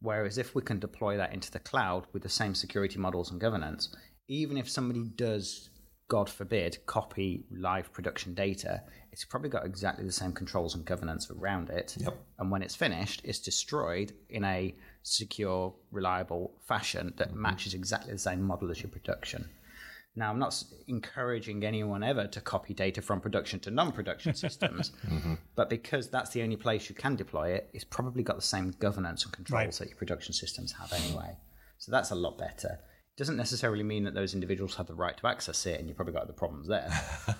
whereas 0.00 0.38
if 0.38 0.54
we 0.54 0.62
can 0.62 0.78
deploy 0.78 1.16
that 1.16 1.32
into 1.32 1.50
the 1.50 1.58
cloud 1.58 2.06
with 2.12 2.22
the 2.22 2.28
same 2.28 2.54
security 2.54 2.98
models 2.98 3.30
and 3.30 3.40
governance 3.40 3.94
even 4.28 4.56
if 4.56 4.68
somebody 4.68 5.04
does 5.16 5.70
god 6.08 6.28
forbid 6.28 6.78
copy 6.86 7.44
live 7.50 7.92
production 7.92 8.34
data 8.34 8.82
it's 9.12 9.24
probably 9.24 9.48
got 9.48 9.64
exactly 9.64 10.04
the 10.04 10.12
same 10.12 10.32
controls 10.32 10.74
and 10.74 10.84
governance 10.84 11.30
around 11.30 11.70
it. 11.70 11.96
Yep. 11.98 12.16
and 12.38 12.50
when 12.50 12.62
it's 12.62 12.74
finished 12.74 13.22
it's 13.24 13.38
destroyed 13.38 14.12
in 14.28 14.44
a 14.44 14.74
secure 15.02 15.74
reliable 15.90 16.52
fashion 16.66 17.14
that 17.16 17.28
mm-hmm. 17.28 17.42
matches 17.42 17.74
exactly 17.74 18.12
the 18.12 18.18
same 18.18 18.42
model 18.42 18.70
as 18.70 18.82
your 18.82 18.90
production 18.90 19.48
Now, 20.16 20.30
I'm 20.30 20.38
not 20.38 20.62
encouraging 20.86 21.64
anyone 21.64 22.02
ever 22.04 22.26
to 22.28 22.40
copy 22.40 22.72
data 22.72 23.02
from 23.02 23.20
production 23.20 23.58
to 23.60 23.70
non 23.70 23.90
production 23.92 24.32
systems, 24.44 24.92
but 25.56 25.68
because 25.68 26.08
that's 26.08 26.30
the 26.30 26.42
only 26.42 26.56
place 26.56 26.88
you 26.88 26.94
can 26.94 27.16
deploy 27.16 27.50
it, 27.50 27.68
it's 27.72 27.84
probably 27.84 28.22
got 28.22 28.36
the 28.36 28.42
same 28.42 28.72
governance 28.78 29.24
and 29.24 29.32
controls 29.32 29.60
Right. 29.64 29.72
that 29.74 29.88
your 29.88 29.96
production 29.98 30.32
systems 30.32 30.72
have 30.72 30.92
anyway. 30.92 31.36
So 31.78 31.90
that's 31.90 32.10
a 32.12 32.14
lot 32.14 32.38
better. 32.38 32.78
Doesn't 33.16 33.36
necessarily 33.36 33.84
mean 33.84 34.02
that 34.04 34.14
those 34.14 34.34
individuals 34.34 34.74
have 34.76 34.86
the 34.88 34.94
right 34.94 35.16
to 35.18 35.26
access 35.28 35.66
it, 35.66 35.78
and 35.78 35.88
you've 35.88 35.96
probably 35.96 36.14
got 36.14 36.22
other 36.22 36.32
problems 36.32 36.66
there. 36.68 36.88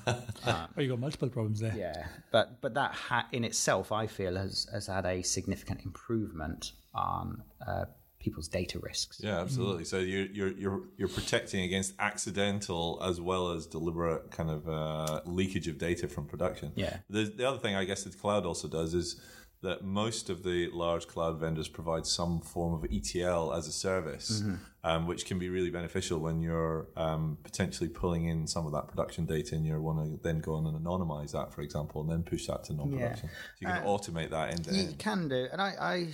Oh, 0.47 0.67
you 0.81 0.89
got 0.91 0.99
multiple 1.01 1.29
problems 1.31 1.59
there. 1.61 1.75
yeah, 1.77 2.07
but 2.31 2.61
but 2.61 2.75
that 2.75 2.93
ha- 2.93 3.27
in 3.33 3.45
itself, 3.45 3.91
I 3.93 4.07
feel, 4.07 4.37
has 4.37 4.67
has 4.73 4.87
had 4.89 5.07
a 5.07 5.23
significant 5.23 5.81
improvement 5.85 6.73
on 6.95 7.43
uh, 7.67 7.87
people's 8.25 8.49
data 8.49 8.79
risks. 8.79 9.21
Yeah, 9.23 9.39
absolutely. 9.41 9.85
So 9.85 9.99
you're 9.99 10.27
you're 10.27 10.53
you're 10.53 10.83
you're 10.97 11.09
protecting 11.09 11.63
against 11.63 11.93
accidental 11.99 12.99
as 13.05 13.21
well 13.21 13.51
as 13.51 13.67
deliberate 13.67 14.31
kind 14.31 14.51
of 14.51 14.69
uh, 14.69 15.21
leakage 15.27 15.69
of 15.69 15.79
data 15.79 16.09
from 16.09 16.27
production. 16.27 16.73
Yeah. 16.75 16.97
The 17.11 17.25
the 17.25 17.47
other 17.47 17.59
thing 17.59 17.77
I 17.77 17.85
guess 17.85 18.05
that 18.05 18.13
the 18.13 18.19
cloud 18.19 18.47
also 18.47 18.67
does 18.67 18.95
is 18.95 19.21
that 19.65 19.83
most 19.83 20.29
of 20.31 20.43
the 20.43 20.69
large 20.73 21.07
cloud 21.09 21.41
vendors 21.41 21.69
provide 21.69 22.07
some 22.07 22.41
form 22.41 22.75
of 22.75 22.85
ETL 22.93 23.53
as 23.55 23.67
a 23.67 23.73
service, 23.73 24.43
um, 24.85 25.07
which 25.07 25.25
can 25.25 25.39
be 25.39 25.49
really 25.49 25.71
beneficial 25.71 26.19
when 26.19 26.43
you're 26.43 26.87
um, 26.97 27.39
potentially 27.43 27.89
pulling 27.89 28.27
in 28.27 28.47
some 28.47 28.67
of 28.67 28.73
that 28.73 28.89
production 28.89 29.25
data 29.25 29.55
and 29.55 29.65
you 29.67 29.81
want 29.81 30.05
to 30.05 30.21
then 30.23 30.39
go 30.41 30.55
on 30.55 30.67
and 30.67 30.79
anonymize 30.79 31.33
that, 31.33 31.51
for 31.51 31.63
example, 31.63 32.03
and 32.03 32.11
then 32.11 32.23
push 32.23 32.47
that 32.47 32.63
to 32.65 32.75
non-production. 32.75 33.31
So 33.31 33.35
you 33.61 33.67
can 33.69 33.83
automate 33.85 34.31
that 34.31 34.51
end 34.51 34.65
to 34.65 34.71
end. 34.71 34.91
You 34.91 34.97
can 34.99 35.29
do, 35.29 35.49
and 35.51 35.63
I, 35.63 35.73
I, 35.81 36.09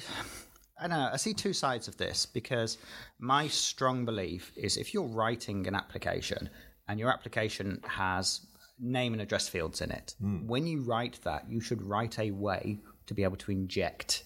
I 0.80 0.86
know. 0.86 0.96
Uh, 0.96 1.10
I 1.12 1.16
see 1.16 1.34
two 1.34 1.52
sides 1.52 1.88
of 1.88 1.96
this 1.96 2.26
because 2.26 2.78
my 3.18 3.46
strong 3.48 4.04
belief 4.04 4.52
is 4.56 4.76
if 4.76 4.94
you're 4.94 5.06
writing 5.06 5.66
an 5.66 5.74
application 5.74 6.48
and 6.88 6.98
your 6.98 7.10
application 7.10 7.80
has 7.86 8.46
name 8.78 9.12
and 9.12 9.20
address 9.20 9.48
fields 9.48 9.80
in 9.82 9.90
it, 9.90 10.14
hmm. 10.20 10.46
when 10.46 10.66
you 10.66 10.80
write 10.82 11.20
that, 11.24 11.44
you 11.48 11.60
should 11.60 11.82
write 11.82 12.18
a 12.18 12.30
way 12.30 12.80
to 13.06 13.14
be 13.14 13.22
able 13.24 13.36
to 13.36 13.52
inject 13.52 14.24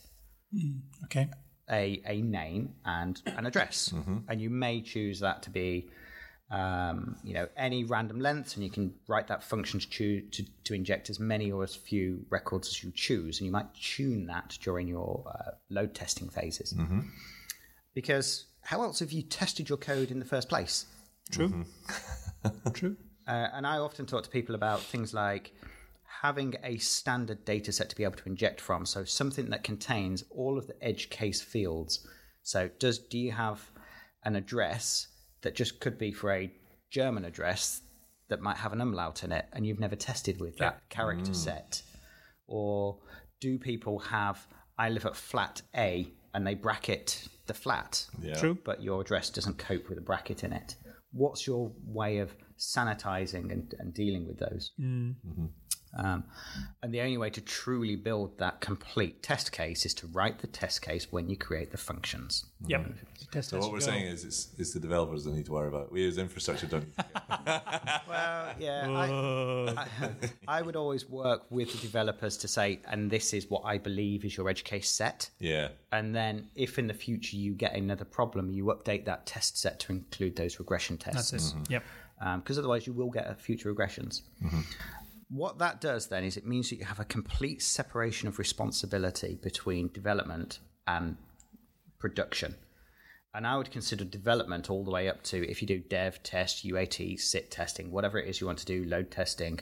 hmm, 0.53 0.79
Okay. 1.05 1.29
a, 1.71 2.01
a 2.07 2.23
name 2.23 2.75
and 2.85 3.21
an 3.27 3.47
address. 3.47 3.91
Mm-hmm. 3.95 4.19
And 4.29 4.41
you 4.41 4.51
may 4.51 4.81
choose 4.81 5.21
that 5.21 5.43
to 5.43 5.51
be, 5.51 5.89
um, 6.55 7.17
you 7.25 7.35
know, 7.35 7.49
any 7.57 7.83
random 7.83 8.21
length, 8.21 8.55
and 8.55 8.63
you 8.63 8.71
can 8.71 8.95
write 9.09 9.27
that 9.27 9.43
function 9.43 9.81
to, 9.81 9.89
choose, 9.89 10.23
to, 10.31 10.45
to 10.63 10.75
inject 10.75 11.11
as 11.11 11.19
many 11.19 11.51
or 11.51 11.65
as 11.65 11.75
few 11.75 12.25
records 12.31 12.69
as 12.69 12.85
you 12.85 12.93
choose. 12.95 13.41
And 13.41 13.47
you 13.47 13.51
might 13.51 13.75
tune 13.75 14.27
that 14.27 14.57
during 14.63 14.87
your 14.87 15.25
uh, 15.27 15.51
load 15.69 15.95
testing 15.95 16.29
phases. 16.29 16.73
Because 17.93 18.45
how 18.61 18.83
else 18.83 19.01
have 19.01 19.11
you 19.11 19.23
tested 19.23 19.69
your 19.69 19.79
code 19.79 20.13
in 20.13 20.21
the 20.21 20.25
first 20.25 20.49
place? 20.49 20.87
True. 21.33 21.65
True. 22.73 22.97
Uh, 23.27 23.49
and 23.53 23.67
I 23.67 23.79
often 23.79 24.07
talk 24.07 24.23
to 24.23 24.31
people 24.31 24.55
about 24.55 24.81
things 24.81 25.13
like 25.13 25.53
having 26.23 26.55
a 26.63 26.79
standard 26.79 27.45
data 27.45 27.73
set 27.73 27.91
to 27.91 27.97
be 27.97 28.05
able 28.05 28.17
to 28.17 28.29
inject 28.29 28.61
from. 28.61 28.87
So 28.87 29.03
something 29.05 29.51
that 29.51 29.65
contains 29.65 30.23
all 30.31 30.57
of 30.57 30.69
the 30.69 30.81
edge 30.81 31.11
case 31.11 31.43
fields. 31.43 32.07
So 32.43 32.71
does 32.79 33.01
do 33.01 33.19
you 33.19 33.33
have 33.33 33.69
an 34.23 34.37
address 34.37 35.09
that 35.45 35.55
just 35.55 35.79
could 35.81 35.97
be 35.97 36.11
for 36.11 36.33
a 36.33 36.51
German 36.91 37.25
address 37.25 37.83
that 38.29 38.41
might 38.41 38.57
have 38.57 38.73
an 38.73 38.81
umlaut 38.81 39.23
in 39.23 39.31
it 39.31 39.47
and 39.53 39.67
you've 39.67 39.81
never 39.81 39.97
tested 39.97 40.41
with 40.41 40.57
that 40.57 40.81
character 40.89 41.31
mm. 41.31 41.37
set? 41.37 41.83
Or 42.47 42.99
do 43.41 43.59
people 43.59 43.99
have 44.01 44.47
I 44.77 44.89
live 44.89 45.07
at 45.07 45.15
flat 45.15 45.63
A 45.77 46.09
and 46.35 46.47
they 46.47 46.55
bracket 46.55 47.29
the 47.47 47.55
flat? 47.55 48.07
Yeah. 48.21 48.35
True. 48.35 48.59
but 48.65 48.83
your 48.83 49.01
address 49.01 49.31
doesn't 49.31 49.59
cope 49.59 49.89
with 49.89 49.99
a 49.99 50.03
bracket 50.03 50.43
in 50.43 50.53
it. 50.53 50.77
What's 51.13 51.47
your 51.47 51.71
way 51.87 52.19
of 52.19 52.35
sanitizing 52.59 53.53
and, 53.53 53.73
and 53.79 53.95
dealing 53.95 54.27
with 54.27 54.39
those? 54.39 54.73
Mm. 54.81 55.15
Mm-hmm. 55.27 55.47
Um, 55.97 56.25
and 56.83 56.93
the 56.93 57.01
only 57.01 57.17
way 57.19 57.31
to 57.31 57.41
truly 57.41 57.95
build 57.97 58.37
that 58.39 58.61
complete 58.61 59.23
test 59.23 59.53
case 59.53 59.87
is 59.87 59.95
to 59.95 60.07
write 60.09 60.41
the 60.41 60.47
test 60.49 60.83
case 60.83 61.13
when 61.13 61.29
you 61.29 61.37
create 61.37 61.71
the 61.71 61.77
functions. 61.79 62.47
Yep. 62.67 62.95
Test 63.31 63.51
So 63.51 63.59
what 63.59 63.71
we're 63.73 63.79
go. 63.79 63.87
saying 63.87 64.07
is 64.07 64.25
it's, 64.25 64.49
it's 64.59 64.73
the 64.73 64.81
developers 64.81 65.25
that 65.25 65.35
need 65.35 65.47
to 65.47 65.53
worry 65.53 65.69
about. 65.69 65.85
it. 65.85 65.93
We 65.93 66.07
as 66.09 66.19
infrastructure 66.19 66.67
don't. 66.67 66.89
Well, 68.09 68.55
yeah, 68.59 68.89
I, 68.89 69.87
I, 70.07 70.59
I 70.59 70.63
would 70.63 70.77
always 70.77 71.09
work 71.09 71.43
with 71.51 71.73
the 71.73 71.79
developers 71.79 72.37
to 72.39 72.49
say, 72.49 72.81
and 72.89 73.11
this 73.11 73.33
is 73.33 73.51
what 73.51 73.63
I 73.65 73.79
believe 73.79 74.25
is 74.25 74.37
your 74.37 74.49
edge 74.49 74.65
case 74.65 74.91
set. 74.91 75.31
yeah. 75.41 75.69
And 75.93 76.15
then, 76.15 76.49
if 76.55 76.79
in 76.79 76.87
the 76.87 76.95
future 76.95 77.37
you 77.37 77.53
get 77.55 77.75
another 77.75 78.05
problem, 78.05 78.51
you 78.51 78.65
update 78.67 79.05
that 79.07 79.27
test 79.27 79.59
set 79.59 79.79
to 79.81 79.93
include 79.93 80.37
those 80.37 80.59
regression 80.59 80.97
tests. 80.99 81.31
That's 81.31 81.53
it. 81.53 81.57
Mm-hmm. 81.57 81.73
Yep. 81.73 81.85
Um, 82.21 82.41
because 82.41 82.59
otherwise 82.59 82.87
you 82.87 82.93
will 82.93 83.11
get 83.11 83.41
future 83.41 83.73
regressions. 83.73 84.23
Mm-hmm. 84.45 84.61
What 85.29 85.59
that 85.59 85.81
does 85.81 86.09
then 86.09 86.25
is 86.25 86.37
it 86.37 86.47
means 86.47 86.71
that 86.71 86.77
you 86.77 86.85
have 86.85 87.01
a 87.01 87.05
complete 87.05 87.63
separation 87.63 88.29
of 88.29 88.39
responsibility 88.39 89.39
between 89.43 89.89
development 89.89 90.61
and 90.87 91.17
production. 91.99 92.57
And 93.35 93.47
I 93.47 93.57
would 93.57 93.71
consider 93.71 94.05
development 94.05 94.71
all 94.71 94.85
the 94.85 94.93
way 94.93 95.09
up 95.09 95.23
to 95.25 95.49
if 95.51 95.61
you 95.61 95.67
do 95.67 95.81
dev, 95.81 96.23
test, 96.23 96.65
UAT, 96.65 97.19
SIT 97.19 97.51
testing, 97.51 97.91
whatever 97.91 98.19
it 98.19 98.29
is 98.29 98.41
you 98.41 98.47
want 98.47 98.61
to 98.61 98.67
do, 98.67 98.85
load 98.85 99.11
testing, 99.11 99.61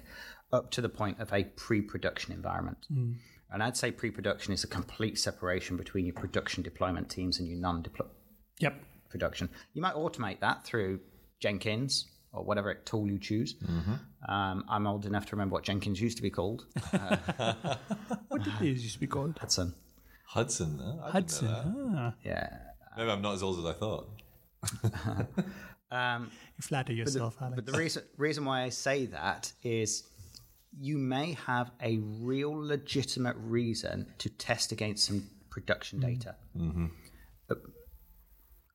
up 0.52 0.70
to 0.72 0.82
the 0.82 0.88
point 0.90 1.18
of 1.20 1.32
a 1.32 1.44
pre 1.44 1.80
production 1.80 2.34
environment. 2.34 2.78
Hmm. 2.88 3.12
And 3.50 3.62
I'd 3.62 3.76
say 3.76 3.90
pre 3.90 4.10
production 4.10 4.52
is 4.52 4.64
a 4.64 4.68
complete 4.68 5.18
separation 5.18 5.76
between 5.76 6.04
your 6.04 6.14
production 6.14 6.62
deployment 6.62 7.08
teams 7.08 7.38
and 7.38 7.48
your 7.48 7.58
non 7.58 7.84
Yep. 8.58 8.74
production. 9.08 9.48
You 9.72 9.80
might 9.82 9.94
automate 9.94 10.40
that 10.40 10.64
through 10.64 11.00
Jenkins 11.40 12.06
or 12.32 12.42
whatever 12.44 12.74
tool 12.74 13.08
you 13.10 13.18
choose. 13.18 13.54
Um, 14.28 14.64
I'm 14.68 14.86
old 14.86 15.04
enough 15.06 15.26
to 15.26 15.36
remember 15.36 15.54
what 15.54 15.64
Jenkins 15.64 16.00
used 16.00 16.16
to 16.16 16.22
be 16.22 16.30
called. 16.30 16.66
What 18.28 18.44
did 18.44 18.54
these 18.60 18.82
used 18.82 18.94
to 18.94 19.00
be 19.00 19.06
called? 19.06 19.36
Hudson. 19.38 19.74
Hudson. 20.26 20.80
huh? 20.82 21.10
I 21.12 21.20
didn't 21.20 21.42
know 21.42 21.48
Hudson. 21.48 21.92
that. 21.92 21.98
Ah, 21.98 22.14
Yeah. 22.24 22.48
Maybe 22.96 23.10
I'm 23.10 23.22
not 23.22 23.34
as 23.34 23.42
old 23.42 23.58
as 23.58 23.64
I 23.66 23.72
thought. 23.72 24.08
Um, 25.90 26.30
you 26.56 26.62
flatter 26.62 26.94
yourself, 26.94 27.36
Alex. 27.42 27.54
but 27.56 27.66
the 27.66 27.78
reason 27.78 28.02
reason 28.16 28.46
why 28.46 28.62
I 28.62 28.70
say 28.70 29.04
that 29.06 29.52
is 29.62 30.04
you 30.80 30.96
may 30.96 31.32
have 31.46 31.70
a 31.82 31.98
real 31.98 32.52
legitimate 32.56 33.36
reason 33.38 34.06
to 34.16 34.30
test 34.30 34.72
against 34.72 35.04
some 35.04 35.28
production 35.50 36.00
data. 36.00 36.34
But- 37.46 37.58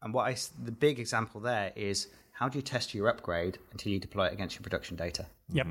and 0.04 0.16
I, 0.16 0.36
the 0.64 0.72
big 0.72 1.00
example 1.00 1.42
there 1.42 1.74
is 1.76 2.08
how 2.38 2.48
do 2.48 2.58
you 2.60 2.62
test 2.62 2.94
your 2.94 3.08
upgrade 3.10 3.58
until 3.72 3.92
you 3.92 4.00
deploy 4.00 4.28
it 4.28 4.34
against 4.34 4.56
your 4.56 4.62
production 4.64 4.96
data? 4.96 5.26
yep. 5.50 5.68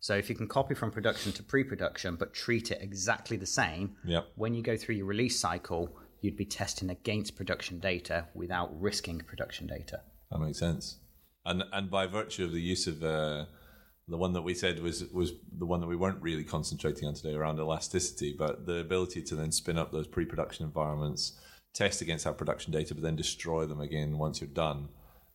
So 0.00 0.14
if 0.16 0.28
you 0.28 0.34
can 0.34 0.48
copy 0.48 0.74
from 0.74 0.90
production 0.90 1.30
to 1.32 1.42
pre-production 1.44 2.16
but 2.16 2.34
treat 2.34 2.70
it 2.72 2.78
exactly 2.80 3.36
the 3.36 3.46
same, 3.46 3.96
Yep. 4.04 4.24
when 4.36 4.54
you 4.54 4.62
go 4.62 4.76
through 4.76 4.96
your 4.96 5.06
release 5.06 5.38
cycle, 5.38 5.94
you'd 6.20 6.36
be 6.36 6.44
testing 6.44 6.90
against 6.90 7.36
production 7.36 7.78
data 7.78 8.26
without 8.34 8.68
risking 8.80 9.18
production 9.20 9.66
data. 9.66 10.00
That 10.30 10.38
makes 10.40 10.58
sense. 10.58 10.98
And 11.44 11.62
and 11.72 11.90
by 11.90 12.06
virtue 12.06 12.44
of 12.44 12.52
the 12.52 12.60
use 12.60 12.86
of 12.86 13.02
uh, 13.02 13.44
the 14.08 14.16
one 14.16 14.32
that 14.32 14.42
we 14.42 14.54
said 14.54 14.80
was 14.80 15.04
was 15.12 15.32
the 15.58 15.66
one 15.66 15.80
that 15.80 15.88
we 15.88 15.96
weren't 15.96 16.22
really 16.22 16.44
concentrating 16.44 17.06
on 17.08 17.14
today 17.14 17.34
around 17.34 17.58
elasticity, 17.58 18.34
but 18.36 18.66
the 18.66 18.78
ability 18.78 19.22
to 19.22 19.34
then 19.36 19.52
spin 19.52 19.76
up 19.78 19.90
those 19.92 20.06
pre-production 20.08 20.64
environments, 20.64 21.38
test 21.74 22.00
against 22.00 22.26
our 22.26 22.32
production 22.34 22.72
data, 22.72 22.94
but 22.94 23.02
then 23.02 23.16
destroy 23.16 23.66
them 23.66 23.80
again 23.80 24.18
once 24.18 24.40
you're 24.40 24.48
done, 24.66 24.88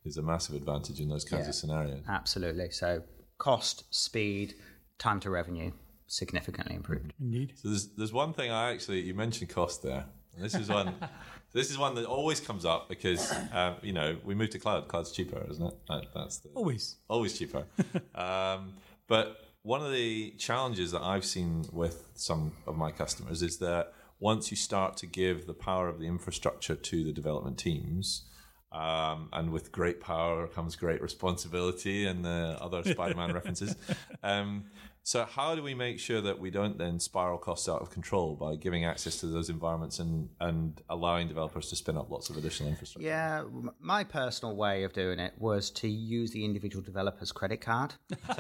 is 0.08 0.18
a 0.18 0.22
massive 0.24 0.56
advantage 0.56 1.00
in 1.00 1.10
those 1.10 1.24
kinds 1.26 1.44
Yeah. 1.44 1.50
of 1.50 1.56
scenarios. 1.56 2.04
Absolutely. 2.08 2.70
So 2.72 3.04
cost, 3.38 3.84
speed, 3.92 4.56
time 4.98 5.20
to 5.22 5.30
revenue 5.30 5.72
significantly 6.08 6.76
improved. 6.76 7.14
Indeed. 7.20 7.54
So 7.56 7.70
there's 7.70 7.88
there's 7.96 8.14
one 8.14 8.34
thing 8.34 8.50
I 8.52 8.72
actually 8.72 9.02
you 9.02 9.14
mentioned 9.14 9.50
cost 9.50 9.84
there. 9.84 10.06
And 10.36 10.44
this 10.46 10.56
is 10.56 10.70
one 10.70 10.96
this 11.54 11.70
is 11.70 11.78
one 11.78 11.96
that 11.96 12.06
always 12.06 12.40
comes 12.40 12.66
up 12.66 12.88
because 12.90 13.32
um, 13.54 13.76
you 13.82 13.94
know 13.94 14.18
we 14.24 14.34
moved 14.36 14.54
to 14.54 14.60
cloud. 14.60 14.88
Cloud's 14.88 15.12
cheaper, 15.12 15.46
isn't 15.50 15.66
it? 15.66 15.74
That, 15.90 16.06
that's 16.16 16.38
the, 16.40 16.50
Always. 16.56 16.96
always 17.10 17.38
cheaper. 17.38 17.66
um, 18.16 18.74
but 19.08 19.38
one 19.64 19.82
of 19.86 19.92
the 19.92 20.32
challenges 20.38 20.92
that 20.92 21.02
I've 21.02 21.26
seen 21.26 21.66
with 21.74 22.10
some 22.16 22.54
of 22.66 22.78
my 22.78 22.92
customers 22.92 23.42
is 23.42 23.58
that 23.58 23.94
once 24.20 24.50
you 24.50 24.58
start 24.58 24.96
to 24.98 25.06
give 25.06 25.46
the 25.46 25.54
power 25.54 25.88
of 25.90 26.00
the 26.00 26.08
infrastructure 26.08 26.76
to 26.76 27.04
the 27.04 27.12
development 27.12 27.58
teams, 27.58 28.26
um, 28.72 29.30
and 29.34 29.52
with 29.52 29.72
great 29.72 30.02
power 30.02 30.48
comes 30.48 30.76
great 30.76 31.02
responsibility 31.02 32.06
and 32.06 32.24
the 32.24 32.58
other 32.62 32.84
Spider-Man 32.84 33.34
references. 33.34 33.76
Um, 34.24 34.66
so 35.08 35.24
how 35.24 35.56
do 35.56 35.64
we 35.64 35.74
make 35.74 36.02
sure 36.02 36.20
that 36.20 36.38
we 36.38 36.52
don't 36.52 36.78
then 36.78 37.00
spiral 37.00 37.38
costs 37.38 37.70
out 37.70 37.82
of 37.82 37.90
control 37.90 38.36
by 38.36 38.58
giving 38.58 38.84
access 38.84 39.16
to 39.22 39.28
those 39.28 39.50
environments 39.50 40.00
and, 40.00 40.28
and 40.42 40.82
allowing 40.90 41.30
developers 41.30 41.70
to 41.70 41.78
spin 41.78 41.96
up 41.96 42.12
lots 42.12 42.30
of 42.30 42.36
additional 42.36 42.68
infrastructure? 42.68 43.08
Yeah, 43.08 43.46
my 43.80 44.04
personal 44.04 44.58
way 44.58 44.84
of 44.84 44.92
doing 44.92 45.18
it 45.20 45.34
was 45.38 45.70
to 45.72 45.88
use 45.88 46.32
the 46.32 46.44
individual 46.44 46.84
developer's 46.84 47.32
credit 47.32 47.62
card. 47.62 47.94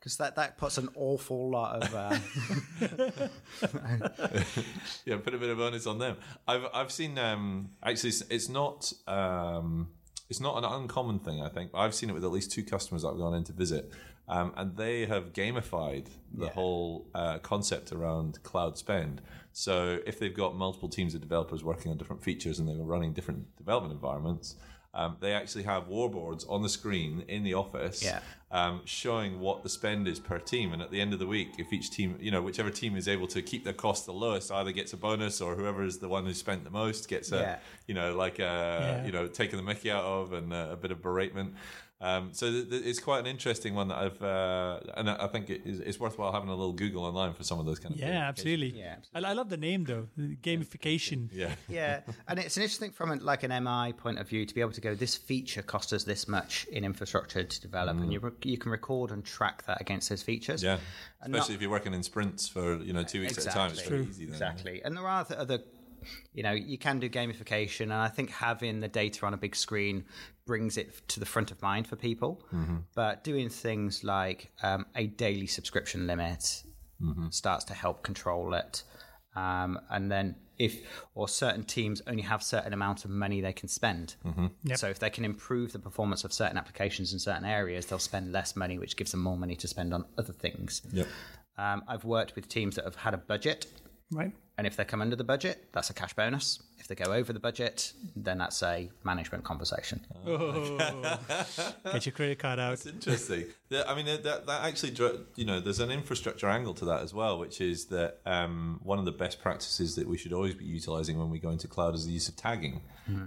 Because 0.00 0.18
that, 0.18 0.36
that 0.36 0.56
puts 0.56 0.78
an 0.78 0.88
awful 0.94 1.50
lot 1.50 1.82
of. 1.82 1.92
Uh, 1.92 2.16
yeah, 5.04 5.16
put 5.16 5.34
a 5.34 5.38
bit 5.38 5.50
of 5.50 5.58
onus 5.58 5.84
on 5.84 5.98
them. 5.98 6.16
I've 6.46 6.66
I've 6.72 6.92
seen 6.92 7.18
um, 7.18 7.70
actually 7.82 8.10
it's- 8.10 8.48
not 8.48 8.92
um, 9.08 9.88
it's 10.30 10.38
not 10.40 10.58
an 10.58 10.64
uncommon 10.64 11.18
thing. 11.18 11.42
I 11.42 11.48
think 11.48 11.72
I've 11.74 11.92
seen 11.92 12.10
it 12.10 12.12
with 12.12 12.24
at 12.24 12.30
least 12.30 12.52
two 12.52 12.62
customers 12.62 13.02
that 13.02 13.08
I've 13.08 13.18
gone 13.18 13.34
in 13.34 13.42
to 13.44 13.52
visit, 13.52 13.90
um, 14.28 14.52
and 14.56 14.76
they 14.76 15.06
have 15.06 15.32
gamified 15.32 16.06
the 16.32 16.46
Yeah. 16.46 16.50
whole 16.52 17.06
uh, 17.14 17.38
concept 17.38 17.92
around 17.92 18.42
cloud 18.42 18.76
spend. 18.78 19.22
So 19.52 20.00
if 20.06 20.18
they've 20.18 20.34
got 20.36 20.54
multiple 20.56 20.88
teams 20.88 21.14
of 21.14 21.20
developers 21.20 21.62
working 21.64 21.90
on 21.92 21.98
different 21.98 22.22
features 22.22 22.58
and 22.58 22.68
they're 22.68 22.76
running 22.76 23.12
different 23.12 23.56
development 23.56 23.94
environments. 23.94 24.56
Um, 24.94 25.18
they 25.20 25.34
actually 25.34 25.64
have 25.64 25.88
warboards 25.88 26.46
on 26.48 26.62
the 26.62 26.70
screen 26.70 27.22
in 27.28 27.42
the 27.42 27.52
office 27.52 28.02
Yeah. 28.02 28.20
um, 28.50 28.80
showing 28.86 29.40
what 29.40 29.62
the 29.62 29.68
spend 29.68 30.08
is 30.08 30.18
per 30.18 30.38
team. 30.38 30.72
And 30.72 30.80
at 30.80 30.90
the 30.90 31.02
end 31.02 31.12
of 31.12 31.18
the 31.18 31.26
week, 31.26 31.48
if 31.58 31.70
each 31.70 31.90
team, 31.90 32.16
you 32.18 32.30
know, 32.30 32.40
whichever 32.40 32.70
team 32.70 32.96
is 32.96 33.06
able 33.06 33.26
to 33.26 33.42
keep 33.42 33.62
their 33.64 33.74
cost 33.74 34.06
the 34.06 34.14
lowest, 34.14 34.50
either 34.50 34.72
gets 34.72 34.94
a 34.94 34.96
bonus 34.96 35.42
or 35.42 35.54
whoever 35.54 35.82
is 35.84 35.98
the 35.98 36.08
one 36.08 36.24
who 36.24 36.32
spent 36.32 36.64
the 36.64 36.70
most 36.70 37.08
gets 37.10 37.30
a, 37.30 37.36
Yeah. 37.36 37.58
you 37.86 37.92
know, 37.94 38.16
like 38.16 38.38
a, 38.38 38.42
Yeah. 39.02 39.04
you 39.06 39.12
know, 39.12 39.26
taking 39.26 39.58
the 39.58 39.62
mickey 39.62 39.90
out 39.90 40.04
of 40.04 40.32
and 40.32 40.50
uh, 40.50 40.68
a 40.70 40.76
bit 40.76 40.90
of 40.92 41.02
beratement. 41.02 41.52
Um, 41.98 42.28
so 42.34 42.50
th- 42.50 42.68
th- 42.68 42.82
it's 42.84 42.98
quite 43.00 43.20
an 43.20 43.26
interesting 43.26 43.74
one 43.74 43.88
that 43.88 43.96
I've, 43.96 44.20
uh, 44.22 44.80
and 44.98 45.08
I 45.08 45.16
I 45.24 45.26
think 45.28 45.48
it 45.48 45.62
is, 45.64 45.80
it's 45.80 45.98
worthwhile 45.98 46.30
having 46.30 46.50
a 46.50 46.54
little 46.54 46.74
Google 46.74 47.04
online 47.04 47.32
for 47.32 47.42
some 47.42 47.58
of 47.58 47.64
those 47.64 47.78
kind 47.78 47.94
of 47.94 47.98
Yeah, 48.00 48.28
absolutely. 48.28 48.78
Yeah, 48.78 48.96
I, 49.14 49.20
I 49.20 49.32
love 49.32 49.48
the 49.48 49.56
name 49.56 49.84
though, 49.84 50.06
gamification. 50.18 51.28
Yeah. 51.32 51.52
yeah, 51.68 52.00
and 52.28 52.38
it's 52.38 52.56
an 52.58 52.62
interesting 52.64 52.90
from 52.90 53.12
a, 53.12 53.16
like 53.16 53.42
an 53.44 53.64
MI 53.64 53.92
point 53.94 54.18
of 54.18 54.28
view 54.28 54.44
to 54.44 54.54
be 54.54 54.60
able 54.60 54.72
to 54.72 54.80
go. 54.80 54.94
This 54.94 55.16
feature 55.16 55.62
cost 55.62 55.92
us 55.92 56.04
this 56.04 56.28
much 56.28 56.66
in 56.70 56.84
infrastructure 56.84 57.44
to 57.44 57.60
develop, 57.60 57.96
and 57.96 58.12
you 58.12 58.20
re- 58.20 58.30
you 58.42 58.58
can 58.58 58.70
record 58.72 59.10
and 59.10 59.24
track 59.24 59.64
that 59.66 59.80
against 59.80 60.08
those 60.10 60.22
features. 60.22 60.62
Yeah. 60.62 60.78
And 61.22 61.34
Especially 61.34 61.54
not- 61.54 61.56
if 61.56 61.62
you're 61.62 61.70
working 61.70 61.94
in 61.94 62.02
sprints 62.02 62.46
for, 62.46 62.76
you 62.76 62.92
know, 62.92 63.02
two 63.04 63.20
weeks 63.22 63.38
at 63.38 63.46
a 63.46 63.48
time. 63.56 63.70
It's 63.70 63.80
Exactly. 63.80 64.06
easy 64.06 64.24
then. 64.26 64.34
Exactly. 64.34 64.82
And 64.84 64.96
there 64.96 65.04
are 65.04 65.20
other, 65.20 65.36
other, 65.38 65.58
you 66.32 66.42
know, 66.42 66.52
you 66.52 66.78
can 66.78 66.98
do 66.98 67.08
gamification, 67.08 67.82
and 67.84 67.92
I 67.94 68.08
think 68.08 68.30
having 68.30 68.80
the 68.80 68.88
data 68.88 69.26
on 69.26 69.34
a 69.34 69.36
big 69.36 69.54
screen 69.56 70.04
brings 70.46 70.76
it 70.76 71.06
to 71.08 71.20
the 71.20 71.26
front 71.26 71.50
of 71.50 71.60
mind 71.62 71.86
for 71.88 71.96
people. 71.96 72.44
Mm-hmm. 72.52 72.76
But 72.94 73.24
doing 73.24 73.48
things 73.48 74.04
like 74.04 74.50
um, 74.62 74.86
a 74.94 75.06
daily 75.06 75.46
subscription 75.46 76.06
limit 76.06 76.62
Mm-hmm. 76.98 77.28
starts 77.28 77.62
to 77.66 77.74
help 77.74 78.02
control 78.02 78.54
it. 78.54 78.82
Um, 79.34 79.78
and 79.90 80.10
then 80.10 80.34
if 80.58 80.80
or 81.14 81.28
certain 81.28 81.62
teams 81.62 82.00
only 82.06 82.22
have 82.22 82.42
certain 82.42 82.72
amount 82.72 83.04
of 83.04 83.10
money 83.10 83.42
they 83.42 83.52
can 83.52 83.68
spend. 83.68 84.14
Mm-hmm. 84.24 84.46
Yep. 84.64 84.78
So 84.78 84.88
if 84.88 84.98
they 84.98 85.10
can 85.10 85.26
improve 85.26 85.72
the 85.72 85.78
performance 85.78 86.24
of 86.24 86.32
certain 86.32 86.56
applications 86.56 87.12
in 87.12 87.18
certain 87.18 87.44
areas, 87.44 87.84
they'll 87.84 87.98
spend 87.98 88.32
less 88.32 88.56
money, 88.56 88.78
which 88.78 88.96
gives 88.96 89.10
them 89.10 89.20
more 89.20 89.36
money 89.36 89.56
to 89.56 89.68
spend 89.68 89.92
on 89.92 90.06
other 90.16 90.32
things. 90.32 90.80
Yep. 90.90 91.06
Um, 91.58 91.82
I've 91.86 92.06
worked 92.06 92.34
with 92.34 92.48
teams 92.48 92.76
that 92.76 92.86
have 92.86 92.96
had 92.96 93.12
a 93.12 93.18
budget, 93.18 93.66
Right. 94.10 94.32
And 94.58 94.66
if 94.66 94.76
they 94.76 94.84
come 94.84 95.02
under 95.02 95.16
the 95.16 95.24
budget, 95.24 95.68
that's 95.72 95.90
a 95.90 95.94
cash 95.94 96.14
bonus. 96.14 96.60
If 96.88 96.96
they 96.96 97.04
go 97.04 97.12
over 97.12 97.32
the 97.32 97.40
budget, 97.40 97.94
then 98.14 98.38
that's 98.38 98.62
a 98.62 98.88
management 99.02 99.42
conversation. 99.42 100.06
Get 100.24 102.06
your 102.06 102.12
credit 102.12 102.38
card 102.38 102.60
out. 102.60 102.74
It's 102.74 102.86
interesting. 102.86 103.46
I 103.72 103.96
mean, 103.96 104.06
that, 104.06 104.46
that 104.46 104.62
actually, 104.62 104.94
you 105.34 105.44
know, 105.44 105.58
there's 105.58 105.80
an 105.80 105.90
infrastructure 105.90 106.48
angle 106.48 106.74
to 106.74 106.84
that 106.84 107.02
as 107.02 107.12
well, 107.12 107.40
which 107.40 107.60
is 107.60 107.86
that 107.86 108.20
um, 108.24 108.78
one 108.84 109.00
of 109.00 109.04
the 109.04 109.10
best 109.10 109.40
practices 109.40 109.96
that 109.96 110.06
we 110.06 110.16
should 110.16 110.32
always 110.32 110.54
be 110.54 110.64
utilizing 110.64 111.18
when 111.18 111.28
we 111.28 111.40
go 111.40 111.50
into 111.50 111.66
cloud 111.66 111.96
is 111.96 112.06
the 112.06 112.12
use 112.12 112.28
of 112.28 112.36
tagging. 112.36 112.82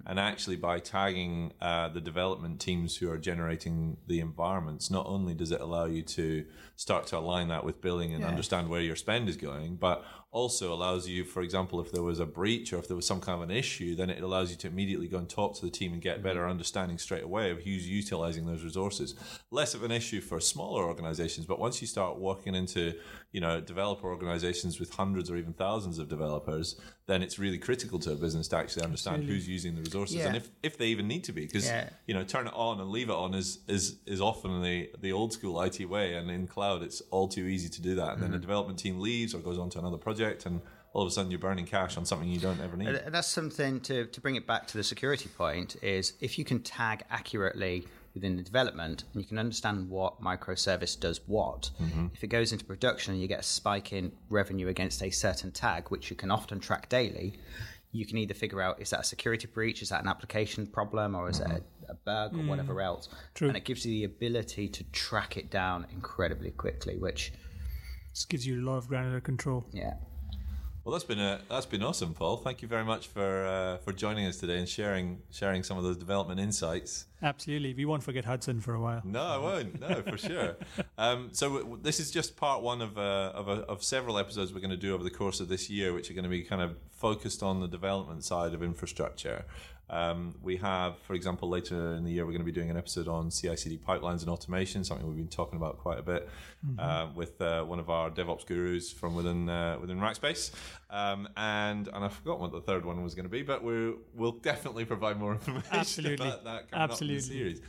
And 0.06 0.20
actually, 0.20 0.58
by 0.58 0.80
tagging 0.80 1.54
uh, 1.62 1.88
the 1.88 2.02
development 2.02 2.60
teams 2.60 2.98
who 2.98 3.10
are 3.12 3.18
generating 3.18 3.96
the 4.08 4.20
environments, 4.20 4.92
not 4.92 5.06
only 5.06 5.34
does 5.34 5.52
it 5.52 5.62
allow 5.62 5.86
you 5.86 6.02
to 6.02 6.46
start 6.76 7.08
to 7.08 7.18
align 7.18 7.48
that 7.50 7.64
with 7.64 7.82
billing 7.82 8.14
and 8.14 8.24
understand 8.26 8.70
where 8.70 8.82
your 8.82 8.98
spend 8.98 9.30
is 9.30 9.38
going, 9.38 9.76
but 9.78 10.04
also 10.32 10.74
allows 10.74 11.08
you, 11.08 11.24
for 11.24 11.42
example, 11.42 11.80
if 11.80 11.92
there 11.94 12.04
was 12.04 12.20
a 12.20 12.26
breach 12.26 12.74
or 12.74 12.78
if 12.78 12.88
there 12.88 12.96
was 12.96 13.08
some 13.08 13.22
kind 13.22 13.42
of 13.42 13.49
an 13.49 13.49
issue, 13.52 13.96
then 13.96 14.10
it 14.10 14.22
allows 14.24 14.52
you 14.52 14.58
to 14.58 14.68
immediately 14.68 15.08
go 15.08 15.18
and 15.18 15.30
talk 15.30 15.56
to 15.56 15.66
the 15.66 15.72
team 15.72 15.94
and 15.94 16.02
get 16.02 16.22
better 16.24 16.48
understanding 16.48 16.98
straight 16.98 17.24
away 17.24 17.52
of 17.52 17.60
who's 17.60 17.88
utilizing 17.88 18.46
those 18.46 18.64
resources. 18.64 19.16
Less 19.52 19.74
of 19.74 19.84
an 19.84 19.92
issue 19.92 20.22
for 20.22 20.40
smaller 20.40 20.84
organizations, 20.84 21.46
but 21.46 21.60
once 21.60 21.82
you 21.82 21.88
start 21.88 22.18
working 22.20 22.56
into, 22.56 22.94
you 23.32 23.42
know, 23.42 23.60
developer 23.62 24.08
organizations 24.08 24.80
with 24.80 24.94
hundreds 24.94 25.30
or 25.32 25.38
even 25.38 25.54
thousands 25.54 26.00
of 26.00 26.10
developers, 26.10 26.80
then 27.08 27.24
it's 27.24 27.40
really 27.40 27.58
critical 27.58 27.98
to 28.00 28.12
a 28.12 28.16
business 28.16 28.48
to 28.50 28.58
actually 28.58 28.84
understand 28.84 29.24
who's 29.24 29.48
using 29.48 29.76
the 29.76 29.82
resources 29.82 30.18
and 30.28 30.36
if, 30.36 30.50
if 30.64 30.78
they 30.78 30.88
even 30.88 31.08
need 31.08 31.24
to 31.24 31.32
be. 31.32 31.46
Because 31.46 31.66
Yeah. 31.66 31.90
you 32.06 32.14
know, 32.14 32.24
turn 32.24 32.48
it 32.48 32.54
on 32.56 32.80
and 32.80 32.90
leave 32.92 33.10
it 33.10 33.16
on 33.16 33.34
is 33.34 33.60
is 33.68 33.98
is 34.06 34.22
often 34.22 34.62
the 34.62 34.90
the 35.02 35.12
old 35.12 35.34
school 35.34 35.62
IT 35.62 35.80
way, 35.90 36.16
and 36.16 36.30
in 36.30 36.48
cloud, 36.48 36.84
it's 36.84 37.02
all 37.12 37.28
too 37.28 37.46
easy 37.48 37.70
to 37.70 37.82
do 37.82 37.96
that. 37.96 38.14
And 38.14 38.22
then 38.22 38.30
Mm-hmm. 38.30 38.38
a 38.38 38.40
development 38.40 38.80
team 38.80 39.00
leaves 39.00 39.34
or 39.34 39.40
goes 39.40 39.58
on 39.58 39.70
to 39.72 39.80
another 39.80 39.98
project, 39.98 40.46
and 40.46 40.62
all 40.94 41.04
of 41.04 41.08
a 41.08 41.12
sudden 41.12 41.30
you're 41.32 41.40
burning 41.40 41.66
cash 41.66 41.98
on 41.98 42.06
something 42.06 42.28
you 42.28 42.40
don't 42.40 42.60
ever 42.62 42.76
need. 42.76 42.88
And 42.88 43.14
that's 43.14 43.28
something 43.28 43.80
to, 43.82 44.06
to 44.06 44.22
bring 44.22 44.36
it 44.36 44.48
back 44.48 44.68
to 44.68 44.78
the 44.78 44.84
security 44.84 45.30
point 45.30 45.76
is 45.82 46.14
if 46.20 46.38
you 46.40 46.46
can 46.46 46.62
tag 46.62 47.04
accurately 47.10 47.86
within 48.14 48.36
the 48.36 48.44
development 48.44 49.04
and 49.14 49.22
you 49.22 49.28
can 49.28 49.38
understand 49.38 49.90
what 49.90 50.22
microservice 50.22 51.00
does 51.00 51.22
what, 51.28 51.70
mm-hmm. 51.82 52.08
if 52.14 52.24
it 52.24 52.28
goes 52.28 52.52
into 52.52 52.66
production 52.66 53.14
and 53.14 53.22
you 53.22 53.28
get 53.28 53.40
a 53.40 53.44
spike 53.44 53.94
in 53.94 54.12
revenue 54.30 54.68
against 54.68 55.04
a 55.04 55.10
certain 55.12 55.52
tag, 55.52 55.90
which 55.90 56.10
you 56.10 56.16
can 56.16 56.32
often 56.32 56.60
track 56.60 56.90
daily, 56.90 57.40
you 57.92 58.06
can 58.06 58.18
either 58.18 58.34
figure 58.34 58.62
out 58.62 58.82
is 58.82 58.90
that 58.90 59.02
a 59.02 59.04
security 59.04 59.48
breach, 59.48 59.82
is 59.82 59.90
that 59.90 60.02
an 60.02 60.08
application 60.08 60.66
problem, 60.68 61.16
or 61.16 61.30
is 61.30 61.40
it 61.40 61.48
mm-hmm. 61.48 61.58
a, 61.88 61.92
a 61.92 61.96
bug 62.06 62.36
or 62.36 62.44
whatever 62.44 62.76
mm. 62.76 62.86
else. 62.86 63.10
True. 63.34 63.48
And 63.48 63.58
it 63.58 63.66
gives 63.66 63.86
you 63.86 63.92
the 63.92 64.04
ability 64.04 64.70
to 64.70 64.84
track 64.92 65.38
it 65.38 65.50
down 65.50 65.88
incredibly 65.92 66.52
quickly, 66.52 66.98
which, 66.98 67.34
This 68.12 68.26
gives 68.26 68.46
you 68.46 68.62
a 68.62 68.64
lot 68.64 68.78
of 68.78 68.88
granular 68.88 69.22
control. 69.22 69.66
yeah. 69.74 69.94
Well, 70.84 70.94
that's 70.94 71.04
been 71.04 71.20
a, 71.20 71.42
that's 71.50 71.66
been 71.66 71.84
awesome, 71.84 72.14
Paul. 72.14 72.38
Thank 72.38 72.62
you 72.62 72.68
very 72.68 72.86
much 72.86 73.08
for 73.08 73.46
uh, 73.46 73.78
for 73.78 73.92
joining 73.92 74.26
us 74.26 74.38
today 74.38 74.58
and 74.58 74.68
sharing 74.68 75.22
sharing 75.30 75.62
some 75.62 75.78
of 75.78 75.84
those 75.84 75.98
development 75.98 76.40
insights. 76.40 77.06
Absolutely. 77.22 77.74
We 77.74 77.86
won't 77.86 78.02
forget 78.02 78.24
Hudson 78.26 78.62
for 78.62 78.74
a 78.74 78.80
while. 78.82 79.02
No, 79.04 79.22
I 79.22 79.38
won't. 79.38 79.80
No, 79.80 80.02
for 80.02 80.18
sure. 80.18 80.56
Um, 80.98 81.30
so 81.32 81.48
w- 81.48 81.64
w- 81.64 81.82
this 81.82 82.00
is 82.00 82.12
just 82.12 82.36
part 82.36 82.62
one 82.62 82.82
of 82.82 82.98
uh, 82.98 83.32
of, 83.34 83.48
a, 83.48 83.62
of 83.72 83.84
several 83.84 84.18
episodes 84.18 84.54
we're 84.54 84.60
going 84.60 84.70
to 84.72 84.78
do 84.78 84.94
over 84.94 85.04
the 85.04 85.10
course 85.10 85.40
of 85.40 85.48
this 85.48 85.70
year, 85.70 85.94
which 85.94 86.10
are 86.12 86.14
going 86.14 86.24
to 86.24 86.30
be 86.30 86.44
kind 86.44 86.62
of 86.62 86.76
focused 86.92 87.42
on 87.42 87.62
the 87.62 87.68
development 87.68 88.24
side 88.26 88.54
of 88.54 88.62
infrastructure. 88.62 89.46
Um, 89.90 90.36
we 90.42 90.58
have, 90.58 91.00
for 91.00 91.14
example, 91.14 91.50
later 91.50 91.96
in 91.96 92.04
the 92.04 92.12
year, 92.12 92.26
we're 92.26 92.32
going 92.32 92.42
to 92.42 92.46
be 92.46 92.52
doing 92.52 92.70
an 92.70 92.78
episode 92.78 93.08
on 93.08 93.32
CI/CD 93.32 93.80
pipelines 93.80 94.22
and 94.22 94.30
automation, 94.30 94.84
something 94.84 95.08
we've 95.08 95.18
been 95.18 95.28
talking 95.28 95.58
about 95.58 95.80
quite 95.80 96.00
a 96.00 96.04
bit 96.04 96.30
uh, 96.78 97.08
with 97.16 97.42
uh, 97.42 97.64
one 97.64 97.80
of 97.80 97.90
our 97.90 98.10
DevOps 98.10 98.46
gurus 98.46 98.92
from 98.92 99.16
within 99.16 99.50
uh, 99.50 99.78
within 99.80 100.00
Rackspace. 100.00 100.52
Um, 100.90 101.28
and 101.38 101.88
and 101.88 102.06
I 102.06 102.10
forgot 102.10 102.40
what 102.40 102.52
the 102.52 102.62
third 102.62 102.86
one 102.86 103.04
was 103.04 103.16
going 103.16 103.26
to 103.26 103.30
be, 103.30 103.42
but 103.42 103.64
we 103.64 103.94
we'll 104.14 104.34
definitely 104.34 104.86
provide 104.86 105.20
more 105.20 105.34
information 105.34 105.70
Absolutely. 105.72 106.28
about 106.28 106.44
that 106.44 106.72
coming 106.72 106.92
up 106.92 107.02
in 107.02 107.08
the 107.08 107.20
series. 107.20 107.62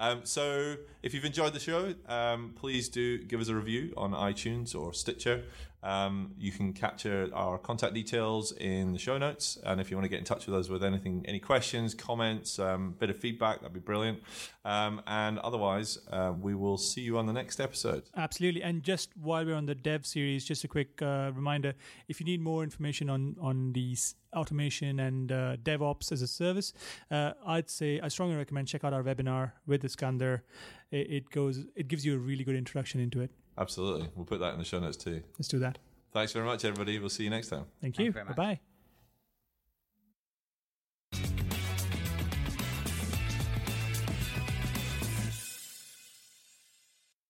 Um, 0.00 0.22
so, 0.24 0.76
if 1.02 1.12
you've 1.12 1.26
enjoyed 1.26 1.52
the 1.52 1.60
show, 1.60 1.94
um, 2.08 2.54
please 2.56 2.88
do 2.88 3.18
give 3.18 3.38
us 3.38 3.48
a 3.48 3.54
review 3.54 3.92
on 3.98 4.12
iTunes 4.12 4.74
or 4.74 4.94
Stitcher. 4.94 5.44
Um, 5.82 6.32
you 6.38 6.52
can 6.52 6.72
capture 6.72 7.28
our 7.32 7.58
contact 7.58 7.94
details 7.94 8.52
in 8.52 8.92
the 8.92 8.98
show 8.98 9.18
notes, 9.18 9.58
and 9.64 9.80
if 9.80 9.90
you 9.90 9.96
want 9.96 10.04
to 10.04 10.08
get 10.08 10.18
in 10.18 10.24
touch 10.24 10.46
with 10.46 10.54
us 10.54 10.68
with 10.68 10.84
anything, 10.84 11.24
any 11.26 11.38
questions, 11.38 11.94
comments, 11.94 12.58
um, 12.58 12.94
bit 12.98 13.10
of 13.10 13.16
feedback, 13.16 13.60
that'd 13.60 13.72
be 13.72 13.80
brilliant. 13.80 14.20
Um, 14.64 15.00
and 15.06 15.38
otherwise, 15.38 15.98
uh, 16.10 16.32
we 16.38 16.54
will 16.54 16.76
see 16.76 17.00
you 17.00 17.16
on 17.16 17.26
the 17.26 17.32
next 17.32 17.60
episode. 17.60 18.02
Absolutely. 18.16 18.62
And 18.62 18.82
just 18.82 19.16
while 19.16 19.44
we're 19.44 19.54
on 19.54 19.66
the 19.66 19.74
dev 19.74 20.04
series, 20.04 20.44
just 20.44 20.64
a 20.64 20.68
quick 20.68 21.00
uh, 21.00 21.30
reminder 21.34 21.74
if 22.08 22.20
you 22.20 22.26
need 22.26 22.40
more 22.40 22.62
information 22.62 23.08
on, 23.08 23.36
on 23.40 23.72
these 23.72 24.16
automation 24.34 25.00
and 25.00 25.32
uh, 25.32 25.56
DevOps 25.56 26.12
as 26.12 26.22
a 26.22 26.26
service, 26.26 26.72
uh, 27.10 27.32
I'd 27.46 27.70
say 27.70 28.00
I 28.00 28.08
strongly 28.08 28.36
recommend 28.36 28.68
check 28.68 28.84
out 28.84 28.92
our 28.92 29.02
webinar 29.02 29.52
with 29.66 29.82
Iskander. 29.84 30.42
It, 30.90 31.10
it 31.10 31.30
goes, 31.30 31.64
it 31.74 31.88
gives 31.88 32.04
you 32.04 32.14
a 32.14 32.18
really 32.18 32.44
good 32.44 32.56
introduction 32.56 33.00
into 33.00 33.20
it. 33.22 33.30
Absolutely, 33.60 34.08
we'll 34.16 34.24
put 34.24 34.40
that 34.40 34.54
in 34.54 34.58
the 34.58 34.64
show 34.64 34.80
notes 34.80 34.96
too. 34.96 35.22
Let's 35.38 35.48
do 35.48 35.58
that. 35.60 35.78
Thanks 36.12 36.32
very 36.32 36.46
much, 36.46 36.64
everybody. 36.64 36.98
We'll 36.98 37.10
see 37.10 37.24
you 37.24 37.30
next 37.30 37.48
time. 37.48 37.66
Thank 37.80 37.96
Thank 37.96 37.98
you. 37.98 38.04
you 38.06 38.12
Bye 38.12 38.24
much. 38.24 38.36
bye. 38.36 38.60